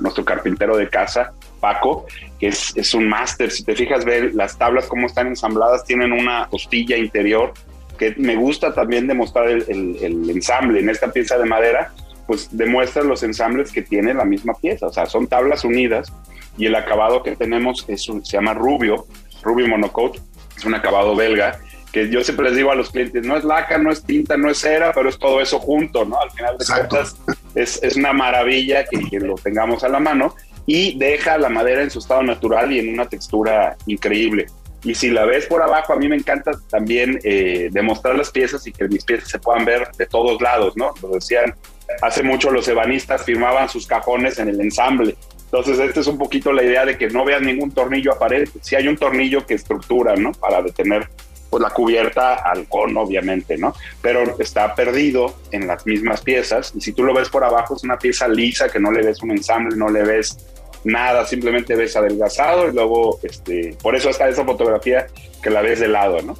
nuestro 0.00 0.24
carpintero 0.24 0.76
de 0.76 0.88
casa, 0.88 1.32
Paco, 1.60 2.06
que 2.40 2.48
es, 2.48 2.94
un 2.94 3.08
máster. 3.08 3.50
Si 3.50 3.64
te 3.64 3.74
fijas, 3.74 4.04
ver 4.04 4.34
las 4.34 4.56
tablas 4.56 4.86
cómo 4.86 5.06
están 5.06 5.26
ensambladas, 5.26 5.84
tienen 5.84 6.12
una 6.12 6.48
costilla 6.50 6.96
interior 6.96 7.52
que 7.98 8.14
me 8.16 8.36
gusta 8.36 8.72
también 8.72 9.06
demostrar 9.06 9.48
el, 9.48 10.30
ensamble 10.30 10.80
en 10.80 10.88
esta 10.88 11.12
pieza 11.12 11.36
de 11.36 11.44
madera, 11.44 11.92
pues 12.26 12.48
demuestra 12.56 13.02
los 13.02 13.22
ensambles 13.22 13.72
que 13.72 13.82
tiene 13.82 14.14
la 14.14 14.24
misma 14.24 14.54
pieza, 14.54 14.86
o 14.86 14.92
sea, 14.92 15.06
son 15.06 15.26
tablas 15.26 15.64
unidas 15.64 16.12
y 16.56 16.66
el 16.66 16.76
acabado 16.76 17.22
que 17.22 17.34
tenemos 17.34 17.84
es 17.88 18.08
un, 18.08 18.24
se 18.24 18.36
llama 18.36 18.54
rubio, 18.54 19.06
rubio 19.42 19.66
monocoat, 19.66 20.16
es 20.56 20.64
un 20.64 20.74
acabado 20.74 21.16
belga 21.16 21.58
que 21.92 22.10
yo 22.10 22.22
siempre 22.22 22.46
les 22.46 22.56
digo 22.56 22.70
a 22.70 22.74
los 22.74 22.90
clientes, 22.90 23.24
no 23.24 23.36
es 23.36 23.44
laca, 23.44 23.78
no 23.78 23.90
es 23.90 24.02
tinta, 24.02 24.36
no 24.36 24.50
es 24.50 24.58
cera, 24.58 24.92
pero 24.92 25.08
es 25.08 25.18
todo 25.18 25.40
eso 25.40 25.58
junto, 25.58 26.04
¿no? 26.04 26.20
Al 26.20 26.30
final 26.30 26.58
de 26.58 26.64
cuentas 26.66 27.16
es, 27.54 27.82
es, 27.82 27.96
una 27.96 28.12
maravilla 28.12 28.84
que, 28.84 29.00
que, 29.08 29.20
lo 29.20 29.36
tengamos 29.36 29.84
a 29.84 29.88
la 29.88 29.98
mano 29.98 30.34
y 30.66 30.98
deja 30.98 31.38
la 31.38 31.48
madera 31.48 31.82
en 31.82 31.90
su 31.90 31.98
estado 31.98 32.22
natural 32.22 32.72
y 32.72 32.78
en 32.78 32.92
una 32.92 33.08
textura 33.08 33.76
increíble. 33.86 34.46
Y 34.84 34.94
si 34.94 35.10
la 35.10 35.24
ves 35.24 35.46
por 35.46 35.62
abajo, 35.62 35.92
a 35.92 35.96
mí 35.96 36.08
me 36.08 36.16
encanta 36.16 36.52
también 36.70 37.18
eh, 37.24 37.68
demostrar 37.72 38.16
las 38.16 38.30
piezas 38.30 38.66
y 38.66 38.72
que 38.72 38.86
mis 38.86 39.04
piezas 39.04 39.28
se 39.28 39.38
puedan 39.38 39.64
ver 39.64 39.88
de 39.96 40.06
todos 40.06 40.40
lados, 40.40 40.76
¿no? 40.76 40.94
Lo 41.02 41.08
decían, 41.08 41.54
hace 42.00 42.22
mucho 42.22 42.50
los 42.50 42.68
ebanistas 42.68 43.24
firmaban 43.24 43.68
sus 43.68 43.86
cajones 43.86 44.38
en 44.38 44.48
el 44.48 44.60
ensamble. 44.60 45.16
Entonces, 45.44 45.78
esta 45.80 46.00
es 46.00 46.06
un 46.06 46.18
poquito 46.18 46.52
la 46.52 46.62
idea 46.62 46.84
de 46.84 46.96
que 46.96 47.08
no 47.08 47.24
veas 47.24 47.40
ningún 47.40 47.72
tornillo 47.72 48.12
aparente. 48.12 48.52
Si 48.60 48.76
hay 48.76 48.86
un 48.86 48.96
tornillo 48.96 49.46
que 49.46 49.54
estructura, 49.54 50.14
¿no? 50.14 50.32
Para 50.32 50.62
detener 50.62 51.08
pues 51.50 51.62
la 51.62 51.70
cubierta 51.70 52.34
al 52.34 52.68
cono, 52.68 53.02
obviamente, 53.02 53.56
¿no? 53.56 53.74
Pero 54.02 54.36
está 54.38 54.74
perdido 54.74 55.34
en 55.50 55.66
las 55.66 55.86
mismas 55.86 56.20
piezas 56.20 56.72
y 56.76 56.80
si 56.80 56.92
tú 56.92 57.04
lo 57.04 57.14
ves 57.14 57.28
por 57.28 57.44
abajo 57.44 57.76
es 57.76 57.84
una 57.84 57.98
pieza 57.98 58.28
lisa 58.28 58.68
que 58.68 58.78
no 58.78 58.92
le 58.92 59.02
ves 59.02 59.22
un 59.22 59.30
ensamble, 59.30 59.76
no 59.76 59.88
le 59.88 60.02
ves 60.02 60.38
nada, 60.84 61.26
simplemente 61.26 61.74
ves 61.74 61.96
adelgazado 61.96 62.68
y 62.68 62.72
luego, 62.72 63.18
este, 63.22 63.76
por 63.82 63.96
eso 63.96 64.10
está 64.10 64.28
esa 64.28 64.44
fotografía 64.44 65.06
que 65.42 65.50
la 65.50 65.62
ves 65.62 65.80
de 65.80 65.88
lado, 65.88 66.20
¿no? 66.22 66.36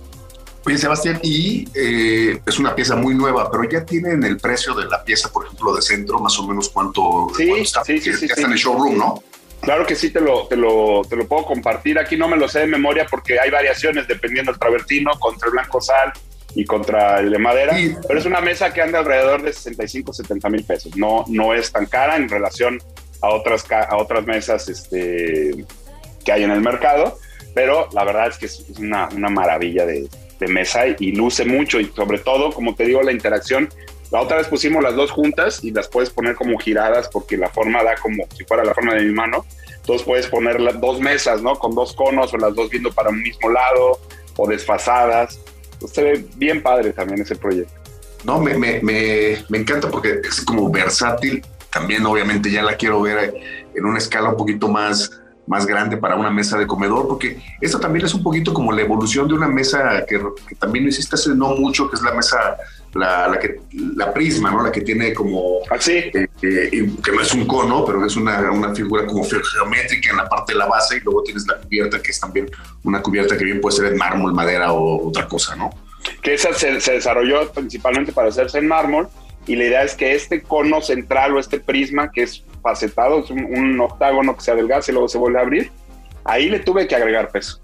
Oye, 0.67 0.77
Sebastián, 0.77 1.19
y 1.23 1.67
eh, 1.75 2.41
es 2.45 2.59
una 2.59 2.75
pieza 2.75 2.95
muy 2.95 3.15
nueva, 3.15 3.51
pero 3.51 3.65
ya 3.65 3.87
tienen 3.87 4.23
el 4.25 4.37
precio 4.39 4.75
de 4.75 4.85
la 4.85 5.03
pieza, 5.03 5.31
por 5.33 5.47
ejemplo, 5.47 5.75
de 5.75 5.81
centro, 5.81 6.19
más 6.19 6.39
o 6.39 6.47
menos 6.47 6.69
cuánto, 6.69 7.29
sí, 7.37 7.51
está, 7.53 7.85
sí, 7.85 7.99
sí, 8.01 8.11
ya 8.11 8.17
sí, 8.19 8.27
está 8.27 8.43
en 8.43 8.53
el 8.53 8.59
showroom, 8.59 8.99
¿no? 8.99 9.23
Claro 9.61 9.85
que 9.87 9.95
sí, 9.95 10.11
te 10.11 10.21
lo, 10.21 10.47
te, 10.47 10.57
lo, 10.57 11.03
te 11.09 11.17
lo 11.17 11.27
puedo 11.27 11.45
compartir. 11.45 11.99
Aquí 11.99 12.17
no 12.17 12.29
me 12.29 12.37
lo 12.37 12.49
sé 12.49 12.61
de 12.61 12.67
memoria 12.67 13.07
porque 13.11 13.39
hay 13.39 13.51
variaciones 13.51 14.07
dependiendo 14.07 14.53
del 14.53 14.59
travertino, 14.59 15.13
contra 15.19 15.49
el 15.49 15.53
blanco 15.53 15.81
sal 15.81 16.13
y 16.55 16.65
contra 16.65 17.21
el 17.21 17.31
de 17.31 17.39
madera. 17.39 17.77
Sí. 17.77 17.95
Pero 18.07 18.19
es 18.19 18.27
una 18.27 18.41
mesa 18.41 18.73
que 18.73 18.83
anda 18.83 19.01
alrededor 19.01 19.43
de 19.43 19.53
65, 19.53 20.13
70 20.13 20.49
mil 20.49 20.65
pesos. 20.65 20.97
No, 20.97 21.25
no 21.29 21.55
es 21.55 21.73
tan 21.73 21.87
cara 21.87 22.17
en 22.17 22.29
relación 22.29 22.79
a 23.21 23.31
otras, 23.31 23.67
a 23.71 23.97
otras 23.97 24.25
mesas 24.27 24.69
este, 24.69 25.65
que 26.25 26.33
hay 26.33 26.45
en 26.45 26.51
el 26.51 26.61
mercado. 26.61 27.19
Pero 27.55 27.89
la 27.93 28.05
verdad 28.05 28.29
es 28.29 28.39
que 28.39 28.47
es 28.47 28.65
una, 28.79 29.09
una 29.09 29.29
maravilla 29.29 29.85
de, 29.85 30.09
de 30.39 30.49
mesa 30.49 30.85
y 30.87 31.13
luce 31.13 31.45
mucho. 31.45 31.81
Y 31.81 31.87
sobre 31.87 32.19
todo, 32.19 32.53
como 32.53 32.75
te 32.75 32.85
digo, 32.85 33.03
la 33.03 33.13
interacción 33.13 33.69
la 34.11 34.23
otra 34.23 34.39
vez 34.39 34.49
pusimos 34.49 34.83
las 34.83 34.95
dos 34.95 35.11
juntas 35.11 35.63
y 35.63 35.71
las 35.71 35.89
puedes 35.89 36.11
poner 36.11 36.35
como 36.35 36.59
giradas 36.59 37.09
porque 37.09 37.37
la 37.37 37.51
forma 37.51 37.83
da 37.83 37.95
como 37.97 38.25
si 38.37 38.45
fuera 38.45 38.65
la 38.65 38.75
forma 38.75 38.95
de 38.95 39.05
mi 39.05 39.13
mano. 39.13 39.45
Entonces 39.77 40.07
puedes 40.07 40.27
poner 40.27 40.61
las 40.61 40.81
dos 40.81 41.01
mesas, 41.01 41.43
¿no? 41.43 41.59
Con 41.59 41.75
dos 41.75 41.95
conos 41.95 42.33
o 42.33 42.39
las 42.39 42.55
dos 42.55 42.71
viendo 42.71 42.91
para 42.93 43.11
un 43.11 43.23
mismo 43.23 43.51
lado 43.51 44.01
o 44.37 44.49
desfasadas. 44.49 45.39
Entonces 45.75 45.95
se 45.95 46.03
ve 46.03 46.25
bien 46.37 46.63
padre 46.63 46.93
también 46.93 47.21
ese 47.21 47.37
proyecto. 47.37 47.73
No, 48.25 48.41
me, 48.41 48.57
me, 48.57 48.81
me, 48.83 49.45
me 49.49 49.59
encanta 49.59 49.91
porque 49.91 50.21
es 50.25 50.41
como 50.41 50.71
versátil. 50.71 51.45
También 51.71 52.05
obviamente 52.07 52.51
ya 52.51 52.63
la 52.63 52.77
quiero 52.77 53.03
ver 53.03 53.35
en 53.75 53.85
una 53.85 53.99
escala 53.99 54.31
un 54.31 54.37
poquito 54.39 54.69
más, 54.69 55.21
más 55.47 55.67
grande 55.67 55.99
para 55.99 56.17
una 56.17 56.31
mesa 56.31 56.59
de 56.59 56.67
comedor, 56.67 57.07
porque 57.07 57.41
esto 57.61 57.79
también 57.79 58.07
es 58.07 58.15
un 58.15 58.23
poquito 58.23 58.55
como 58.55 58.73
la 58.73 58.81
evolución 58.81 59.29
de 59.29 59.35
una 59.35 59.49
mesa 59.49 60.05
que, 60.09 60.19
que 60.49 60.55
también 60.55 60.89
hiciste 60.89 61.15
hace 61.15 61.31
no 61.35 61.55
mucho, 61.57 61.89
que 61.91 61.97
es 61.97 62.03
la 62.03 62.15
mesa 62.15 62.57
la, 62.95 63.29
la, 63.29 63.39
que, 63.39 63.61
la 63.97 64.13
prisma, 64.13 64.51
¿no? 64.51 64.63
La 64.63 64.73
que 64.73 64.81
tiene 64.81 65.13
como... 65.13 65.59
Así. 65.71 65.93
Eh, 65.93 66.29
eh, 66.43 66.91
que 67.05 67.13
no 67.13 67.21
es 67.21 67.33
un 67.35 67.47
cono, 67.47 67.85
pero 67.85 68.05
es 68.05 68.17
una, 68.17 68.51
una, 68.51 68.75
figura 68.75 69.07
como 69.07 69.25
geométrica 69.25 70.11
en 70.11 70.17
la 70.17 70.29
parte 70.29 70.53
de 70.53 70.59
la 70.59 70.67
base 70.67 70.97
y 70.97 71.01
luego 71.01 71.23
tienes 71.23 71.47
la 71.47 71.57
cubierta, 71.57 72.01
que 72.01 72.11
es 72.11 72.21
también 72.21 72.51
una 72.85 73.03
cubierta 73.03 73.37
que 73.37 73.45
bien 73.45 73.61
puede 73.61 73.77
ser 73.77 73.93
en 73.93 73.99
mármol, 73.99 74.33
madera 74.33 74.73
o 74.73 75.09
otra 75.09 75.27
cosa, 75.27 75.57
¿no? 75.57 75.71
Que 76.23 76.35
esa 76.35 76.53
se, 76.55 76.81
se 76.81 76.93
desarrolló 76.93 77.51
principalmente 77.53 78.13
para 78.13 78.29
hacerse 78.29 78.59
en 78.59 78.69
mármol 78.69 79.09
y 79.47 79.57
la 79.57 79.65
idea 79.65 79.83
es 79.83 79.95
que 79.95 80.15
este 80.15 80.43
cono 80.43 80.81
central 80.81 81.35
o 81.35 81.41
este 81.41 81.59
prisma 81.59 82.11
que 82.13 82.23
es 82.23 82.45
facetado, 82.63 83.21
es 83.21 83.31
un, 83.31 83.45
un 83.45 83.81
octágono 83.81 84.37
que 84.37 84.43
se 84.43 84.51
adelgaza 84.51 84.91
y 84.91 84.95
luego 84.95 85.09
se 85.09 85.19
vuelve 85.19 85.39
a 85.39 85.43
abrir, 85.43 85.71
ahí 86.25 86.49
le 86.49 86.61
tuve 86.61 86.87
que 86.87 86.95
agregar 86.95 87.31
peso. 87.31 87.61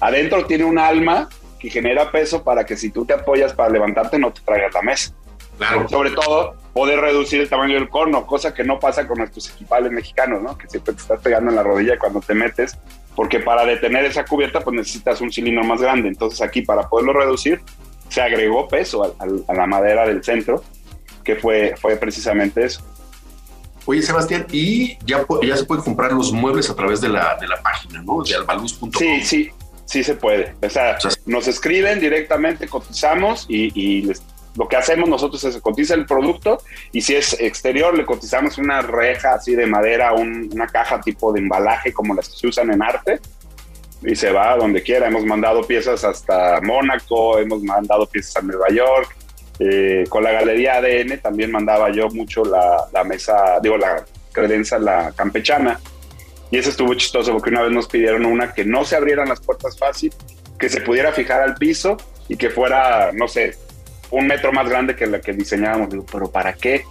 Adentro 0.00 0.46
tiene 0.46 0.64
un 0.64 0.78
alma 0.78 1.28
que 1.60 1.70
genera 1.70 2.10
peso 2.10 2.42
para 2.42 2.64
que 2.64 2.76
si 2.76 2.90
tú 2.90 3.04
te 3.04 3.12
apoyas 3.12 3.52
para 3.52 3.70
levantarte 3.70 4.18
no 4.18 4.32
te 4.32 4.40
traigas 4.40 4.74
la 4.74 4.82
mesa. 4.82 5.14
Claro. 5.58 5.86
Sobre 5.88 6.10
todo, 6.12 6.54
poder 6.72 7.00
reducir 7.00 7.40
el 7.42 7.48
tamaño 7.48 7.74
del 7.74 7.90
cono, 7.90 8.26
cosa 8.26 8.54
que 8.54 8.64
no 8.64 8.80
pasa 8.80 9.06
con 9.06 9.18
nuestros 9.18 9.50
equipales 9.50 9.92
mexicanos, 9.92 10.42
¿no? 10.42 10.56
Que 10.56 10.66
siempre 10.68 10.94
te 10.94 11.02
estás 11.02 11.20
pegando 11.20 11.50
en 11.50 11.56
la 11.56 11.62
rodilla 11.62 11.98
cuando 11.98 12.20
te 12.20 12.32
metes, 12.32 12.78
porque 13.14 13.40
para 13.40 13.66
detener 13.66 14.06
esa 14.06 14.24
cubierta 14.24 14.60
pues 14.60 14.74
necesitas 14.74 15.20
un 15.20 15.30
cilindro 15.30 15.62
más 15.62 15.82
grande. 15.82 16.08
Entonces 16.08 16.40
aquí 16.40 16.62
para 16.62 16.88
poderlo 16.88 17.12
reducir 17.12 17.60
se 18.08 18.22
agregó 18.22 18.66
peso 18.68 19.04
a, 19.04 19.08
a, 19.22 19.52
a 19.52 19.54
la 19.54 19.66
madera 19.66 20.06
del 20.06 20.24
centro, 20.24 20.64
que 21.22 21.36
fue, 21.36 21.74
fue 21.76 21.96
precisamente 21.96 22.64
eso. 22.64 22.82
Oye, 23.86 24.02
Sebastián, 24.02 24.46
y 24.52 24.96
ya, 25.04 25.24
ya 25.42 25.56
se 25.56 25.64
pueden 25.64 25.84
comprar 25.84 26.12
los 26.12 26.32
muebles 26.32 26.70
a 26.70 26.76
través 26.76 27.00
de 27.00 27.08
la, 27.08 27.36
de 27.40 27.48
la 27.48 27.60
página, 27.60 28.02
¿no? 28.02 28.22
De 28.22 28.34
albaluz.com. 28.34 28.90
Sí, 28.96 29.20
sí, 29.22 29.50
sí 29.90 30.04
se 30.04 30.14
puede. 30.14 30.54
O 30.62 30.70
sea, 30.70 30.96
nos 31.26 31.48
escriben 31.48 31.98
directamente, 31.98 32.68
cotizamos 32.68 33.44
y, 33.48 33.72
y 33.74 34.02
les, 34.02 34.22
lo 34.56 34.68
que 34.68 34.76
hacemos 34.76 35.08
nosotros 35.08 35.42
es 35.42 35.56
cotiza 35.58 35.94
el 35.94 36.06
producto 36.06 36.62
y 36.92 37.00
si 37.00 37.16
es 37.16 37.38
exterior 37.40 37.96
le 37.96 38.06
cotizamos 38.06 38.56
una 38.58 38.82
reja 38.82 39.34
así 39.34 39.56
de 39.56 39.66
madera, 39.66 40.12
un, 40.12 40.48
una 40.52 40.68
caja 40.68 41.00
tipo 41.00 41.32
de 41.32 41.40
embalaje 41.40 41.92
como 41.92 42.14
las 42.14 42.28
que 42.28 42.36
se 42.36 42.46
usan 42.46 42.70
en 42.72 42.82
arte 42.82 43.18
y 44.02 44.14
se 44.14 44.30
va 44.30 44.52
a 44.52 44.56
donde 44.56 44.80
quiera. 44.80 45.08
Hemos 45.08 45.24
mandado 45.24 45.62
piezas 45.62 46.04
hasta 46.04 46.60
Mónaco, 46.60 47.38
hemos 47.38 47.60
mandado 47.64 48.06
piezas 48.06 48.36
a 48.36 48.42
Nueva 48.42 48.68
York. 48.68 49.16
Eh, 49.58 50.04
con 50.08 50.22
la 50.22 50.30
galería 50.30 50.76
ADN 50.76 51.18
también 51.20 51.50
mandaba 51.50 51.90
yo 51.90 52.08
mucho 52.10 52.44
la, 52.44 52.84
la 52.92 53.02
mesa, 53.02 53.58
digo, 53.60 53.76
la 53.76 54.04
credencia, 54.30 54.78
la 54.78 55.12
campechana. 55.16 55.80
Y 56.50 56.58
eso 56.58 56.70
estuvo 56.70 56.94
chistoso 56.94 57.32
porque 57.32 57.50
una 57.50 57.62
vez 57.62 57.72
nos 57.72 57.86
pidieron 57.86 58.26
una 58.26 58.52
que 58.52 58.64
no 58.64 58.84
se 58.84 58.96
abrieran 58.96 59.28
las 59.28 59.40
puertas 59.40 59.78
fácil, 59.78 60.12
que 60.58 60.68
se 60.68 60.80
pudiera 60.80 61.12
fijar 61.12 61.40
al 61.40 61.54
piso 61.54 61.96
y 62.28 62.36
que 62.36 62.50
fuera, 62.50 63.10
no 63.12 63.28
sé, 63.28 63.56
un 64.10 64.26
metro 64.26 64.52
más 64.52 64.68
grande 64.68 64.96
que 64.96 65.06
la 65.06 65.20
que 65.20 65.32
diseñábamos. 65.32 65.90
Digo, 65.90 66.06
pero 66.10 66.30
¿para 66.30 66.52
qué? 66.52 66.84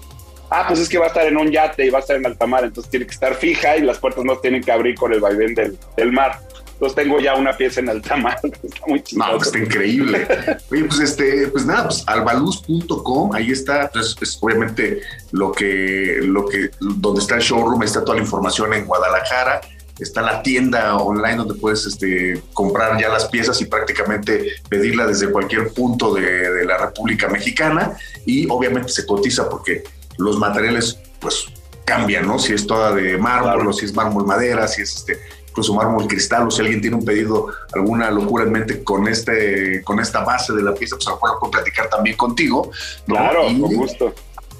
Ah, 0.49 0.65
pues 0.67 0.79
es 0.79 0.89
que 0.89 0.97
va 0.97 1.05
a 1.05 1.07
estar 1.09 1.27
en 1.27 1.37
un 1.37 1.51
yate 1.51 1.85
y 1.85 1.89
va 1.89 1.99
a 1.99 2.01
estar 2.01 2.15
en 2.15 2.25
alta 2.25 2.47
mar, 2.47 2.63
entonces 2.63 2.89
tiene 2.89 3.05
que 3.05 3.13
estar 3.13 3.35
fija 3.35 3.77
y 3.77 3.81
las 3.81 3.99
puertas 3.99 4.25
no 4.25 4.37
tienen 4.37 4.63
que 4.63 4.71
abrir 4.71 4.95
con 4.95 5.13
el 5.13 5.19
vaivén 5.19 5.53
del, 5.53 5.77
del 5.95 6.11
mar. 6.11 6.39
Entonces 6.79 6.95
tengo 6.95 7.19
ya 7.19 7.35
una 7.35 7.57
pieza 7.57 7.81
en 7.81 7.89
alta 7.89 8.15
mar. 8.15 8.39
Está 8.63 8.87
muy 8.87 9.03
chistoso. 9.03 9.31
No, 9.31 9.37
pues 9.37 9.47
está 9.47 9.59
increíble. 9.59 10.25
Oye, 10.71 10.85
pues 10.85 10.99
este, 11.01 11.47
pues 11.49 11.65
nada, 11.65 11.89
pues 11.89 12.03
albaluz.com, 12.07 13.33
ahí 13.33 13.51
está, 13.51 13.89
pues 13.91 14.15
es 14.21 14.37
obviamente 14.39 15.01
lo 15.33 15.51
que, 15.51 16.19
lo 16.21 16.45
que, 16.45 16.71
donde 16.79 17.19
está 17.19 17.35
el 17.35 17.41
showroom, 17.41 17.81
ahí 17.81 17.87
está 17.87 18.05
toda 18.05 18.15
la 18.15 18.23
información 18.23 18.73
en 18.73 18.85
Guadalajara. 18.85 19.59
Está 19.99 20.21
la 20.21 20.41
tienda 20.41 20.95
online 20.95 21.35
donde 21.35 21.55
puedes 21.55 21.85
este, 21.85 22.41
comprar 22.53 22.97
ya 22.97 23.09
las 23.09 23.25
piezas 23.25 23.59
y 23.59 23.65
prácticamente 23.65 24.53
pedirla 24.69 25.05
desde 25.05 25.29
cualquier 25.29 25.73
punto 25.73 26.13
de, 26.13 26.21
de 26.21 26.63
la 26.63 26.77
República 26.77 27.27
Mexicana. 27.27 27.97
Y 28.25 28.47
obviamente 28.49 28.87
se 28.87 29.05
cotiza 29.05 29.49
porque 29.49 29.83
los 30.17 30.39
materiales, 30.39 30.97
pues 31.19 31.47
cambian, 31.89 32.27
¿no? 32.27 32.37
Si 32.37 32.53
es 32.53 32.67
toda 32.67 32.93
de 32.93 33.17
mármol 33.17 33.53
claro. 33.55 33.69
o 33.71 33.73
si 33.73 33.85
es 33.85 33.95
mármol 33.95 34.25
madera, 34.25 34.67
si 34.67 34.83
es 34.83 34.95
este 34.95 35.19
incluso 35.59 35.73
mármol 35.73 36.07
cristal, 36.07 36.47
o 36.47 36.51
si 36.51 36.61
alguien 36.61 36.79
tiene 36.79 36.95
un 36.95 37.03
pedido, 37.03 37.47
alguna 37.73 38.09
locura 38.09 38.45
en 38.45 38.51
mente 38.51 38.81
con 38.81 39.07
este, 39.07 39.83
con 39.83 39.99
esta 39.99 40.23
base 40.23 40.53
de 40.53 40.63
la 40.63 40.73
pieza, 40.73 40.95
pues 40.95 41.07
a 41.07 41.11
lo 41.11 41.17
mejor 41.17 41.39
puedo 41.39 41.51
platicar 41.51 41.89
también 41.89 42.15
contigo. 42.15 42.71
¿no? 43.07 43.15
Claro, 43.15 43.49
y, 43.49 43.59
con 43.59 43.75
gusto. 43.75 44.13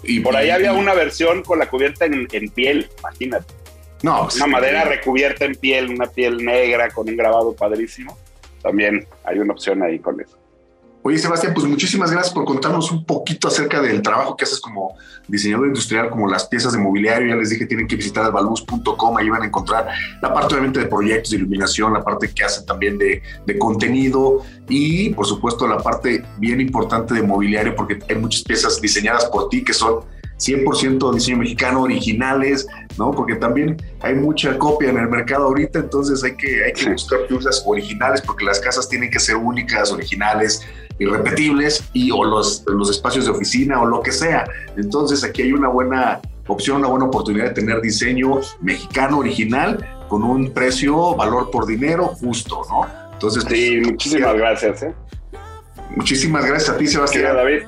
Y 0.04 0.20
por 0.20 0.36
ahí 0.36 0.48
y, 0.48 0.52
había 0.52 0.74
una 0.74 0.94
versión 0.94 1.42
con 1.44 1.60
la 1.60 1.70
cubierta 1.70 2.06
en, 2.06 2.28
en 2.32 2.50
piel, 2.50 2.90
imagínate. 3.00 3.54
No, 4.02 4.24
una 4.24 4.32
sí, 4.32 4.50
madera 4.50 4.84
sí. 4.84 4.90
recubierta 4.90 5.46
en 5.46 5.56
piel, 5.56 5.90
una 5.90 6.08
piel 6.08 6.44
negra 6.44 6.90
con 6.90 7.08
un 7.08 7.16
grabado 7.16 7.54
padrísimo. 7.54 8.18
También 8.62 9.08
hay 9.24 9.40
una 9.40 9.54
opción 9.54 9.82
ahí 9.82 10.00
con 10.00 10.20
eso. 10.20 10.38
Oye, 11.10 11.17
Sebastián, 11.17 11.56
pues 11.56 11.65
muchísimas 11.65 12.12
gracias 12.12 12.32
por 12.32 12.45
contarnos 12.45 12.91
un 12.91 13.04
poquito 13.04 13.48
acerca 13.48 13.82
del 13.82 14.04
trabajo 14.04 14.38
que 14.38 14.43
haces 14.43 14.60
como 14.60 14.95
diseñador 15.28 15.65
industrial, 15.65 16.12
como 16.12 16.30
las 16.30 16.45
piezas 16.45 16.74
de 16.74 16.78
mobiliario. 16.78 17.30
Ya 17.30 17.36
les 17.36 17.50
dije, 17.50 17.65
tienen 17.65 17.88
que 17.88 17.95
visitar 17.95 18.26
albaluz.com, 18.26 19.17
ahí 19.17 19.28
van 19.28 19.41
a 19.41 19.48
encontrar 19.48 19.88
la 20.22 20.32
parte 20.32 20.54
obviamente 20.54 20.82
de 20.82 20.86
proyectos 20.86 21.32
de 21.32 21.38
iluminación, 21.38 21.93
la 21.93 22.04
parte 22.04 22.32
que 22.32 22.43
hacen 22.43 22.63
también 22.63 23.00
de, 23.00 23.24
de, 23.43 23.58
contenido 23.58 24.43
y 24.67 25.10
por 25.10 25.26
supuesto 25.26 25.67
la 25.67 25.80
parte 25.80 26.24
bien 26.38 26.62
importante 26.62 27.15
de 27.15 27.24
mobiliario, 27.24 27.76
porque 27.76 27.98
hay 28.08 28.15
muchas 28.17 28.43
piezas 28.43 28.80
diseñadas 28.80 29.26
por 29.26 29.49
ti 29.49 29.64
que 29.64 29.74
son 29.74 30.01
100% 30.40 31.14
diseño 31.14 31.38
mexicano, 31.38 31.84
originales, 31.84 32.68
¿no? 32.98 33.12
Porque 33.12 33.36
también 33.36 33.78
hay 34.02 34.16
mucha 34.16 34.58
copia 34.58 34.90
en 34.90 34.98
el 34.98 35.10
mercado 35.10 35.46
ahorita, 35.46 35.80
entonces 35.80 36.24
hay 36.24 36.36
que, 36.36 36.64
hay 36.64 36.74
que 36.74 36.90
buscar 36.92 37.28
piezas 37.28 37.64
originales 37.66 38.22
porque 38.22 38.46
las 38.46 38.60
casas 38.60 38.88
tienen 38.88 39.10
que 39.12 39.20
ser 39.20 39.36
únicas, 39.36 39.92
originales, 39.92 40.66
irrepetibles 40.98 41.84
y 41.94 42.12
o 42.12 42.24
los, 42.24 42.64
los 42.68 42.90
espacios 42.90 43.26
de 43.26 43.32
oficina 43.32 43.82
o 43.82 43.86
lo 43.86 44.02
que 44.02 44.12
sea. 44.12 44.46
Entonces 44.78 45.24
aquí 45.24 45.42
hay 45.42 45.54
una 45.54 45.68
buena 45.68 46.22
opción, 46.48 46.78
una 46.78 46.88
buena 46.88 47.06
oportunidad 47.06 47.46
de 47.46 47.52
tener 47.52 47.82
diseño 47.82 48.40
mexicano 48.62 49.20
original 49.20 49.86
con 50.08 50.24
un 50.24 50.52
precio, 50.52 51.16
valor 51.16 51.52
por 51.52 51.66
dinero 51.66 52.08
justo, 52.08 52.62
¿no? 52.70 52.88
Entonces, 53.14 53.44
sí, 53.50 53.78
pues, 53.78 53.92
muchísimas 53.92 54.36
gracias. 54.36 54.84
¿eh? 54.84 54.94
Muchísimas 55.96 56.46
gracias 56.46 56.70
a 56.70 56.78
ti, 56.78 56.88
Sebastián. 56.88 57.36
David. 57.36 57.64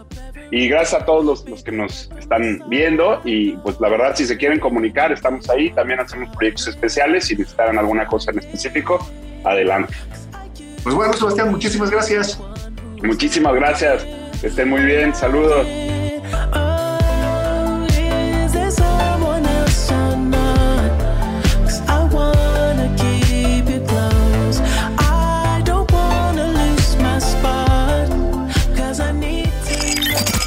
Y 0.51 0.67
gracias 0.67 1.01
a 1.01 1.05
todos 1.05 1.23
los, 1.23 1.49
los, 1.49 1.63
que 1.63 1.71
nos 1.71 2.11
están 2.19 2.61
viendo. 2.67 3.21
Y 3.23 3.53
pues 3.57 3.79
la 3.79 3.89
verdad, 3.89 4.15
si 4.15 4.25
se 4.25 4.37
quieren 4.37 4.59
comunicar, 4.59 5.11
estamos 5.11 5.49
ahí. 5.49 5.71
También 5.71 6.01
hacemos 6.01 6.29
proyectos 6.35 6.67
especiales. 6.67 7.25
Si 7.25 7.35
necesitan 7.35 7.79
alguna 7.79 8.05
cosa 8.05 8.31
en 8.31 8.39
específico, 8.39 8.99
adelante. 9.45 9.93
Pues 10.83 10.93
bueno, 10.93 11.13
Sebastián, 11.13 11.51
muchísimas 11.51 11.89
gracias. 11.89 12.39
Muchísimas 13.01 13.55
gracias. 13.55 14.05
Que 14.41 14.47
estén 14.47 14.69
muy 14.69 14.83
bien. 14.83 15.15
Saludos. 15.15 15.67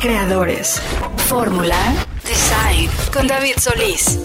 Creadores. 0.04 0.82
Fórmula 1.28 1.78
Design 2.26 2.90
con 3.10 3.26
David 3.26 3.54
Solís. 3.58 4.20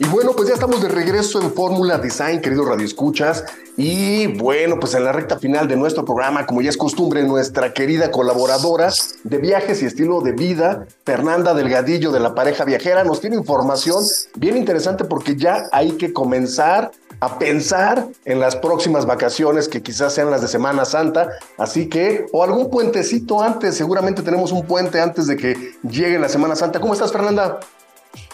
Y 0.00 0.06
bueno, 0.06 0.32
pues 0.34 0.48
ya 0.48 0.54
estamos 0.54 0.82
de 0.82 0.88
regreso 0.88 1.40
en 1.40 1.52
Fórmula 1.52 1.98
Design, 1.98 2.40
queridos 2.40 2.66
radioescuchas. 2.66 3.44
Y 3.76 4.26
bueno, 4.38 4.80
pues 4.80 4.94
en 4.94 5.04
la 5.04 5.12
recta 5.12 5.38
final 5.38 5.68
de 5.68 5.76
nuestro 5.76 6.04
programa, 6.04 6.46
como 6.46 6.62
ya 6.62 6.70
es 6.70 6.76
costumbre, 6.76 7.22
nuestra 7.22 7.72
querida 7.72 8.10
colaboradora 8.10 8.90
de 9.22 9.38
viajes 9.38 9.84
y 9.84 9.86
estilo 9.86 10.20
de 10.20 10.32
vida, 10.32 10.84
Fernanda 11.06 11.54
Delgadillo 11.54 12.10
de 12.10 12.18
la 12.18 12.34
pareja 12.34 12.64
viajera, 12.64 13.04
nos 13.04 13.20
tiene 13.20 13.36
información 13.36 14.02
bien 14.34 14.56
interesante 14.56 15.04
porque 15.04 15.36
ya 15.36 15.68
hay 15.70 15.92
que 15.92 16.12
comenzar 16.12 16.90
a 17.20 17.38
pensar 17.38 18.08
en 18.24 18.40
las 18.40 18.56
próximas 18.56 19.06
vacaciones 19.06 19.68
que 19.68 19.82
quizás 19.82 20.14
sean 20.14 20.30
las 20.30 20.40
de 20.40 20.48
Semana 20.48 20.84
Santa. 20.84 21.30
Así 21.58 21.88
que, 21.88 22.26
o 22.32 22.42
algún 22.42 22.70
puentecito 22.70 23.42
antes, 23.42 23.76
seguramente 23.76 24.22
tenemos 24.22 24.52
un 24.52 24.66
puente 24.66 25.00
antes 25.00 25.26
de 25.26 25.36
que 25.36 25.74
llegue 25.82 26.18
la 26.18 26.28
Semana 26.28 26.56
Santa. 26.56 26.80
¿Cómo 26.80 26.94
estás, 26.94 27.12
Fernanda? 27.12 27.60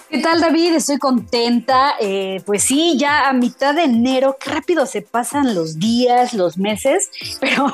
¿Qué 0.08 0.18
tal, 0.18 0.40
David? 0.40 0.72
Estoy 0.74 0.98
contenta. 0.98 1.94
Eh, 1.98 2.40
pues 2.46 2.62
sí, 2.62 2.96
ya 2.96 3.28
a 3.28 3.32
mitad 3.32 3.74
de 3.74 3.82
enero, 3.82 4.36
qué 4.38 4.50
rápido 4.50 4.86
se 4.86 5.02
pasan 5.02 5.52
los 5.56 5.80
días, 5.80 6.32
los 6.32 6.58
meses, 6.58 7.10
pero 7.40 7.66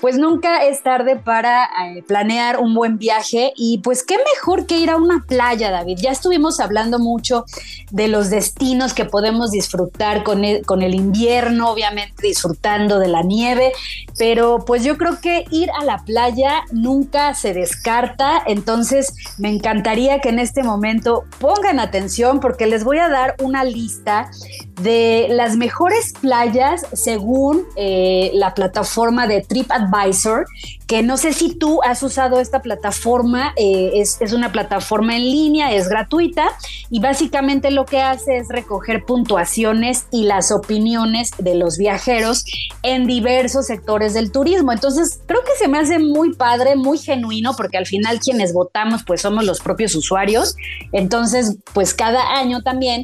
pues 0.00 0.16
nunca 0.16 0.64
es 0.64 0.82
tarde 0.82 1.16
para 1.16 1.64
eh, 1.64 2.02
planear 2.02 2.60
un 2.60 2.74
buen 2.74 2.96
viaje 2.96 3.52
y 3.56 3.78
pues 3.84 4.04
qué 4.04 4.16
mejor 4.16 4.64
que 4.64 4.78
ir 4.78 4.88
a 4.88 4.96
una 4.96 5.26
playa, 5.28 5.70
David. 5.70 5.98
Ya 6.00 6.12
estuvimos 6.12 6.60
hablando 6.60 6.98
mucho 6.98 7.44
de 7.90 8.08
los 8.08 8.30
destinos 8.30 8.94
que 8.94 9.04
podemos 9.04 9.50
disfrutar 9.50 10.22
con 10.22 10.46
el, 10.46 10.64
con 10.64 10.80
el 10.80 10.94
invierno, 10.94 11.70
obviamente 11.70 12.26
disfrutando 12.26 12.98
de 12.98 13.08
la 13.08 13.20
nieve, 13.20 13.72
pero 14.16 14.64
pues 14.64 14.82
yo 14.82 14.96
creo 14.96 15.20
que 15.20 15.44
ir 15.50 15.68
a 15.78 15.84
la 15.84 15.98
playa 15.98 16.62
nunca 16.72 17.34
se 17.34 17.52
descarta, 17.52 18.42
entonces 18.46 19.12
me 19.36 19.50
encantaría 19.50 20.20
que 20.20 20.30
en 20.30 20.38
este 20.38 20.62
momento 20.62 21.24
pongan 21.66 21.80
atención 21.80 22.38
porque 22.38 22.66
les 22.66 22.84
voy 22.84 22.98
a 22.98 23.08
dar 23.08 23.34
una 23.40 23.64
lista 23.64 24.30
de 24.80 25.26
las 25.30 25.56
mejores 25.56 26.12
playas 26.20 26.86
según 26.92 27.64
eh, 27.76 28.30
la 28.34 28.54
plataforma 28.54 29.26
de 29.26 29.40
TripAdvisor, 29.40 30.46
que 30.86 31.02
no 31.02 31.16
sé 31.16 31.32
si 31.32 31.54
tú 31.54 31.80
has 31.82 32.02
usado 32.02 32.38
esta 32.38 32.60
plataforma, 32.60 33.52
eh, 33.56 33.92
es, 33.94 34.20
es, 34.20 34.32
una 34.32 34.52
plataforma 34.52 35.16
en 35.16 35.22
línea, 35.22 35.72
es 35.72 35.88
gratuita 35.88 36.46
y 36.90 37.00
básicamente 37.00 37.70
lo 37.70 37.86
que 37.86 38.00
hace 38.02 38.36
es 38.36 38.48
recoger 38.48 39.04
puntuaciones 39.04 40.06
y 40.12 40.24
las 40.24 40.52
opiniones 40.52 41.30
de 41.38 41.54
los 41.54 41.78
viajeros 41.78 42.44
en 42.82 43.06
diversos 43.06 43.66
sectores 43.66 44.14
del 44.14 44.30
turismo. 44.30 44.72
Entonces, 44.72 45.20
creo 45.26 45.40
que 45.42 45.56
se 45.58 45.68
me 45.68 45.78
hace 45.78 45.98
muy 45.98 46.34
padre, 46.34 46.76
muy 46.76 46.98
genuino, 46.98 47.54
porque 47.56 47.78
al 47.78 47.86
final 47.86 48.20
quienes 48.20 48.52
votamos 48.52 49.02
pues 49.04 49.22
somos 49.22 49.44
los 49.44 49.60
propios 49.60 49.94
usuarios. 49.94 50.54
Entonces, 50.92 51.55
pues 51.72 51.94
cada 51.94 52.34
año 52.36 52.62
también 52.62 53.02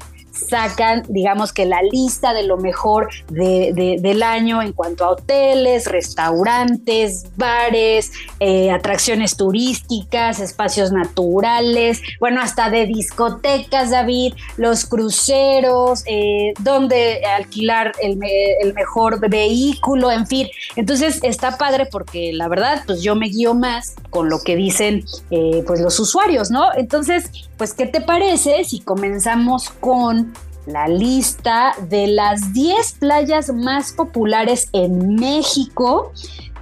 sacan, 0.49 1.03
digamos 1.09 1.53
que 1.53 1.67
la 1.67 1.83
lista 1.83 2.33
de 2.35 2.45
lo 2.45 2.57
mejor 2.57 3.09
de, 3.29 3.99
del 4.01 4.23
año 4.23 4.63
en 4.63 4.73
cuanto 4.73 5.05
a 5.05 5.11
hoteles, 5.11 5.87
restaurantes, 5.87 7.25
bares, 7.37 8.13
eh, 8.41 8.71
atracciones 8.71 9.37
turísticas, 9.37 10.41
espacios 10.41 10.93
naturales, 10.93 12.03
bueno, 12.21 12.41
hasta 12.41 12.71
de 12.71 12.87
discotecas, 12.87 13.91
David, 13.91 14.35
los 14.57 14.87
cruceros, 14.87 16.03
eh, 16.07 16.53
donde 16.61 17.25
alquilar 17.25 17.93
el, 18.03 18.19
el, 18.61 18.75
mejor 18.75 19.21
vehículo, 19.29 20.11
en 20.11 20.27
fin. 20.27 20.49
Entonces 20.77 21.21
está 21.23 21.59
padre 21.59 21.87
porque 21.87 22.33
la 22.33 22.49
verdad, 22.49 22.83
pues 22.87 23.03
yo 23.03 23.15
me 23.15 23.29
guío 23.29 23.55
más 23.55 23.95
con 24.11 24.29
lo 24.29 24.43
que 24.43 24.57
dicen 24.57 25.05
eh, 25.31 25.63
pues 25.67 25.81
los 25.81 25.99
usuarios, 26.01 26.51
¿no? 26.51 26.73
Entonces, 26.75 27.31
pues, 27.57 27.75
¿qué 27.75 27.87
te 27.87 28.01
parece 28.01 28.65
si 28.65 28.81
comenzamos 28.81 29.71
con 29.71 30.32
la 30.67 30.89
lista 30.89 31.75
de 31.89 32.07
las 32.07 32.53
10 32.53 32.93
playas 33.01 33.53
más 33.53 33.93
populares 33.93 34.69
en 34.73 35.17
México 35.17 36.13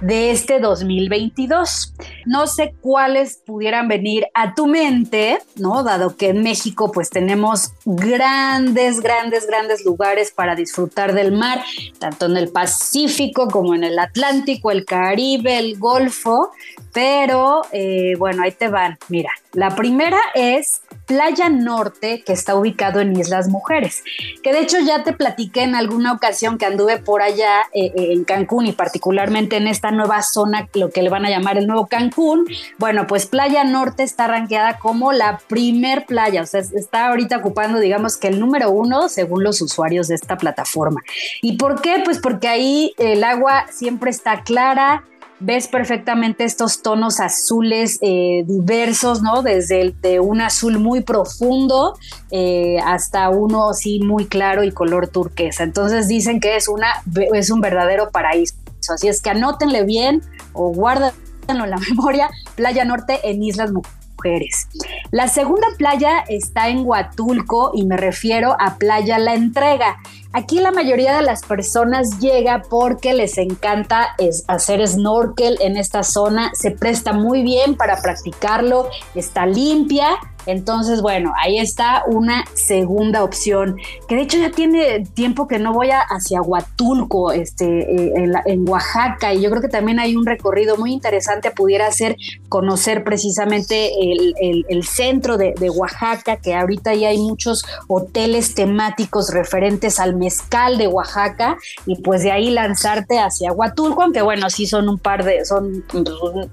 de 0.01 0.31
este 0.31 0.59
2022. 0.59 1.93
No 2.25 2.47
sé 2.47 2.73
cuáles 2.81 3.37
pudieran 3.45 3.87
venir 3.87 4.25
a 4.33 4.53
tu 4.55 4.67
mente, 4.67 5.39
¿no? 5.55 5.83
Dado 5.83 6.17
que 6.17 6.29
en 6.29 6.43
México 6.43 6.91
pues 6.91 7.09
tenemos 7.09 7.71
grandes, 7.85 8.99
grandes, 8.99 9.47
grandes 9.47 9.85
lugares 9.85 10.31
para 10.31 10.55
disfrutar 10.55 11.13
del 11.13 11.31
mar, 11.31 11.63
tanto 11.99 12.25
en 12.25 12.37
el 12.37 12.49
Pacífico 12.49 13.47
como 13.47 13.75
en 13.75 13.83
el 13.83 13.99
Atlántico, 13.99 14.71
el 14.71 14.85
Caribe, 14.85 15.57
el 15.57 15.77
Golfo, 15.77 16.51
pero 16.93 17.61
eh, 17.71 18.15
bueno, 18.17 18.43
ahí 18.43 18.51
te 18.51 18.67
van. 18.67 18.97
Mira, 19.07 19.31
la 19.53 19.75
primera 19.75 20.19
es 20.33 20.80
Playa 21.11 21.49
Norte, 21.49 22.23
que 22.25 22.31
está 22.31 22.55
ubicado 22.55 23.01
en 23.01 23.19
Islas 23.19 23.49
Mujeres, 23.49 24.01
que 24.41 24.53
de 24.53 24.61
hecho 24.61 24.79
ya 24.79 25.03
te 25.03 25.11
platiqué 25.11 25.63
en 25.63 25.75
alguna 25.75 26.13
ocasión 26.13 26.57
que 26.57 26.65
anduve 26.65 26.99
por 26.99 27.21
allá 27.21 27.63
eh, 27.73 27.91
eh, 27.93 28.13
en 28.13 28.23
Cancún 28.23 28.67
y 28.67 28.71
particularmente 28.71 29.57
en 29.57 29.67
esta 29.67 29.91
nueva 29.91 30.21
zona, 30.21 30.69
lo 30.73 30.89
que 30.89 31.01
le 31.01 31.09
van 31.09 31.25
a 31.25 31.29
llamar 31.29 31.57
el 31.57 31.67
nuevo 31.67 31.87
Cancún. 31.87 32.45
Bueno, 32.77 33.07
pues 33.07 33.25
Playa 33.25 33.65
Norte 33.65 34.03
está 34.03 34.27
rankeada 34.27 34.79
como 34.79 35.11
la 35.11 35.39
primer 35.49 36.05
playa, 36.05 36.43
o 36.43 36.45
sea, 36.45 36.61
está 36.61 37.09
ahorita 37.09 37.39
ocupando, 37.39 37.79
digamos 37.79 38.15
que 38.15 38.29
el 38.29 38.39
número 38.39 38.71
uno 38.71 39.09
según 39.09 39.43
los 39.43 39.61
usuarios 39.61 40.07
de 40.07 40.15
esta 40.15 40.37
plataforma. 40.37 41.01
¿Y 41.41 41.57
por 41.57 41.81
qué? 41.81 42.01
Pues 42.05 42.19
porque 42.19 42.47
ahí 42.47 42.93
el 42.97 43.25
agua 43.25 43.65
siempre 43.69 44.11
está 44.11 44.43
clara, 44.43 45.03
ves 45.41 45.67
perfectamente 45.67 46.43
estos 46.43 46.81
tonos 46.81 47.19
azules 47.19 47.97
eh, 48.01 48.43
diversos, 48.45 49.21
¿no? 49.21 49.41
Desde 49.41 49.81
el, 49.81 50.01
de 50.01 50.19
un 50.19 50.39
azul 50.39 50.79
muy 50.79 51.01
profundo 51.01 51.97
eh, 52.29 52.77
hasta 52.85 53.29
uno 53.29 53.69
así 53.69 53.99
muy 53.99 54.25
claro 54.25 54.63
y 54.63 54.71
color 54.71 55.07
turquesa. 55.07 55.63
Entonces 55.63 56.07
dicen 56.07 56.39
que 56.39 56.55
es, 56.55 56.67
una, 56.67 56.87
es 57.33 57.49
un 57.49 57.59
verdadero 57.59 58.11
paraíso. 58.11 58.55
Así 58.93 59.07
es 59.07 59.21
que 59.21 59.31
anótenle 59.31 59.83
bien 59.83 60.21
o 60.53 60.71
guárdenlo 60.71 61.13
en 61.47 61.69
la 61.69 61.77
memoria, 61.89 62.29
Playa 62.55 62.85
Norte 62.85 63.19
en 63.23 63.43
Islas 63.43 63.71
Mujeres. 63.71 64.67
La 65.09 65.27
segunda 65.27 65.67
playa 65.77 66.23
está 66.29 66.69
en 66.69 66.85
Huatulco 66.85 67.71
y 67.73 67.85
me 67.85 67.97
refiero 67.97 68.55
a 68.59 68.77
Playa 68.77 69.17
La 69.17 69.33
Entrega. 69.33 69.97
Aquí 70.33 70.59
la 70.59 70.71
mayoría 70.71 71.17
de 71.17 71.23
las 71.23 71.43
personas 71.43 72.19
llega 72.19 72.61
porque 72.69 73.13
les 73.13 73.37
encanta 73.37 74.15
hacer 74.47 74.87
snorkel 74.87 75.57
en 75.59 75.75
esta 75.75 76.03
zona, 76.03 76.51
se 76.53 76.71
presta 76.71 77.11
muy 77.11 77.43
bien 77.43 77.75
para 77.75 78.01
practicarlo, 78.01 78.87
está 79.13 79.45
limpia 79.45 80.07
entonces, 80.45 81.01
bueno, 81.01 81.33
ahí 81.37 81.59
está 81.59 82.03
una 82.07 82.43
segunda 82.53 83.23
opción, 83.23 83.77
que 84.07 84.15
de 84.15 84.21
hecho 84.21 84.37
ya 84.37 84.51
tiene 84.51 85.05
tiempo 85.13 85.47
que 85.47 85.59
no 85.59 85.73
voy 85.73 85.91
a 85.91 86.01
hacia 86.01 86.41
Huatulco, 86.41 87.31
este, 87.31 87.65
eh, 87.65 88.31
en, 88.45 88.69
Oaxaca, 88.69 89.33
y 89.33 89.41
yo 89.41 89.49
creo 89.49 89.61
que 89.61 89.67
también 89.67 89.99
hay 89.99 90.15
un 90.15 90.25
recorrido 90.25 90.77
muy 90.77 90.91
interesante, 90.93 91.51
pudiera 91.51 91.91
ser 91.91 92.15
conocer 92.49 93.03
precisamente 93.03 93.91
el, 93.99 94.83
centro 94.83 95.37
de, 95.37 95.53
Oaxaca, 95.69 96.37
que 96.37 96.55
ahorita 96.55 96.93
ya 96.95 97.09
hay 97.09 97.17
muchos 97.17 97.63
hoteles 97.87 98.55
temáticos 98.55 99.33
referentes 99.33 99.99
al 99.99 100.15
mezcal 100.15 100.77
de 100.77 100.87
Oaxaca, 100.87 101.57
y 101.85 102.01
pues 102.01 102.23
de 102.23 102.31
ahí 102.31 102.49
lanzarte 102.49 103.19
hacia 103.19 103.51
Huatulco, 103.51 104.03
aunque 104.03 104.21
bueno, 104.21 104.49
sí 104.49 104.65
son 104.65 104.89
un 104.89 104.99
par 104.99 105.23
de, 105.23 105.45
son 105.45 105.83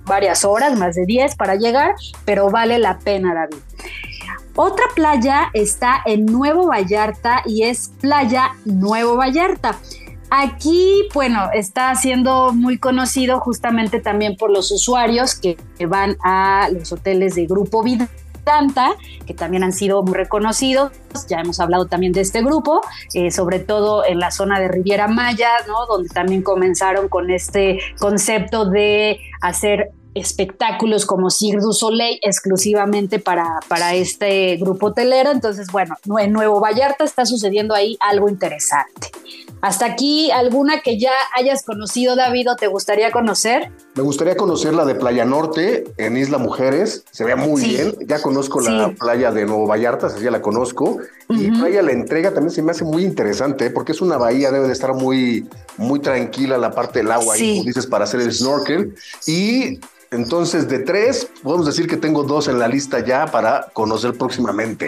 varias 0.06 0.44
horas, 0.44 0.78
más 0.78 0.94
de 0.94 1.04
10 1.06 1.36
para 1.36 1.56
llegar, 1.56 1.94
pero 2.24 2.50
vale 2.50 2.78
la 2.78 2.98
pena, 2.98 3.34
David. 3.34 3.58
Otra 4.54 4.84
playa 4.94 5.50
está 5.52 6.02
en 6.04 6.26
Nuevo 6.26 6.66
Vallarta 6.66 7.42
y 7.46 7.62
es 7.62 7.92
Playa 8.00 8.56
Nuevo 8.64 9.16
Vallarta. 9.16 9.78
Aquí, 10.30 11.08
bueno, 11.14 11.48
está 11.54 11.94
siendo 11.94 12.52
muy 12.52 12.78
conocido 12.78 13.40
justamente 13.40 14.00
también 14.00 14.36
por 14.36 14.50
los 14.50 14.70
usuarios 14.72 15.34
que 15.34 15.56
van 15.86 16.16
a 16.22 16.68
los 16.72 16.92
hoteles 16.92 17.34
de 17.34 17.46
Grupo 17.46 17.82
Vida 17.82 18.08
que 19.26 19.34
también 19.34 19.62
han 19.62 19.72
sido 19.72 20.02
muy 20.02 20.14
reconocidos. 20.14 20.92
Ya 21.28 21.40
hemos 21.40 21.60
hablado 21.60 21.86
también 21.86 22.12
de 22.12 22.22
este 22.22 22.42
grupo, 22.42 22.80
eh, 23.14 23.30
sobre 23.30 23.58
todo 23.58 24.04
en 24.06 24.18
la 24.18 24.30
zona 24.30 24.58
de 24.58 24.68
Riviera 24.68 25.06
Maya. 25.08 25.50
Donde 25.88 26.08
también 26.08 26.42
comenzaron 26.42 27.08
con 27.08 27.30
este 27.30 27.78
concepto 27.98 28.64
de 28.70 29.20
hacer 29.40 29.90
espectáculos 30.18 31.06
como 31.06 31.30
Cirque 31.30 31.60
du 31.60 31.72
Soleil 31.72 32.18
exclusivamente 32.22 33.18
para, 33.18 33.60
para 33.68 33.94
este 33.94 34.56
grupo 34.56 34.86
hotelero. 34.86 35.30
Entonces, 35.30 35.68
bueno, 35.72 35.96
en 36.18 36.32
Nuevo 36.32 36.60
Vallarta 36.60 37.04
está 37.04 37.26
sucediendo 37.26 37.74
ahí 37.74 37.96
algo 38.00 38.28
interesante. 38.28 39.10
Hasta 39.60 39.86
aquí, 39.86 40.30
¿alguna 40.30 40.82
que 40.82 41.00
ya 41.00 41.10
hayas 41.36 41.64
conocido, 41.64 42.14
David, 42.14 42.52
o 42.52 42.56
te 42.56 42.68
gustaría 42.68 43.10
conocer? 43.10 43.72
Me 43.96 44.04
gustaría 44.04 44.36
conocer 44.36 44.72
la 44.72 44.84
de 44.84 44.94
Playa 44.94 45.24
Norte, 45.24 45.84
en 45.96 46.16
Isla 46.16 46.38
Mujeres. 46.38 47.04
Se 47.10 47.24
ve 47.24 47.34
muy 47.34 47.62
bien. 47.62 47.94
Ya 48.06 48.22
conozco 48.22 48.60
la 48.60 48.90
playa 48.90 49.32
de 49.32 49.46
Nuevo 49.46 49.66
Vallarta, 49.66 50.06
así 50.06 50.22
ya 50.22 50.30
la 50.30 50.40
conozco. 50.40 50.98
Y 51.28 51.50
Playa 51.50 51.82
La 51.82 51.90
Entrega 51.90 52.32
también 52.32 52.52
se 52.52 52.62
me 52.62 52.70
hace 52.70 52.84
muy 52.84 53.04
interesante, 53.04 53.70
porque 53.70 53.92
es 53.92 54.00
una 54.00 54.16
bahía, 54.16 54.52
debe 54.52 54.68
de 54.68 54.72
estar 54.72 54.94
muy, 54.94 55.48
muy 55.76 55.98
tranquila 55.98 56.56
la 56.56 56.70
parte 56.70 57.00
del 57.00 57.10
agua, 57.10 57.34
ahí, 57.34 57.56
como 57.56 57.66
dices, 57.66 57.86
para 57.86 58.04
hacer 58.04 58.20
el 58.20 58.32
snorkel. 58.32 58.94
Y 59.26 59.80
entonces, 60.10 60.68
de 60.68 60.78
tres, 60.78 61.30
podemos 61.42 61.66
decir 61.66 61.86
que 61.86 61.96
tengo 61.96 62.22
dos 62.22 62.48
en 62.48 62.58
la 62.58 62.66
lista 62.66 63.04
ya 63.04 63.26
para 63.26 63.68
conocer 63.72 64.16
próximamente. 64.16 64.86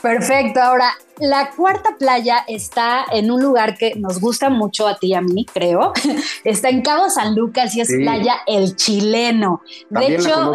Perfecto. 0.00 0.60
Ahora, 0.62 0.92
la 1.18 1.50
cuarta 1.50 1.96
playa 1.98 2.44
está 2.46 3.04
en 3.12 3.30
un 3.30 3.42
lugar 3.42 3.76
que 3.76 3.94
nos 3.96 4.20
gusta 4.20 4.48
mucho 4.48 4.86
a 4.86 4.96
ti 4.96 5.08
y 5.08 5.14
a 5.14 5.20
mí, 5.20 5.44
creo. 5.44 5.92
Está 6.44 6.68
en 6.68 6.82
Cabo 6.82 7.10
San 7.10 7.34
Lucas 7.34 7.74
y 7.74 7.80
es 7.80 7.88
playa 7.88 8.36
El 8.46 8.76
Chileno. 8.76 9.60
de 9.90 10.14
hecho, 10.14 10.52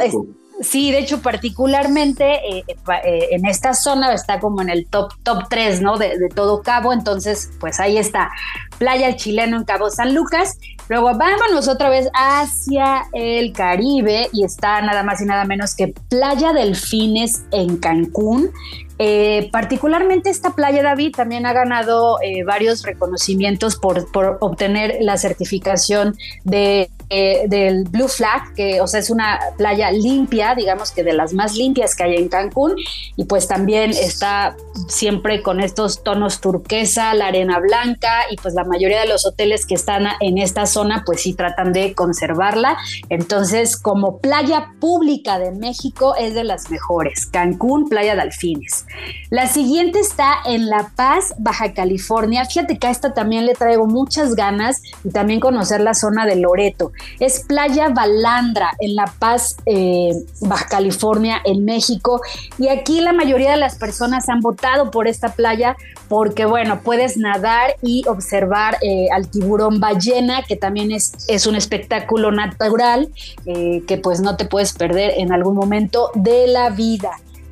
Sí, 0.61 0.91
de 0.91 0.99
hecho, 0.99 1.21
particularmente 1.21 2.23
eh, 2.23 2.63
eh, 2.67 2.75
eh, 3.03 3.27
en 3.31 3.45
esta 3.45 3.73
zona 3.73 4.13
está 4.13 4.39
como 4.39 4.61
en 4.61 4.69
el 4.69 4.87
top, 4.87 5.11
top 5.23 5.49
3, 5.49 5.81
¿no? 5.81 5.97
De, 5.97 6.17
de, 6.17 6.29
todo 6.29 6.61
Cabo. 6.61 6.93
Entonces, 6.93 7.51
pues 7.59 7.79
ahí 7.81 7.97
está. 7.97 8.31
Playa 8.77 9.09
El 9.09 9.17
Chileno 9.17 9.57
en 9.57 9.65
Cabo 9.65 9.89
San 9.89 10.15
Lucas. 10.15 10.57
Luego 10.87 11.13
vámonos 11.15 11.67
otra 11.67 11.89
vez 11.89 12.09
hacia 12.13 13.07
el 13.13 13.53
Caribe 13.53 14.29
y 14.31 14.43
está 14.43 14.81
nada 14.81 15.03
más 15.03 15.21
y 15.21 15.25
nada 15.25 15.45
menos 15.45 15.75
que 15.75 15.93
Playa 16.09 16.53
Delfines 16.53 17.43
en 17.51 17.77
Cancún. 17.77 18.51
Eh, 18.97 19.49
particularmente 19.51 20.29
esta 20.29 20.51
playa, 20.51 20.81
David, 20.81 21.15
también 21.15 21.45
ha 21.45 21.51
ganado 21.51 22.17
eh, 22.21 22.43
varios 22.45 22.83
reconocimientos 22.83 23.75
por, 23.75 24.09
por, 24.11 24.37
obtener 24.39 24.97
la 25.01 25.17
certificación 25.17 26.15
de, 26.45 26.89
eh, 27.09 27.45
del 27.47 27.83
Blue 27.85 28.07
Flag, 28.07 28.53
que 28.55 28.81
o 28.81 28.87
sea, 28.87 28.99
es 28.99 29.09
una 29.09 29.39
playa 29.57 29.91
limpia, 29.91 30.55
digamos 30.55 30.91
que 30.91 31.03
de 31.03 31.13
las 31.13 31.33
más 31.33 31.55
limpias 31.55 31.95
que 31.95 32.03
hay 32.03 32.15
en 32.15 32.29
Cancún, 32.29 32.75
y 33.15 33.25
pues 33.25 33.47
también 33.47 33.91
está 33.91 34.55
siempre 34.87 35.41
con 35.41 35.59
estos 35.59 36.03
tonos 36.03 36.41
turquesa, 36.41 37.13
la 37.13 37.27
arena 37.27 37.59
blanca, 37.59 38.23
y 38.29 38.37
pues 38.37 38.53
la 38.53 38.63
mayoría 38.63 39.01
de 39.01 39.07
los 39.07 39.25
hoteles 39.25 39.65
que 39.65 39.75
están 39.75 40.07
en 40.19 40.37
esta 40.37 40.65
zona, 40.65 41.03
pues 41.05 41.21
sí 41.21 41.33
tratan 41.33 41.73
de 41.73 41.93
conservarla. 41.93 42.77
Entonces, 43.09 43.77
como 43.77 44.19
playa 44.19 44.73
pública 44.79 45.39
de 45.39 45.51
México, 45.51 46.15
es 46.15 46.33
de 46.33 46.43
las 46.43 46.69
mejores. 46.69 47.25
Cancún, 47.25 47.89
Playa 47.89 48.15
Delfines. 48.15 48.85
La 49.29 49.47
siguiente 49.47 49.99
está 49.99 50.35
en 50.45 50.69
La 50.69 50.91
Paz, 50.95 51.33
Baja 51.37 51.73
California. 51.73 52.45
Fíjate 52.45 52.77
que 52.77 52.87
a 52.87 52.91
esta 52.91 53.13
también 53.13 53.45
le 53.45 53.53
traigo 53.53 53.85
muchas 53.85 54.35
ganas 54.35 54.81
y 55.03 55.09
también 55.09 55.39
conocer 55.39 55.81
la 55.81 55.93
zona 55.93 56.25
de 56.25 56.35
Loreto. 56.35 56.91
Es 57.19 57.41
Playa 57.41 57.89
Balandra 57.89 58.71
en 58.79 58.95
La 58.95 59.05
Paz, 59.19 59.57
eh, 59.65 60.11
Baja 60.41 60.67
California, 60.67 61.41
en 61.43 61.65
México. 61.65 62.21
Y 62.57 62.67
aquí 62.67 63.01
la 63.01 63.13
mayoría 63.13 63.51
de 63.51 63.57
las 63.57 63.75
personas 63.75 64.29
han 64.29 64.41
votado 64.41 64.91
por 64.91 65.07
esta 65.07 65.33
playa 65.33 65.75
porque, 66.07 66.45
bueno, 66.45 66.81
puedes 66.81 67.17
nadar 67.17 67.75
y 67.81 68.03
observar 68.07 68.77
eh, 68.81 69.07
al 69.11 69.27
tiburón 69.29 69.79
ballena, 69.79 70.43
que 70.43 70.55
también 70.55 70.91
es, 70.91 71.13
es 71.27 71.47
un 71.47 71.55
espectáculo 71.55 72.31
natural 72.31 73.09
eh, 73.45 73.83
que 73.87 73.97
pues 73.97 74.19
no 74.21 74.37
te 74.37 74.45
puedes 74.45 74.73
perder 74.73 75.13
en 75.17 75.31
algún 75.31 75.55
momento 75.55 76.11
de 76.15 76.47
la 76.47 76.69
vida. 76.69 77.11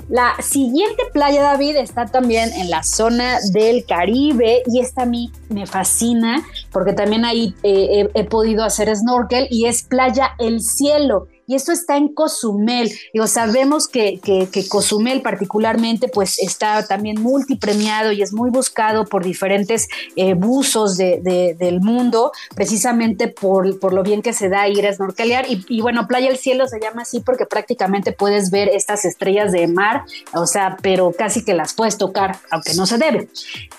La 0.10 0.34
siguiente 0.42 1.04
playa, 1.14 1.42
David, 1.42 1.78
está 1.78 2.06
también 2.06 2.52
en 2.54 2.70
la 2.70 2.84
zona 2.84 3.40
del 3.52 3.86
Caribe 3.86 4.62
y 4.68 4.80
esta 4.80 5.04
a 5.04 5.06
mí 5.06 5.32
me 5.50 5.66
fascina 5.66 6.44
porque 6.74 6.94
también 6.94 7.24
ahí 7.24 7.56
eh, 7.64 8.10
he, 8.14 8.20
he, 8.20 8.24
podido 8.26 8.64
hacer 8.64 8.94
snorkel 8.96 9.48
y 9.50 9.66
es 9.66 9.84
Playa 9.84 10.32
El 10.40 10.60
Cielo 10.62 11.28
y 11.48 11.56
esto 11.56 11.72
está 11.72 11.98
en 11.98 12.10
Cozumel. 12.10 12.92
Digo, 13.14 13.28
sabemos 13.28 13.88
que, 13.88 14.20
que, 14.20 14.68
Cozumel 14.70 15.22
particularmente 15.22 16.08
pues 16.08 16.40
está 16.40 16.86
también 16.88 17.22
multipremiado 17.22 18.12
y 18.12 18.22
es 18.22 18.34
muy 18.34 18.50
buscado 18.50 19.06
por 19.06 19.24
diferentes 19.24 19.88
eh, 20.16 20.34
buzos 20.36 20.96
de, 20.98 21.56
del 21.58 21.82
mundo, 21.82 22.32
precisamente 22.56 23.28
por, 23.28 23.80
por, 23.80 23.94
lo 23.94 24.04
bien 24.04 24.22
que 24.22 24.34
se 24.34 24.50
da 24.50 24.68
ir 24.68 24.88
a 24.88 24.94
snorkelear. 24.94 25.50
Y, 25.50 25.66
y, 25.68 25.82
bueno, 25.82 26.08
Playa 26.08 26.28
del 26.28 26.38
Cielo 26.38 26.68
se 26.68 26.80
llama 26.80 27.02
así 27.02 27.20
porque 27.20 27.46
prácticamente 27.46 28.14
puedes 28.14 28.50
ver 28.50 28.70
estas 28.70 29.06
estrellas 29.06 29.52
de 29.52 29.68
mar, 29.68 30.06
o 30.34 30.48
sea, 30.48 30.78
pero 30.82 31.12
casi 31.12 31.44
que 31.44 31.54
las 31.54 31.74
puedes 31.74 31.98
tocar, 31.98 32.38
aunque 32.50 32.74
no 32.74 32.86
se 32.86 32.98
debe. 32.98 33.28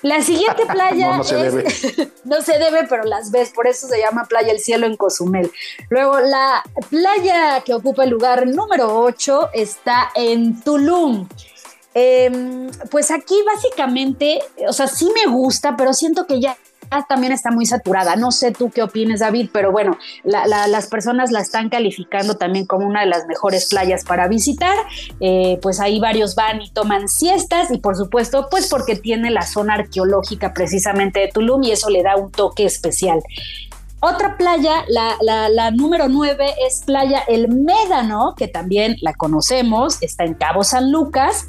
La 0.02 0.22
siguiente 0.22 0.64
playa... 0.72 1.12
no, 1.12 1.16
no 1.18 1.24
se 1.24 1.36
debe. 1.36 1.64
no 2.24 2.42
se 2.42 2.58
debe, 2.58 2.86
pero 2.88 3.04
las 3.04 3.30
ves, 3.30 3.50
por 3.50 3.66
eso 3.66 3.88
se 3.88 3.98
llama 3.98 4.24
Playa 4.24 4.48
del 4.48 4.60
Cielo 4.60 4.86
en 4.86 4.96
Cozumel. 4.96 5.50
Luego, 5.88 6.20
la 6.20 6.62
playa 6.90 7.53
que 7.62 7.74
ocupa 7.74 8.04
el 8.04 8.10
lugar 8.10 8.46
número 8.46 9.00
8 9.00 9.50
está 9.52 10.10
en 10.14 10.60
Tulum. 10.62 11.28
Eh, 11.94 12.68
pues 12.90 13.10
aquí 13.10 13.36
básicamente, 13.46 14.40
o 14.68 14.72
sea, 14.72 14.88
sí 14.88 15.08
me 15.14 15.30
gusta, 15.30 15.76
pero 15.76 15.92
siento 15.92 16.26
que 16.26 16.40
ya 16.40 16.56
también 17.08 17.32
está 17.32 17.50
muy 17.50 17.66
saturada. 17.66 18.16
No 18.16 18.30
sé 18.30 18.52
tú 18.52 18.70
qué 18.70 18.82
opines, 18.82 19.20
David, 19.20 19.50
pero 19.52 19.72
bueno, 19.72 19.98
la, 20.22 20.46
la, 20.46 20.66
las 20.68 20.86
personas 20.86 21.30
la 21.32 21.40
están 21.40 21.68
calificando 21.68 22.36
también 22.36 22.66
como 22.66 22.86
una 22.86 23.00
de 23.00 23.06
las 23.06 23.26
mejores 23.26 23.66
playas 23.68 24.04
para 24.04 24.28
visitar. 24.28 24.76
Eh, 25.20 25.58
pues 25.62 25.80
ahí 25.80 25.98
varios 25.98 26.34
van 26.34 26.62
y 26.62 26.70
toman 26.70 27.08
siestas 27.08 27.70
y 27.70 27.78
por 27.78 27.96
supuesto, 27.96 28.48
pues 28.50 28.68
porque 28.68 28.96
tiene 28.96 29.30
la 29.30 29.42
zona 29.42 29.74
arqueológica 29.74 30.52
precisamente 30.54 31.20
de 31.20 31.28
Tulum 31.28 31.64
y 31.64 31.72
eso 31.72 31.90
le 31.90 32.02
da 32.02 32.16
un 32.16 32.30
toque 32.30 32.64
especial. 32.64 33.20
Otra 34.06 34.36
playa, 34.36 34.84
la, 34.88 35.16
la, 35.22 35.48
la 35.48 35.70
número 35.70 36.10
9, 36.10 36.56
es 36.68 36.82
Playa 36.84 37.20
El 37.26 37.48
Médano, 37.48 38.34
que 38.36 38.48
también 38.48 38.96
la 39.00 39.14
conocemos, 39.14 39.96
está 40.02 40.24
en 40.24 40.34
Cabo 40.34 40.62
San 40.62 40.92
Lucas. 40.92 41.46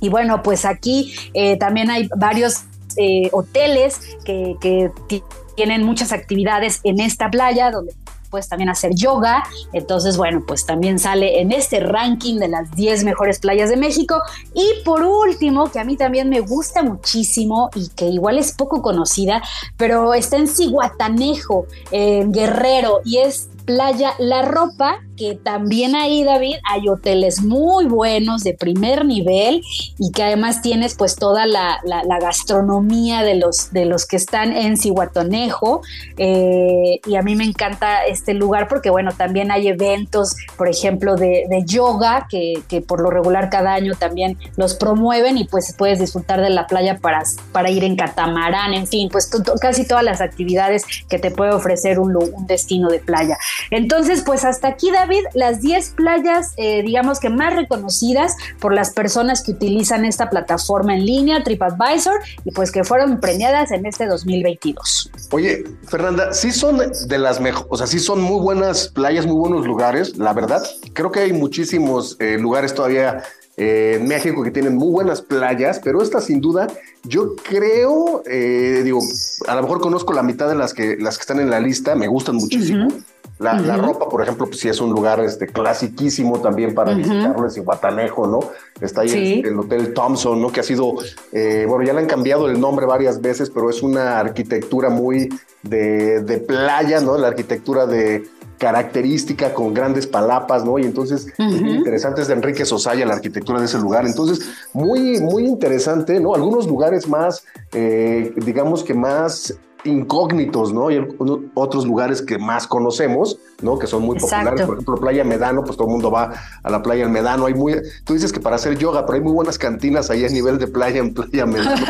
Y 0.00 0.08
bueno, 0.08 0.42
pues 0.42 0.64
aquí 0.64 1.14
eh, 1.34 1.58
también 1.58 1.90
hay 1.90 2.08
varios 2.16 2.62
eh, 2.96 3.28
hoteles 3.32 4.16
que, 4.24 4.56
que 4.62 5.22
tienen 5.56 5.84
muchas 5.84 6.12
actividades 6.12 6.80
en 6.84 7.00
esta 7.00 7.30
playa, 7.30 7.70
donde 7.70 7.92
puedes 8.34 8.48
también 8.48 8.68
hacer 8.68 8.96
yoga. 8.96 9.44
Entonces, 9.72 10.16
bueno, 10.16 10.42
pues 10.44 10.66
también 10.66 10.98
sale 10.98 11.40
en 11.40 11.52
este 11.52 11.78
ranking 11.78 12.40
de 12.40 12.48
las 12.48 12.68
10 12.72 13.04
mejores 13.04 13.38
playas 13.38 13.70
de 13.70 13.76
México. 13.76 14.20
Y 14.54 14.82
por 14.84 15.04
último, 15.04 15.70
que 15.70 15.78
a 15.78 15.84
mí 15.84 15.96
también 15.96 16.28
me 16.28 16.40
gusta 16.40 16.82
muchísimo 16.82 17.70
y 17.76 17.90
que 17.90 18.06
igual 18.06 18.38
es 18.38 18.50
poco 18.50 18.82
conocida, 18.82 19.40
pero 19.76 20.14
está 20.14 20.36
en 20.36 20.48
Ciguatanejo, 20.48 21.66
en 21.92 22.32
Guerrero, 22.32 23.02
y 23.04 23.18
es 23.18 23.50
Playa 23.66 24.14
La 24.18 24.42
Ropa, 24.42 24.98
que 25.16 25.34
también 25.34 25.94
ahí, 25.94 26.24
David, 26.24 26.56
hay 26.64 26.88
hoteles 26.88 27.42
muy 27.42 27.86
buenos 27.86 28.42
de 28.42 28.54
primer 28.54 29.04
nivel 29.04 29.62
y 29.98 30.12
que 30.12 30.22
además 30.22 30.62
tienes 30.62 30.94
pues 30.94 31.16
toda 31.16 31.46
la, 31.46 31.80
la, 31.84 32.18
gastronomía 32.18 33.22
de 33.22 33.34
los, 33.34 33.72
de 33.72 33.84
los 33.84 34.06
que 34.06 34.16
están 34.16 34.56
en 34.56 34.76
Cihuatonejo. 34.76 35.82
Eh, 36.16 37.00
y 37.06 37.16
a 37.16 37.22
mí 37.22 37.36
me 37.36 37.44
encanta 37.44 38.04
este 38.06 38.34
lugar 38.34 38.68
porque, 38.68 38.90
bueno, 38.90 39.12
también 39.16 39.50
hay 39.50 39.68
eventos, 39.68 40.36
por 40.56 40.68
ejemplo, 40.68 41.16
de, 41.16 41.44
de 41.48 41.64
yoga, 41.64 42.26
que, 42.30 42.62
que, 42.68 42.80
por 42.80 43.00
lo 43.00 43.10
regular 43.10 43.50
cada 43.50 43.74
año 43.74 43.94
también 43.98 44.38
los 44.56 44.74
promueven 44.74 45.38
y 45.38 45.44
pues 45.44 45.74
puedes 45.76 45.98
disfrutar 45.98 46.40
de 46.40 46.50
la 46.50 46.66
playa 46.66 46.98
para, 46.98 47.22
para 47.52 47.70
ir 47.70 47.84
en 47.84 47.96
catamarán, 47.96 48.74
en 48.74 48.86
fin, 48.86 49.08
pues 49.10 49.30
casi 49.60 49.86
todas 49.86 50.04
las 50.04 50.20
actividades 50.20 50.84
que 51.08 51.18
te 51.18 51.30
puede 51.30 51.52
ofrecer 51.52 51.98
un, 51.98 52.14
destino 52.46 52.88
de 52.88 53.00
playa. 53.00 53.36
Entonces, 53.70 54.22
pues 54.24 54.44
hasta 54.44 54.68
aquí, 54.68 54.90
David, 54.90 55.03
las 55.34 55.60
10 55.60 55.90
playas, 55.90 56.52
eh, 56.56 56.82
digamos 56.82 57.20
que 57.20 57.30
más 57.30 57.54
reconocidas 57.54 58.36
por 58.60 58.74
las 58.74 58.90
personas 58.90 59.42
que 59.42 59.52
utilizan 59.52 60.04
esta 60.04 60.30
plataforma 60.30 60.94
en 60.94 61.06
línea, 61.06 61.42
TripAdvisor, 61.42 62.20
y 62.44 62.50
pues 62.52 62.70
que 62.70 62.84
fueron 62.84 63.20
premiadas 63.20 63.70
en 63.70 63.86
este 63.86 64.06
2022. 64.06 65.10
Oye, 65.30 65.64
Fernanda, 65.88 66.32
sí 66.32 66.52
son 66.52 66.78
de 66.78 67.18
las 67.18 67.40
mejores, 67.40 67.66
o 67.70 67.76
sea, 67.76 67.86
sí 67.86 67.98
son 67.98 68.20
muy 68.20 68.40
buenas 68.40 68.88
playas, 68.88 69.26
muy 69.26 69.36
buenos 69.36 69.66
lugares, 69.66 70.16
la 70.16 70.32
verdad. 70.32 70.62
Creo 70.92 71.10
que 71.10 71.20
hay 71.20 71.32
muchísimos 71.32 72.16
eh, 72.20 72.38
lugares 72.38 72.74
todavía 72.74 73.22
eh, 73.56 73.98
en 74.00 74.08
México 74.08 74.42
que 74.42 74.50
tienen 74.50 74.76
muy 74.76 74.90
buenas 74.90 75.22
playas, 75.22 75.80
pero 75.82 76.02
esta 76.02 76.20
sin 76.20 76.40
duda, 76.40 76.66
yo 77.04 77.36
creo, 77.36 78.22
eh, 78.26 78.80
digo, 78.82 79.00
a 79.46 79.54
lo 79.54 79.62
mejor 79.62 79.80
conozco 79.80 80.12
la 80.12 80.24
mitad 80.24 80.48
de 80.48 80.56
las 80.56 80.74
que, 80.74 80.96
las 80.98 81.18
que 81.18 81.22
están 81.22 81.38
en 81.38 81.50
la 81.50 81.60
lista, 81.60 81.94
me 81.94 82.08
gustan 82.08 82.34
muchísimo. 82.34 82.86
Uh 82.86 82.90
-huh. 82.90 83.04
La, 83.38 83.58
la 83.58 83.76
ropa, 83.76 84.08
por 84.08 84.22
ejemplo, 84.22 84.46
pues 84.46 84.60
sí 84.60 84.68
es 84.68 84.80
un 84.80 84.90
lugar 84.90 85.18
este, 85.18 85.48
clasiquísimo 85.48 86.40
también 86.40 86.72
para 86.72 86.94
visitarlo, 86.94 87.46
es 87.46 87.58
Guatanejo, 87.58 88.28
¿no? 88.28 88.40
Está 88.80 89.00
ahí 89.00 89.42
el, 89.44 89.58
Hotel 89.58 89.92
Thompson, 89.92 90.40
¿no? 90.40 90.52
Que 90.52 90.60
ha 90.60 90.62
sido, 90.62 90.94
eh, 91.32 91.66
bueno, 91.68 91.84
ya 91.84 91.92
le 91.92 92.00
han 92.00 92.06
cambiado 92.06 92.48
el 92.48 92.60
nombre 92.60 92.86
varias 92.86 93.20
veces, 93.20 93.50
pero 93.50 93.70
es 93.70 93.82
una 93.82 94.20
arquitectura 94.20 94.88
muy 94.88 95.28
de, 95.62 96.20
de 96.22 96.38
playa, 96.38 97.00
¿no? 97.00 97.18
La 97.18 97.28
arquitectura 97.28 97.86
de 97.86 98.24
característica 98.58 99.52
con 99.52 99.74
grandes 99.74 100.06
palapas, 100.06 100.64
¿no? 100.64 100.78
Y 100.78 100.84
entonces, 100.84 101.26
interesante 101.38 102.22
es 102.22 102.28
de 102.28 102.34
Enrique 102.34 102.64
Sosaya 102.64 103.04
la 103.04 103.14
arquitectura 103.14 103.58
de 103.58 103.66
ese 103.66 103.78
lugar. 103.78 104.06
Entonces, 104.06 104.48
muy, 104.72 105.20
muy 105.20 105.44
interesante, 105.44 106.20
¿no? 106.20 106.34
Algunos 106.34 106.66
lugares 106.66 107.08
más, 107.08 107.44
eh, 107.72 108.32
digamos 108.36 108.84
que 108.84 108.94
más 108.94 109.54
incógnitos, 109.84 110.72
¿no? 110.72 110.90
Y 110.90 111.06
otros 111.54 111.86
lugares 111.86 112.22
que 112.22 112.38
más 112.38 112.66
conocemos, 112.66 113.38
¿no? 113.62 113.78
Que 113.78 113.86
son 113.86 114.02
muy 114.02 114.18
populares. 114.18 114.62
Por 114.62 114.74
ejemplo, 114.76 114.96
Playa 114.96 115.24
Medano, 115.24 115.62
pues 115.64 115.76
todo 115.76 115.86
el 115.88 115.92
mundo 115.92 116.10
va 116.10 116.32
a 116.62 116.70
la 116.70 116.82
Playa 116.82 117.08
Medano. 117.08 117.46
Hay 117.46 117.54
muy, 117.54 117.76
tú 118.04 118.14
dices 118.14 118.32
que 118.32 118.40
para 118.40 118.56
hacer 118.56 118.78
yoga, 118.78 119.04
pero 119.06 119.16
hay 119.16 119.20
muy 119.22 119.32
buenas 119.32 119.58
cantinas 119.58 120.10
ahí 120.10 120.24
a 120.24 120.28
nivel 120.28 120.58
de 120.58 120.66
playa 120.66 121.00
en 121.00 121.12
Playa 121.12 121.46
Medano. 121.46 121.86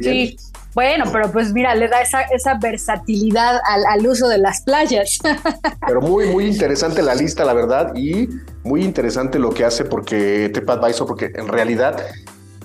Sí. 0.00 0.36
Bueno, 0.74 1.04
pero 1.10 1.32
pues 1.32 1.52
mira, 1.52 1.74
le 1.74 1.88
da 1.88 2.00
esa, 2.00 2.22
esa 2.22 2.54
versatilidad 2.54 3.60
al, 3.66 3.84
al, 3.86 4.06
uso 4.06 4.28
de 4.28 4.38
las 4.38 4.62
playas. 4.62 5.18
Pero 5.86 6.00
muy, 6.00 6.28
muy 6.28 6.46
interesante 6.46 7.02
la 7.02 7.16
lista, 7.16 7.44
la 7.44 7.54
verdad, 7.54 7.92
y 7.96 8.28
muy 8.62 8.84
interesante 8.84 9.40
lo 9.40 9.50
que 9.50 9.64
hace 9.64 9.84
porque 9.84 10.48
TripAdvisor, 10.54 11.08
porque 11.08 11.32
en 11.34 11.48
realidad 11.48 12.00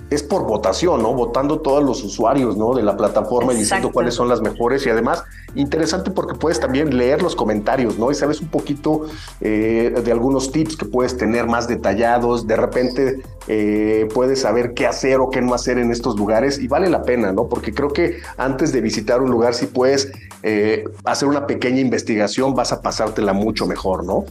es 0.10 0.22
por 0.22 0.44
votación, 0.44 1.02
¿no? 1.02 1.14
Votando 1.14 1.60
todos 1.62 1.84
los 1.84 2.04
usuarios, 2.04 2.58
¿no? 2.58 2.74
De 2.74 2.84
la 2.84 2.96
plataforma 2.96 3.54
y 3.54 3.58
diciendo 3.58 3.92
cuáles 3.92 4.14
son 4.14 4.30
las 4.30 4.42
mejores 4.42 4.86
y 4.86 4.90
además 4.90 5.24
interesante 5.56 6.12
porque 6.12 6.36
puedes 6.36 6.60
también 6.60 6.96
leer 6.96 7.24
los 7.24 7.36
comentarios, 7.36 7.98
¿no? 7.98 8.12
Y 8.12 8.16
sabes 8.16 8.42
un 8.42 8.50
poquito 8.50 9.08
eh, 9.42 9.94
de 10.04 10.12
algunos 10.12 10.52
tips 10.52 10.78
que 10.78 10.86
puedes 10.86 11.18
tener 11.18 11.48
más 11.48 11.68
detallados, 11.68 12.46
de 12.46 12.56
repente 12.56 13.22
eh, 13.48 14.08
puedes 14.14 14.42
saber 14.42 14.74
qué 14.74 14.86
hacer 14.86 15.20
o 15.20 15.30
qué 15.30 15.42
no 15.42 15.54
hacer 15.54 15.78
en 15.80 15.92
estos 15.92 16.18
lugares 16.18 16.60
y 16.60 16.68
vale 16.68 16.90
la 16.90 17.04
pena, 17.04 17.32
¿no? 17.32 17.48
Porque 17.48 17.74
creo 17.74 17.90
que 17.90 18.18
antes 18.38 18.72
de 18.72 18.82
visitar 18.82 19.22
un 19.22 19.32
lugar, 19.32 19.54
si 19.54 19.66
puedes 19.66 20.12
eh, 20.44 20.84
hacer 21.04 21.28
una 21.28 21.48
pequeña 21.48 21.80
investigación, 21.80 22.54
vas 22.54 22.72
a 22.72 22.82
pasártela 22.82 23.34
mucho 23.34 23.66
mejor, 23.66 24.04
¿no? 24.04 24.26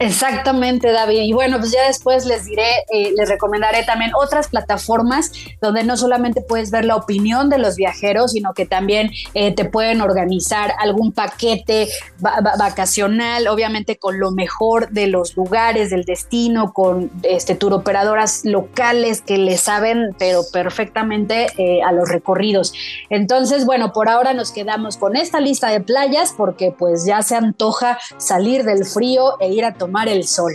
Exactamente, 0.00 0.92
David. 0.92 1.20
Y 1.24 1.34
bueno, 1.34 1.58
pues 1.58 1.72
ya 1.72 1.86
después 1.86 2.24
les 2.24 2.46
diré, 2.46 2.70
eh, 2.90 3.12
les 3.14 3.28
recomendaré 3.28 3.84
también 3.84 4.12
otras 4.14 4.48
plataformas 4.48 5.30
donde 5.60 5.84
no 5.84 5.98
solamente 5.98 6.40
puedes 6.40 6.70
ver 6.70 6.86
la 6.86 6.96
opinión 6.96 7.50
de 7.50 7.58
los 7.58 7.76
viajeros, 7.76 8.32
sino 8.32 8.54
que 8.54 8.64
también 8.64 9.10
eh, 9.34 9.54
te 9.54 9.66
pueden 9.66 10.00
organizar 10.00 10.72
algún 10.78 11.12
paquete 11.12 11.88
vacacional, 12.18 13.46
obviamente 13.46 13.98
con 13.98 14.18
lo 14.18 14.30
mejor 14.30 14.88
de 14.88 15.06
los 15.06 15.36
lugares, 15.36 15.90
del 15.90 16.04
destino, 16.04 16.72
con 16.72 17.10
este 17.22 17.54
tour 17.54 17.74
operadoras 17.74 18.40
locales 18.44 19.20
que 19.20 19.36
le 19.36 19.58
saben, 19.58 20.16
pero 20.18 20.44
perfectamente 20.50 21.48
eh, 21.58 21.82
a 21.82 21.92
los 21.92 22.08
recorridos. 22.08 22.72
Entonces, 23.10 23.66
bueno, 23.66 23.92
por 23.92 24.08
ahora 24.08 24.32
nos 24.32 24.50
quedamos 24.50 24.96
con 24.96 25.14
esta 25.14 25.40
lista 25.40 25.68
de 25.68 25.82
playas 25.82 26.32
porque 26.34 26.72
pues 26.72 27.04
ya 27.04 27.20
se 27.20 27.36
antoja 27.36 27.98
salir 28.16 28.64
del 28.64 28.86
frío 28.86 29.38
e 29.40 29.52
ir 29.52 29.66
a 29.66 29.74
tomar 29.74 29.89
el 30.08 30.24
sol. 30.24 30.52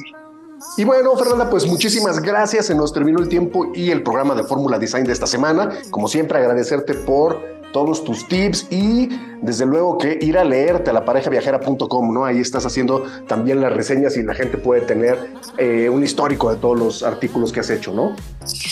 Y 0.78 0.84
bueno, 0.84 1.16
Fernanda, 1.16 1.50
pues 1.50 1.66
muchísimas 1.66 2.22
gracias. 2.22 2.68
Se 2.68 2.76
nos 2.76 2.92
terminó 2.92 3.20
el 3.20 3.30
tiempo 3.30 3.72
y 3.74 3.92
el 3.92 4.04
programa 4.04 4.36
de 4.36 4.44
Fórmula 4.44 4.80
Design 4.80 5.06
de 5.06 5.14
esta 5.14 5.28
semana. 5.28 5.70
Como 5.92 6.08
siempre, 6.08 6.38
agradecerte 6.40 6.94
por 6.94 7.56
todos 7.76 8.06
tus 8.06 8.26
tips 8.30 8.68
y 8.70 9.10
desde 9.42 9.66
luego 9.66 9.98
que 9.98 10.18
ir 10.22 10.38
a 10.38 10.46
leerte 10.46 10.92
a 10.92 10.94
la 10.94 11.04
parejaviajera.com, 11.04 12.14
¿no? 12.14 12.24
Ahí 12.24 12.40
estás 12.40 12.66
haciendo 12.66 13.04
también 13.28 13.60
las 13.60 13.74
reseñas 13.74 14.16
y 14.16 14.24
la 14.24 14.34
gente 14.34 14.58
puede 14.58 14.82
tener 14.82 15.20
eh, 15.58 15.90
un 15.90 16.02
histórico 16.02 16.50
de 16.50 16.56
todos 16.56 16.80
los 16.80 17.04
artículos 17.04 17.52
que 17.52 17.60
has 17.60 17.70
hecho, 17.70 17.92
¿no? 17.92 18.16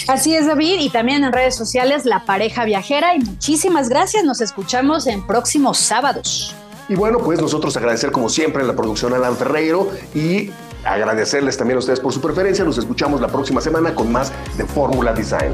Así 0.08 0.36
es, 0.36 0.48
David, 0.48 0.80
y 0.80 0.90
también 0.90 1.26
en 1.26 1.34
redes 1.34 1.56
sociales 1.56 2.06
La 2.06 2.24
Pareja 2.26 2.64
Viajera 2.64 3.14
y 3.14 3.20
muchísimas 3.20 3.90
gracias. 3.90 4.24
Nos 4.24 4.40
escuchamos 4.40 5.06
en 5.06 5.28
próximos 5.28 5.80
sábados. 5.80 6.56
Y 6.90 6.96
bueno, 6.96 7.20
pues 7.20 7.42
nosotros 7.42 7.76
agradecer 7.78 8.12
como 8.12 8.30
siempre 8.30 8.64
la 8.64 8.76
producción 8.76 9.14
a 9.14 9.18
Alan 9.18 9.38
Ferreiro 9.38 9.90
y 10.14 10.52
agradecerles 10.84 11.58
también 11.58 11.78
a 11.78 11.80
ustedes 11.80 12.00
por 12.00 12.12
su 12.12 12.22
preferencia. 12.22 12.66
Nos 12.66 12.78
escuchamos 12.78 13.22
la 13.22 13.28
próxima 13.28 13.62
semana 13.62 13.96
con 13.96 14.12
más 14.12 14.32
de 14.58 14.66
Fórmula 14.66 15.14
Design. 15.14 15.54